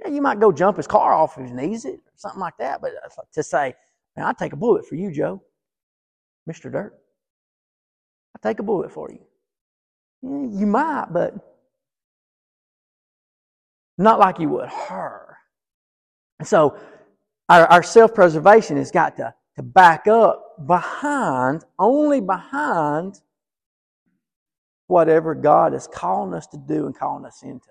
Yeah, 0.01 0.09
you 0.09 0.21
might 0.21 0.41
go 0.41 0.53
jump 0.53 0.77
his 0.77 0.87
car 0.87 1.13
off 1.15 1.37
he 1.37 1.43
needs 1.43 1.85
it 1.87 1.95
or 1.95 2.13
something 2.17 2.41
like 2.41 2.57
that. 2.59 2.81
But 2.81 2.93
to 3.33 3.43
say, 3.43 3.75
man, 4.17 4.27
I'd 4.27 4.39
take 4.39 4.53
a 4.53 4.57
bullet 4.57 4.87
for 4.87 4.95
you, 4.95 5.11
Joe, 5.11 5.43
Mr. 6.49 6.71
Dirt. 6.71 6.95
I'll 8.37 8.51
take 8.51 8.59
a 8.59 8.63
bullet 8.63 8.93
for 8.93 9.11
you. 9.11 9.21
You 10.23 10.67
might, 10.67 11.07
but 11.11 11.35
not 13.97 14.19
like 14.19 14.39
you 14.39 14.51
would 14.51 14.69
her. 14.69 15.39
So 16.45 16.79
our, 17.49 17.67
our 17.67 17.83
self 17.83 18.15
preservation 18.15 18.77
has 18.77 18.91
got 18.91 19.17
to, 19.17 19.33
to 19.57 19.63
back 19.63 20.07
up 20.07 20.67
behind, 20.67 21.65
only 21.79 22.21
behind 22.21 23.23
whatever 24.87 25.35
God 25.35 25.73
is 25.73 25.87
calling 25.87 26.35
us 26.35 26.47
to 26.49 26.59
do 26.59 26.85
and 26.85 26.95
calling 26.95 27.25
us 27.25 27.43
into. 27.43 27.71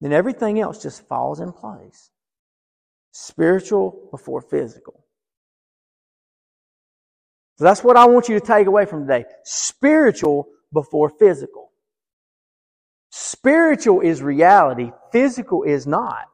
Then 0.00 0.12
everything 0.12 0.58
else 0.58 0.82
just 0.82 1.06
falls 1.06 1.38
in 1.38 1.52
place. 1.52 2.10
Spiritual 3.12 4.08
before 4.10 4.42
physical. 4.42 5.04
So 7.58 7.64
that's 7.64 7.82
what 7.82 7.96
I 7.96 8.06
want 8.06 8.28
you 8.28 8.38
to 8.38 8.44
take 8.44 8.68
away 8.68 8.86
from 8.86 9.00
today. 9.00 9.24
Spiritual 9.42 10.46
before 10.72 11.10
physical. 11.10 11.72
Spiritual 13.10 14.00
is 14.00 14.22
reality, 14.22 14.92
physical 15.10 15.64
is 15.64 15.84
not. 15.84 16.28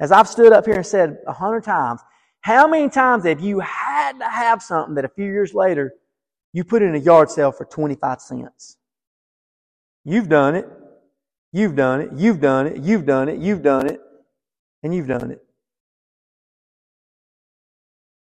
As 0.00 0.10
I've 0.10 0.28
stood 0.28 0.52
up 0.52 0.66
here 0.66 0.74
and 0.74 0.86
said 0.86 1.18
a 1.28 1.32
hundred 1.32 1.62
times, 1.62 2.00
how 2.40 2.66
many 2.66 2.88
times 2.88 3.24
have 3.24 3.40
you 3.40 3.60
had 3.60 4.18
to 4.18 4.28
have 4.28 4.60
something 4.60 4.96
that 4.96 5.04
a 5.04 5.08
few 5.08 5.24
years 5.24 5.54
later 5.54 5.94
you 6.52 6.64
put 6.64 6.82
in 6.82 6.96
a 6.96 6.98
yard 6.98 7.30
sale 7.30 7.52
for 7.52 7.64
25 7.64 8.20
cents? 8.20 8.78
You've 10.04 10.28
done 10.28 10.56
it. 10.56 10.68
You've 11.52 11.76
done 11.76 12.00
it. 12.00 12.10
You've 12.12 12.40
done 12.40 12.66
it. 12.66 12.82
You've 12.82 13.06
done 13.06 13.28
it. 13.28 13.38
You've 13.38 13.62
done 13.62 13.86
it. 13.86 14.00
And 14.82 14.92
you've 14.92 15.06
done 15.06 15.30
it. 15.30 15.42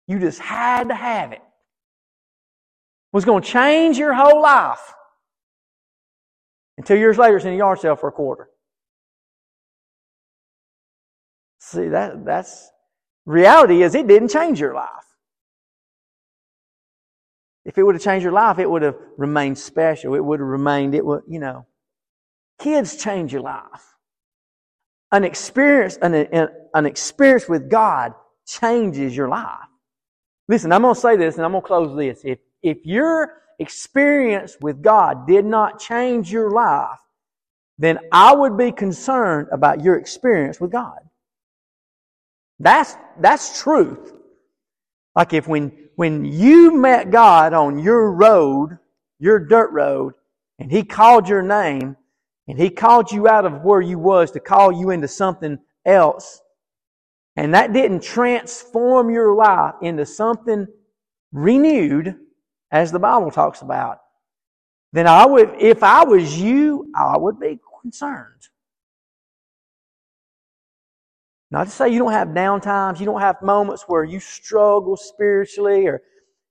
You 0.09 0.18
just 0.18 0.41
had 0.41 0.89
to 0.89 0.95
have 0.95 1.32
it 1.32 1.43
was 3.13 3.25
going 3.25 3.43
to 3.43 3.49
change 3.49 3.99
your 3.99 4.15
whole 4.15 4.41
life. 4.41 4.95
And 6.77 6.87
two 6.87 6.97
years 6.97 7.19
later, 7.19 7.37
it's 7.37 7.45
in 7.45 7.53
a 7.53 7.57
yard 7.57 7.81
sale 7.81 7.97
for 7.97 8.09
a 8.09 8.13
quarter. 8.13 8.49
See, 11.61 11.89
that, 11.89 12.25
that's 12.25 12.71
reality 13.25 13.83
is 13.83 13.95
it 13.95 14.09
didn't 14.09 14.29
change 14.29 14.59
your 14.59 14.75
life. 14.75 14.89
If 17.65 17.79
it 17.79 17.85
would 17.85 17.95
have 17.95 18.03
changed 18.03 18.25
your 18.25 18.33
life, 18.33 18.59
it 18.59 18.69
would 18.69 18.83
have 18.83 18.97
remained 19.17 19.57
special. 19.57 20.15
It 20.15 20.25
would 20.25 20.41
have 20.41 20.49
remained, 20.49 20.95
it 20.95 21.05
would, 21.05 21.23
you 21.29 21.39
know. 21.39 21.67
Kids 22.59 22.97
change 22.97 23.33
your 23.33 23.43
life. 23.43 23.97
An 25.13 25.25
experience, 25.25 25.97
an, 26.03 26.15
an 26.75 26.87
experience 26.87 27.49
with 27.49 27.71
God 27.71 28.15
changes 28.47 29.17
your 29.17 29.29
life. 29.29 29.69
Listen, 30.49 30.73
I'm 30.73 30.83
going 30.83 30.95
to 30.95 31.01
say 31.01 31.17
this 31.17 31.37
and 31.37 31.45
I'm 31.45 31.53
going 31.53 31.63
to 31.63 31.67
close 31.67 31.97
this. 31.97 32.23
If, 32.25 32.39
if 32.63 32.85
your 32.85 33.43
experience 33.59 34.57
with 34.61 34.83
God 34.83 35.27
did 35.27 35.45
not 35.45 35.79
change 35.81 36.33
your 36.33 36.51
life, 36.51 36.99
then 37.79 37.99
I 38.13 38.35
would 38.35 38.57
be 38.57 38.73
concerned 38.73 39.49
about 39.51 39.83
your 39.83 39.97
experience 39.97 40.61
with 40.61 40.71
God. 40.71 40.99
That's, 42.59 42.97
that's 43.19 43.61
truth. 43.61 44.13
Like 45.17 45.33
if 45.33 45.49
when, 45.49 45.73
when 45.97 46.25
you 46.25 46.77
met 46.77 47.11
God 47.11 47.53
on 47.53 47.79
your 47.79 48.13
road, 48.13 48.79
your 49.19 49.39
dirt 49.39 49.73
road, 49.73 50.15
and 50.59 50.71
He 50.71 50.85
called 50.85 51.29
your 51.29 51.43
name, 51.43 51.97
and 52.47 52.59
He 52.59 52.71
called 52.71 53.11
you 53.11 53.29
out 53.29 53.45
of 53.45 53.63
where 53.63 53.81
you 53.81 53.99
was 53.99 54.31
to 54.33 54.41
call 54.41 54.73
you 54.73 54.91
into 54.91 55.09
something 55.09 55.59
else, 55.85 56.41
and 57.37 57.55
that 57.55 57.73
didn't 57.73 58.03
transform 58.03 59.11
your 59.11 59.35
life 59.35 59.75
into 59.83 60.07
something 60.07 60.67
renewed, 61.33 62.17
as 62.73 62.91
the 62.91 62.99
Bible 62.99 63.31
talks 63.31 63.61
about, 63.61 63.99
then 64.93 65.07
I 65.07 65.27
would, 65.27 65.55
if 65.61 65.83
I 65.83 66.05
was 66.05 66.41
you, 66.41 66.91
I 66.97 67.16
would 67.18 67.39
be 67.39 67.61
concerned. 67.83 68.49
Not 71.51 71.64
to 71.64 71.70
say 71.70 71.91
you 71.91 71.99
don't 71.99 72.12
have 72.12 72.35
down 72.35 72.62
times, 72.62 72.99
you 72.99 73.05
don't 73.05 73.20
have 73.20 73.43
moments 73.43 73.85
where 73.87 74.05
you 74.05 74.20
struggle 74.20 74.97
spiritually, 74.97 75.87
or 75.87 76.03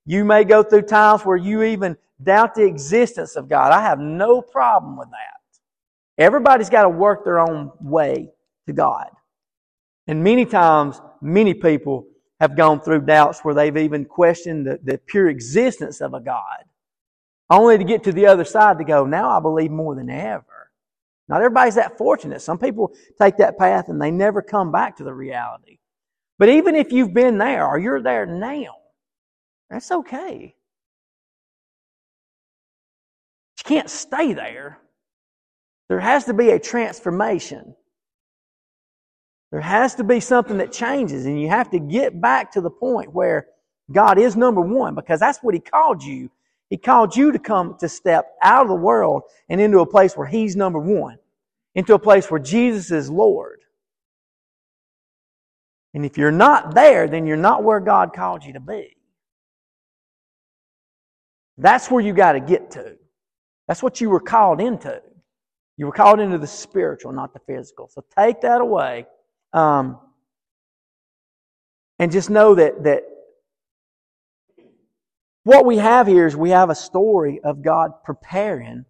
you 0.05 0.24
may 0.24 0.43
go 0.43 0.61
through 0.61 0.84
times 0.84 1.26
where 1.26 1.38
you 1.38 1.63
even 1.63 1.97
doubt 2.22 2.53
the 2.53 2.65
existence 2.65 3.36
of 3.36 3.49
God. 3.49 3.72
I 3.72 3.82
have 3.82 3.99
no 3.99 4.43
problem 4.43 4.97
with 4.97 5.09
that. 5.09 6.24
Everybody's 6.24 6.69
got 6.69 6.84
to 6.84 6.89
work 6.89 7.26
their 7.26 7.39
own 7.39 7.72
way 7.82 8.30
to 8.67 8.74
God. 8.74 9.07
And 10.05 10.24
many 10.24 10.45
times, 10.45 11.01
many 11.19 11.55
people 11.55 12.05
have 12.41 12.55
gone 12.55 12.81
through 12.81 13.01
doubts 13.01 13.41
where 13.41 13.53
they've 13.53 13.77
even 13.77 14.03
questioned 14.03 14.65
the, 14.65 14.79
the 14.83 14.97
pure 14.97 15.29
existence 15.29 16.01
of 16.01 16.15
a 16.15 16.19
God. 16.19 16.65
Only 17.51 17.77
to 17.77 17.83
get 17.83 18.03
to 18.05 18.11
the 18.11 18.25
other 18.25 18.45
side 18.45 18.79
to 18.79 18.83
go, 18.83 19.05
now 19.05 19.29
I 19.29 19.39
believe 19.39 19.69
more 19.69 19.93
than 19.93 20.09
ever. 20.09 20.71
Not 21.29 21.41
everybody's 21.43 21.75
that 21.75 21.99
fortunate. 21.99 22.41
Some 22.41 22.57
people 22.57 22.93
take 23.21 23.37
that 23.37 23.59
path 23.59 23.89
and 23.89 24.01
they 24.01 24.09
never 24.09 24.41
come 24.41 24.71
back 24.71 24.97
to 24.97 25.03
the 25.03 25.13
reality. 25.13 25.77
But 26.39 26.49
even 26.49 26.73
if 26.73 26.91
you've 26.91 27.13
been 27.13 27.37
there 27.37 27.67
or 27.67 27.77
you're 27.77 28.01
there 28.01 28.25
now, 28.25 28.73
that's 29.69 29.91
okay. 29.91 30.55
You 33.59 33.63
can't 33.63 33.89
stay 33.89 34.33
there. 34.33 34.79
There 35.89 35.99
has 35.99 36.25
to 36.25 36.33
be 36.33 36.49
a 36.49 36.59
transformation. 36.59 37.75
There 39.51 39.61
has 39.61 39.95
to 39.95 40.03
be 40.03 40.19
something 40.19 40.57
that 40.57 40.71
changes, 40.71 41.25
and 41.25 41.41
you 41.41 41.49
have 41.49 41.69
to 41.71 41.79
get 41.79 42.21
back 42.21 42.51
to 42.53 42.61
the 42.61 42.69
point 42.69 43.13
where 43.13 43.47
God 43.91 44.17
is 44.17 44.35
number 44.35 44.61
one 44.61 44.95
because 44.95 45.19
that's 45.19 45.39
what 45.39 45.53
He 45.53 45.59
called 45.59 46.03
you. 46.03 46.29
He 46.69 46.77
called 46.77 47.15
you 47.15 47.33
to 47.33 47.39
come 47.39 47.75
to 47.79 47.89
step 47.89 48.31
out 48.41 48.63
of 48.63 48.69
the 48.69 48.75
world 48.75 49.23
and 49.49 49.59
into 49.59 49.79
a 49.79 49.85
place 49.85 50.15
where 50.15 50.27
He's 50.27 50.55
number 50.55 50.79
one 50.79 51.17
into 51.75 51.93
a 51.93 51.99
place 51.99 52.29
where 52.29 52.39
Jesus 52.39 52.91
is 52.91 53.09
Lord. 53.09 53.59
And 55.93 56.05
if 56.05 56.17
you're 56.17 56.31
not 56.31 56.73
there, 56.73 57.07
then 57.07 57.25
you're 57.25 57.37
not 57.37 57.63
where 57.63 57.79
God 57.79 58.13
called 58.13 58.43
you 58.43 58.53
to 58.53 58.59
be. 58.59 58.95
That's 61.57 61.91
where 61.91 62.01
you 62.01 62.13
got 62.13 62.33
to 62.33 62.39
get 62.39 62.71
to. 62.71 62.95
That's 63.67 63.83
what 63.83 64.01
you 64.01 64.09
were 64.09 64.19
called 64.19 64.61
into. 64.61 65.01
You 65.77 65.85
were 65.85 65.91
called 65.91 66.19
into 66.19 66.37
the 66.37 66.47
spiritual, 66.47 67.11
not 67.11 67.33
the 67.33 67.39
physical. 67.39 67.89
So 67.89 68.03
take 68.17 68.41
that 68.41 68.61
away. 68.61 69.05
Um, 69.53 69.99
and 71.99 72.11
just 72.11 72.29
know 72.29 72.55
that, 72.55 72.83
that 72.83 73.03
what 75.43 75.65
we 75.65 75.77
have 75.77 76.07
here 76.07 76.27
is 76.27 76.35
we 76.35 76.51
have 76.51 76.69
a 76.69 76.75
story 76.75 77.39
of 77.43 77.63
God 77.63 77.91
preparing 78.03 78.85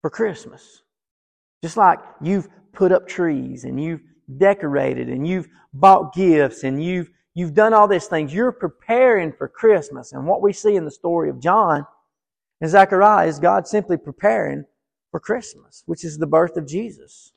for 0.00 0.10
Christmas. 0.10 0.82
Just 1.62 1.76
like 1.76 1.98
you've 2.20 2.48
put 2.72 2.92
up 2.92 3.06
trees 3.06 3.64
and 3.64 3.82
you've 3.82 4.02
decorated 4.38 5.08
and 5.08 5.26
you've 5.26 5.48
bought 5.72 6.14
gifts 6.14 6.64
and 6.64 6.82
you've, 6.82 7.10
you've 7.34 7.54
done 7.54 7.72
all 7.74 7.86
these 7.86 8.06
things. 8.06 8.32
You're 8.32 8.52
preparing 8.52 9.32
for 9.32 9.48
Christmas. 9.48 10.12
And 10.12 10.26
what 10.26 10.42
we 10.42 10.52
see 10.52 10.76
in 10.76 10.84
the 10.84 10.90
story 10.90 11.30
of 11.30 11.40
John 11.40 11.86
and 12.60 12.70
Zechariah 12.70 13.28
is 13.28 13.38
God 13.38 13.66
simply 13.66 13.96
preparing 13.96 14.64
for 15.10 15.20
Christmas, 15.20 15.82
which 15.86 16.04
is 16.04 16.18
the 16.18 16.26
birth 16.26 16.56
of 16.56 16.66
Jesus. 16.66 17.32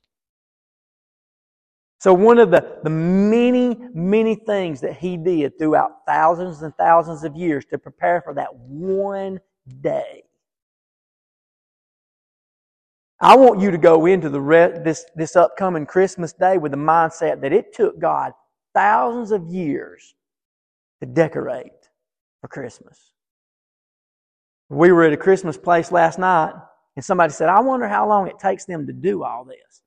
So 2.04 2.14
one 2.14 2.38
of 2.38 2.52
the, 2.52 2.80
the 2.84 2.90
many, 2.90 3.78
many 3.94 4.36
things 4.36 4.82
that 4.82 4.98
he 4.98 5.16
did 5.16 5.58
throughout 5.58 6.06
thousands 6.06 6.62
and 6.62 6.76
thousands 6.76 7.24
of 7.24 7.34
years 7.34 7.64
to 7.70 7.78
prepare 7.78 8.22
for 8.22 8.34
that 8.34 8.54
one 8.54 9.40
day 9.80 10.24
I 13.22 13.38
want 13.38 13.62
you 13.62 13.72
to 13.72 13.78
go 13.78 14.06
into 14.06 14.30
the 14.30 14.42
re- 14.42 14.82
this, 14.84 15.06
this 15.16 15.38
upcoming 15.38 15.86
Christmas 15.86 16.34
day 16.34 16.58
with 16.58 16.74
the 16.74 16.78
mindset 16.78 17.40
that 17.40 17.54
it 17.54 17.74
took 17.74 17.98
God 17.98 18.34
thousands 18.74 19.32
of 19.32 19.46
years 19.46 20.14
to 21.00 21.06
decorate 21.06 21.72
for 22.42 22.50
Christmas. 22.50 23.14
We 24.68 24.92
were 24.92 25.06
at 25.06 25.14
a 25.14 25.18
Christmas 25.18 25.56
place 25.56 25.90
last 25.90 26.20
night, 26.20 26.54
and 26.98 27.06
somebody 27.06 27.32
said, 27.32 27.48
I 27.48 27.62
wonder 27.62 27.88
how 27.88 28.10
long 28.10 28.28
it 28.28 28.40
takes 28.40 28.66
them 28.66 28.88
to 28.88 28.92
do 28.92 29.24
all 29.24 29.46
this. 29.46 29.83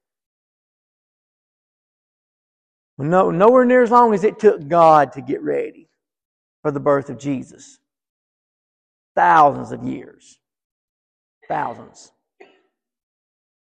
No, 2.98 3.30
nowhere 3.30 3.64
near 3.64 3.82
as 3.82 3.90
long 3.90 4.14
as 4.14 4.24
it 4.24 4.38
took 4.38 4.66
God 4.68 5.12
to 5.12 5.20
get 5.20 5.42
ready 5.42 5.88
for 6.62 6.70
the 6.70 6.80
birth 6.80 7.10
of 7.10 7.18
Jesus. 7.18 7.78
Thousands 9.14 9.72
of 9.72 9.82
years. 9.82 10.38
Thousands 11.48 12.12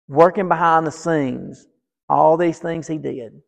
working 0.09 0.47
behind 0.49 0.86
the 0.86 0.91
scenes, 0.91 1.67
all 2.09 2.36
these 2.36 2.59
things 2.59 2.88
he 2.88 2.97
did. 2.97 3.41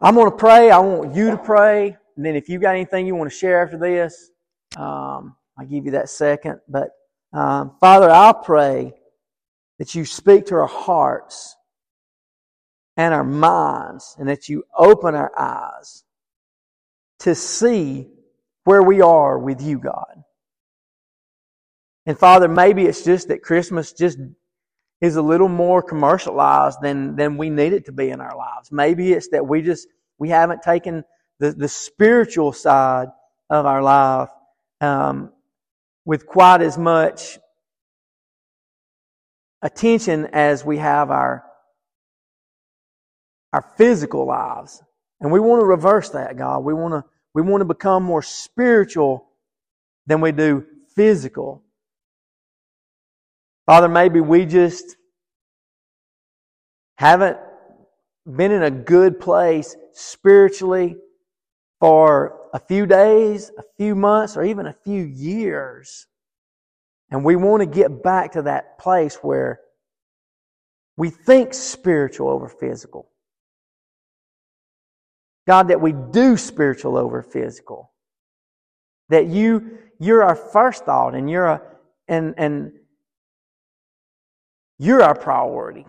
I'm 0.00 0.14
going 0.14 0.30
to 0.30 0.36
pray. 0.36 0.70
I 0.70 0.78
want 0.78 1.14
you 1.14 1.30
to 1.32 1.36
pray. 1.36 1.96
And 2.16 2.24
then 2.24 2.36
if 2.36 2.48
you've 2.48 2.62
got 2.62 2.74
anything 2.74 3.06
you 3.06 3.14
want 3.14 3.30
to 3.30 3.36
share 3.36 3.62
after 3.62 3.76
this, 3.76 4.30
um, 4.76 5.36
I'll 5.58 5.66
give 5.66 5.84
you 5.84 5.90
that 5.92 6.08
second. 6.08 6.60
But 6.68 6.90
um, 7.32 7.76
Father, 7.80 8.08
I'll 8.08 8.34
pray 8.34 8.94
that 9.78 9.94
you 9.94 10.04
speak 10.04 10.46
to 10.46 10.54
our 10.54 10.66
hearts 10.66 11.56
and 12.96 13.12
our 13.12 13.24
minds 13.24 14.16
and 14.18 14.28
that 14.28 14.48
you 14.48 14.64
open 14.76 15.14
our 15.14 15.32
eyes 15.38 16.04
to 17.20 17.34
see 17.34 18.08
where 18.64 18.82
we 18.82 19.00
are 19.00 19.38
with 19.38 19.62
you, 19.62 19.78
God. 19.78 20.22
And 22.06 22.18
Father, 22.18 22.48
maybe 22.48 22.84
it's 22.84 23.04
just 23.04 23.28
that 23.28 23.42
Christmas 23.42 23.92
just 23.92 24.18
is 25.00 25.16
a 25.16 25.22
little 25.22 25.48
more 25.48 25.82
commercialized 25.82 26.80
than, 26.80 27.16
than 27.16 27.36
we 27.36 27.50
need 27.50 27.72
it 27.72 27.86
to 27.86 27.92
be 27.92 28.10
in 28.10 28.20
our 28.20 28.36
lives. 28.36 28.72
Maybe 28.72 29.12
it's 29.12 29.28
that 29.28 29.46
we 29.46 29.60
just, 29.62 29.88
we 30.18 30.30
haven't 30.30 30.62
taken 30.62 31.04
the, 31.38 31.52
the 31.52 31.68
spiritual 31.68 32.52
side 32.52 33.08
of 33.50 33.66
our 33.66 33.82
life 33.82 34.28
um, 34.80 35.32
with 36.04 36.26
quite 36.26 36.62
as 36.62 36.78
much 36.78 37.38
attention 39.60 40.26
as 40.32 40.64
we 40.64 40.78
have 40.78 41.10
our, 41.10 41.44
our 43.56 43.62
physical 43.78 44.26
lives. 44.26 44.82
And 45.18 45.32
we 45.32 45.40
want 45.40 45.62
to 45.62 45.66
reverse 45.66 46.10
that, 46.10 46.36
God. 46.36 46.58
We 46.58 46.74
want 46.74 46.92
to, 46.92 47.04
we 47.34 47.40
want 47.40 47.62
to 47.62 47.64
become 47.64 48.02
more 48.02 48.20
spiritual 48.20 49.30
than 50.06 50.20
we 50.20 50.30
do 50.30 50.66
physical. 50.94 51.62
Father, 53.64 53.88
maybe 53.88 54.20
we 54.20 54.44
just 54.44 54.96
haven't 56.98 57.38
been 58.26 58.52
in 58.52 58.62
a 58.62 58.70
good 58.70 59.20
place 59.20 59.74
spiritually 59.94 60.96
for 61.80 62.38
a 62.52 62.58
few 62.58 62.84
days, 62.84 63.50
a 63.56 63.62
few 63.78 63.94
months, 63.94 64.36
or 64.36 64.44
even 64.44 64.66
a 64.66 64.76
few 64.84 65.02
years. 65.02 66.06
And 67.10 67.24
we 67.24 67.36
want 67.36 67.60
to 67.62 67.66
get 67.66 68.02
back 68.02 68.32
to 68.32 68.42
that 68.42 68.78
place 68.78 69.16
where 69.22 69.60
we 70.98 71.08
think 71.08 71.54
spiritual 71.54 72.28
over 72.28 72.50
physical. 72.50 73.08
God, 75.46 75.68
that 75.68 75.80
we 75.80 75.92
do 75.92 76.36
spiritual 76.36 76.96
over 76.96 77.22
physical. 77.22 77.92
That 79.08 79.26
you, 79.26 79.78
you're 80.00 80.24
our 80.24 80.34
first 80.34 80.84
thought 80.84 81.14
and 81.14 81.30
you're 81.30 81.46
a, 81.46 81.62
and, 82.08 82.34
and 82.36 82.72
you're 84.78 85.02
our 85.02 85.14
priority. 85.14 85.86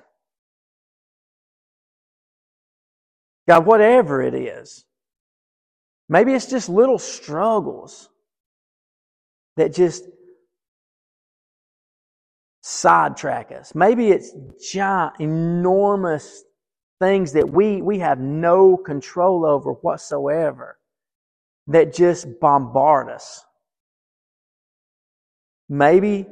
God, 3.48 3.66
whatever 3.66 4.22
it 4.22 4.34
is, 4.34 4.86
maybe 6.10 6.34
it's 6.34 6.48
just 6.48 6.70
little 6.70 7.00
struggles 7.00 8.10
that 9.56 9.74
just 9.74 10.04
sidetrack 12.62 13.52
us. 13.52 13.74
Maybe 13.74 14.10
it's 14.10 14.32
giant, 14.72 15.14
enormous 15.20 16.44
things 17.00 17.34
that 17.34 17.50
we, 17.50 17.82
we 17.82 18.00
have 18.00 18.20
no 18.20 18.78
control 18.78 19.46
over 19.46 19.74
whatsoever 19.74 20.78
that 21.68 21.94
just 21.94 22.40
bombard 22.40 23.10
us. 23.10 23.44
Maybe 25.70 26.26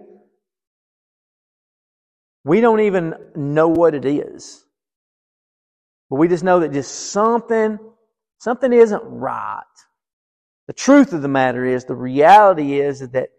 we 2.44 2.62
don't 2.62 2.82
even 2.82 3.16
know 3.36 3.68
what 3.68 3.96
it 3.96 4.06
is. 4.06 4.64
But 6.10 6.18
we 6.18 6.28
just 6.28 6.44
know 6.44 6.60
that 6.60 6.72
just 6.72 7.12
something, 7.12 7.80
something 8.40 8.72
isn't 8.72 9.04
right. 9.04 9.62
The 10.68 10.74
truth 10.74 11.14
of 11.14 11.22
the 11.22 11.28
matter 11.28 11.66
is, 11.66 11.86
the 11.86 11.96
reality 11.96 12.80
is 12.80 13.00
that 13.00 13.30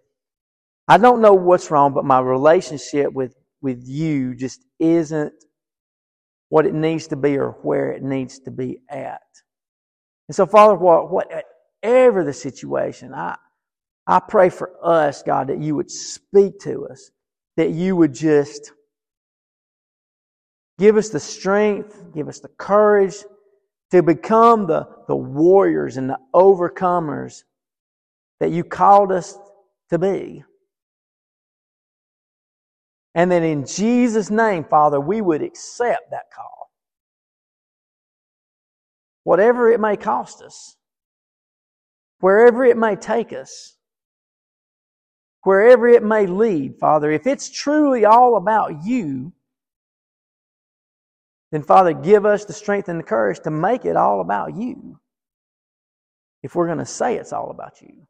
I 0.89 0.99
don't 0.99 1.20
know 1.20 1.35
what's 1.35 1.70
wrong, 1.70 1.93
but 1.93 2.05
my 2.05 2.20
relationship 2.20 3.12
with, 3.12 3.35
with 3.61 3.83
you 3.87 4.35
just 4.35 4.64
isn't 4.79 5.33
what 6.49 6.66
it 6.66 6.74
needs 6.74 7.09
to 7.09 7.16
be 7.16 7.36
or 7.36 7.53
where 7.62 7.92
it 7.92 8.03
needs 8.03 8.38
to 8.40 8.51
be 8.51 8.78
at. 8.88 9.22
And 10.28 10.34
so, 10.34 10.47
Father, 10.47 10.74
what, 10.74 11.11
whatever 11.11 12.24
the 12.24 12.32
situation, 12.32 13.14
I, 13.14 13.36
I 14.07 14.20
pray 14.20 14.51
for 14.51 14.72
us, 14.82 15.22
God, 15.22 15.49
that 15.49 15.61
you 15.61 15.74
would 15.74 15.90
speak 15.90 16.59
to 16.61 16.86
us, 16.88 17.11
that 17.57 17.70
you 17.70 17.97
would 17.97 18.14
just 18.14 18.72
give 20.78 20.97
us 20.97 21.09
the 21.09 21.20
strength, 21.20 22.03
give 22.14 22.28
us 22.28 22.40
the 22.40 22.49
courage 22.49 23.16
to 23.90 24.03
become 24.03 24.66
the, 24.66 24.88
the 25.09 25.16
warriors 25.16 25.97
and 25.97 26.11
the 26.11 26.18
overcomers 26.34 27.44
that 28.40 28.51
you 28.51 28.64
called 28.64 29.12
us 29.12 29.38
to 29.90 29.99
be. 29.99 30.44
And 33.17 33.33
that 33.33 33.43
in 33.43 33.64
Jesus' 33.64 34.31
name, 34.31 34.62
Father, 34.62 35.01
we 35.01 35.23
would 35.23 35.41
accept 35.41 36.11
that 36.11 36.31
call. 36.33 36.71
Whatever 39.25 39.71
it 39.71 39.81
may 39.81 39.97
cost 39.97 40.43
us, 40.43 40.77
wherever 42.21 42.62
it 42.62 42.77
may 42.77 42.95
take 42.95 43.33
us, 43.33 43.79
wherever 45.45 45.89
it 45.89 46.03
may 46.03 46.27
lead, 46.27 46.77
Father, 46.79 47.11
if 47.11 47.27
it's 47.27 47.51
truly 47.51 48.05
all 48.05 48.37
about 48.37 48.85
you, 48.85 49.33
then 51.53 51.62
Father, 51.62 51.95
give 51.95 52.27
us 52.27 52.45
the 52.45 52.53
strength 52.53 52.91
and 52.91 53.01
the 53.01 53.05
courage 53.05 53.41
to 53.41 53.51
make 53.51 53.87
it 53.87 53.97
all 53.97 54.21
about 54.21 54.55
you. 54.55 55.01
If 56.43 56.55
we're 56.55 56.67
going 56.67 56.79
to 56.79 56.85
say 56.85 57.17
it's 57.17 57.33
all 57.33 57.51
about 57.51 57.81
you. 57.81 58.07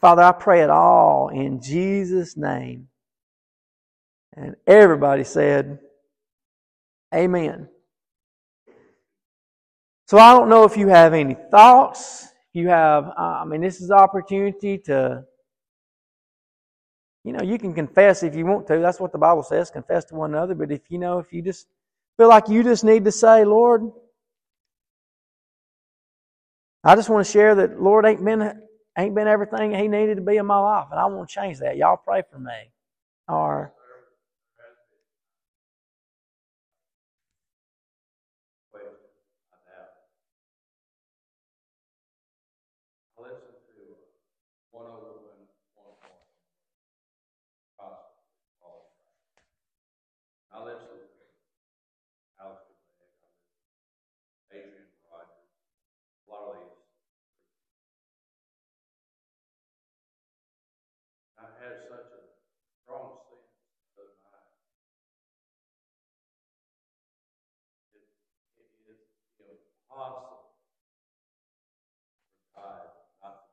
Father, 0.00 0.22
I 0.22 0.32
pray 0.32 0.62
it 0.62 0.70
all 0.70 1.28
in 1.28 1.60
Jesus' 1.60 2.34
name. 2.34 2.88
And 4.40 4.54
everybody 4.66 5.24
said, 5.24 5.80
Amen. 7.14 7.68
So 10.06 10.18
I 10.18 10.32
don't 10.32 10.48
know 10.48 10.64
if 10.64 10.76
you 10.76 10.88
have 10.88 11.12
any 11.12 11.36
thoughts. 11.50 12.28
You 12.52 12.68
have, 12.68 13.06
uh, 13.08 13.40
I 13.42 13.44
mean, 13.44 13.60
this 13.60 13.80
is 13.80 13.90
opportunity 13.90 14.78
to, 14.78 15.24
you 17.24 17.32
know, 17.32 17.42
you 17.42 17.58
can 17.58 17.74
confess 17.74 18.22
if 18.22 18.34
you 18.36 18.46
want 18.46 18.66
to. 18.68 18.78
That's 18.78 19.00
what 19.00 19.12
the 19.12 19.18
Bible 19.18 19.42
says, 19.42 19.70
confess 19.70 20.04
to 20.06 20.14
one 20.14 20.34
another. 20.34 20.54
But 20.54 20.70
if 20.70 20.82
you 20.88 20.98
know, 20.98 21.18
if 21.18 21.32
you 21.32 21.42
just 21.42 21.66
feel 22.16 22.28
like 22.28 22.48
you 22.48 22.62
just 22.62 22.84
need 22.84 23.04
to 23.04 23.12
say, 23.12 23.44
Lord, 23.44 23.82
I 26.84 26.94
just 26.94 27.10
want 27.10 27.26
to 27.26 27.32
share 27.32 27.54
that 27.56 27.82
Lord 27.82 28.06
ain't 28.06 28.24
been 28.24 28.62
ain't 28.96 29.14
been 29.14 29.28
everything 29.28 29.74
He 29.74 29.88
needed 29.88 30.16
to 30.16 30.22
be 30.22 30.36
in 30.36 30.46
my 30.46 30.58
life, 30.58 30.88
and 30.90 31.00
I 31.00 31.06
want 31.06 31.28
to 31.28 31.34
change 31.34 31.58
that. 31.58 31.76
Y'all 31.76 31.96
pray 31.98 32.22
for 32.30 32.38
me. 32.38 32.70
Or 33.28 33.72
I 50.52 50.64
listened 50.64 50.88
to 50.90 50.98
Alex 52.42 52.62
Adrian 54.50 54.90
Rogers, 55.06 55.46
a 56.26 56.30
lot 56.30 56.50
of 56.50 56.54
these. 56.58 56.74
I 61.38 61.46
had 61.62 61.78
such 61.86 62.10
a 62.10 62.20
strong 62.82 63.22
sense 63.30 63.46
of 64.02 64.10
my 64.26 64.34
it, 67.94 68.02
it 68.58 68.98
is 69.46 69.62
for 69.98 70.38
God 72.54 72.86
not. 73.18 73.50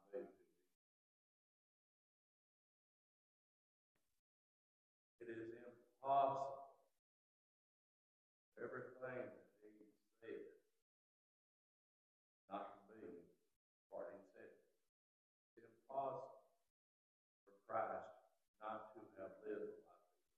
It 5.22 5.26
is 5.26 5.58
impossible 5.58 6.78
everything 8.62 9.26
that 9.26 9.74
he 9.74 9.90
said 10.22 10.46
not 12.54 12.78
to 12.78 12.94
be 12.94 13.26
what 13.90 14.14
he 14.14 14.22
said. 14.38 14.54
It's 15.58 15.66
impossible 15.66 16.46
for 17.42 17.58
Christ 17.66 18.06
not 18.62 18.94
to 18.94 19.02
have 19.18 19.34
lived 19.50 19.82
like 19.82 20.06
this. 20.14 20.30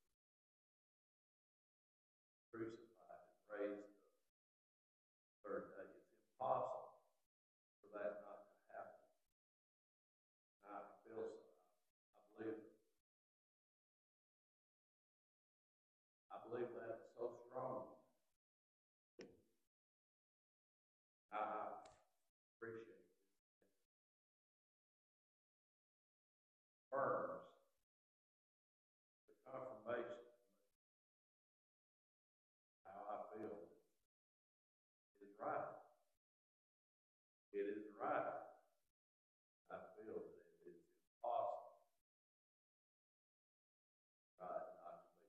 Crucified 2.47 3.27
and 3.27 3.43
raised 3.51 3.91
the 3.91 5.35
third 5.43 5.63
day. 5.75 5.87
It's 5.99 6.15
impossible 6.39 6.95
for 7.83 7.87
that 7.97 8.23
not 8.23 8.39
to 8.47 8.55
happen. 8.71 9.03
I 10.67 10.79
feel 11.03 11.27
I 11.27 12.21
believe 12.37 12.61
I 16.29 16.36
believe 16.47 16.71
that 16.79 16.95
so 17.15 17.27
strong. 17.45 17.83
I 21.31 21.67
appreciate 22.55 22.87
it. 22.87 23.03
Affirms 26.87 27.35
the 29.27 29.33
confirmation 29.43 30.23
how 32.85 33.01
I 33.11 33.17
feel 33.35 33.51
it 35.19 35.25
is 35.25 35.31
right. 35.39 35.67
It 37.51 37.65
is 37.67 37.83
right. 37.99 38.23
I 39.71 39.75
feel 39.95 40.15
that 40.23 40.39
it 40.63 40.69
is 40.69 40.77
impossible. 41.23 41.71
Right, 44.39 44.63
not 44.77 44.93
to 44.93 45.07
be. 45.17 45.25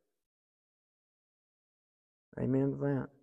Amen 2.40 2.70
to 2.72 2.76
that. 2.78 3.17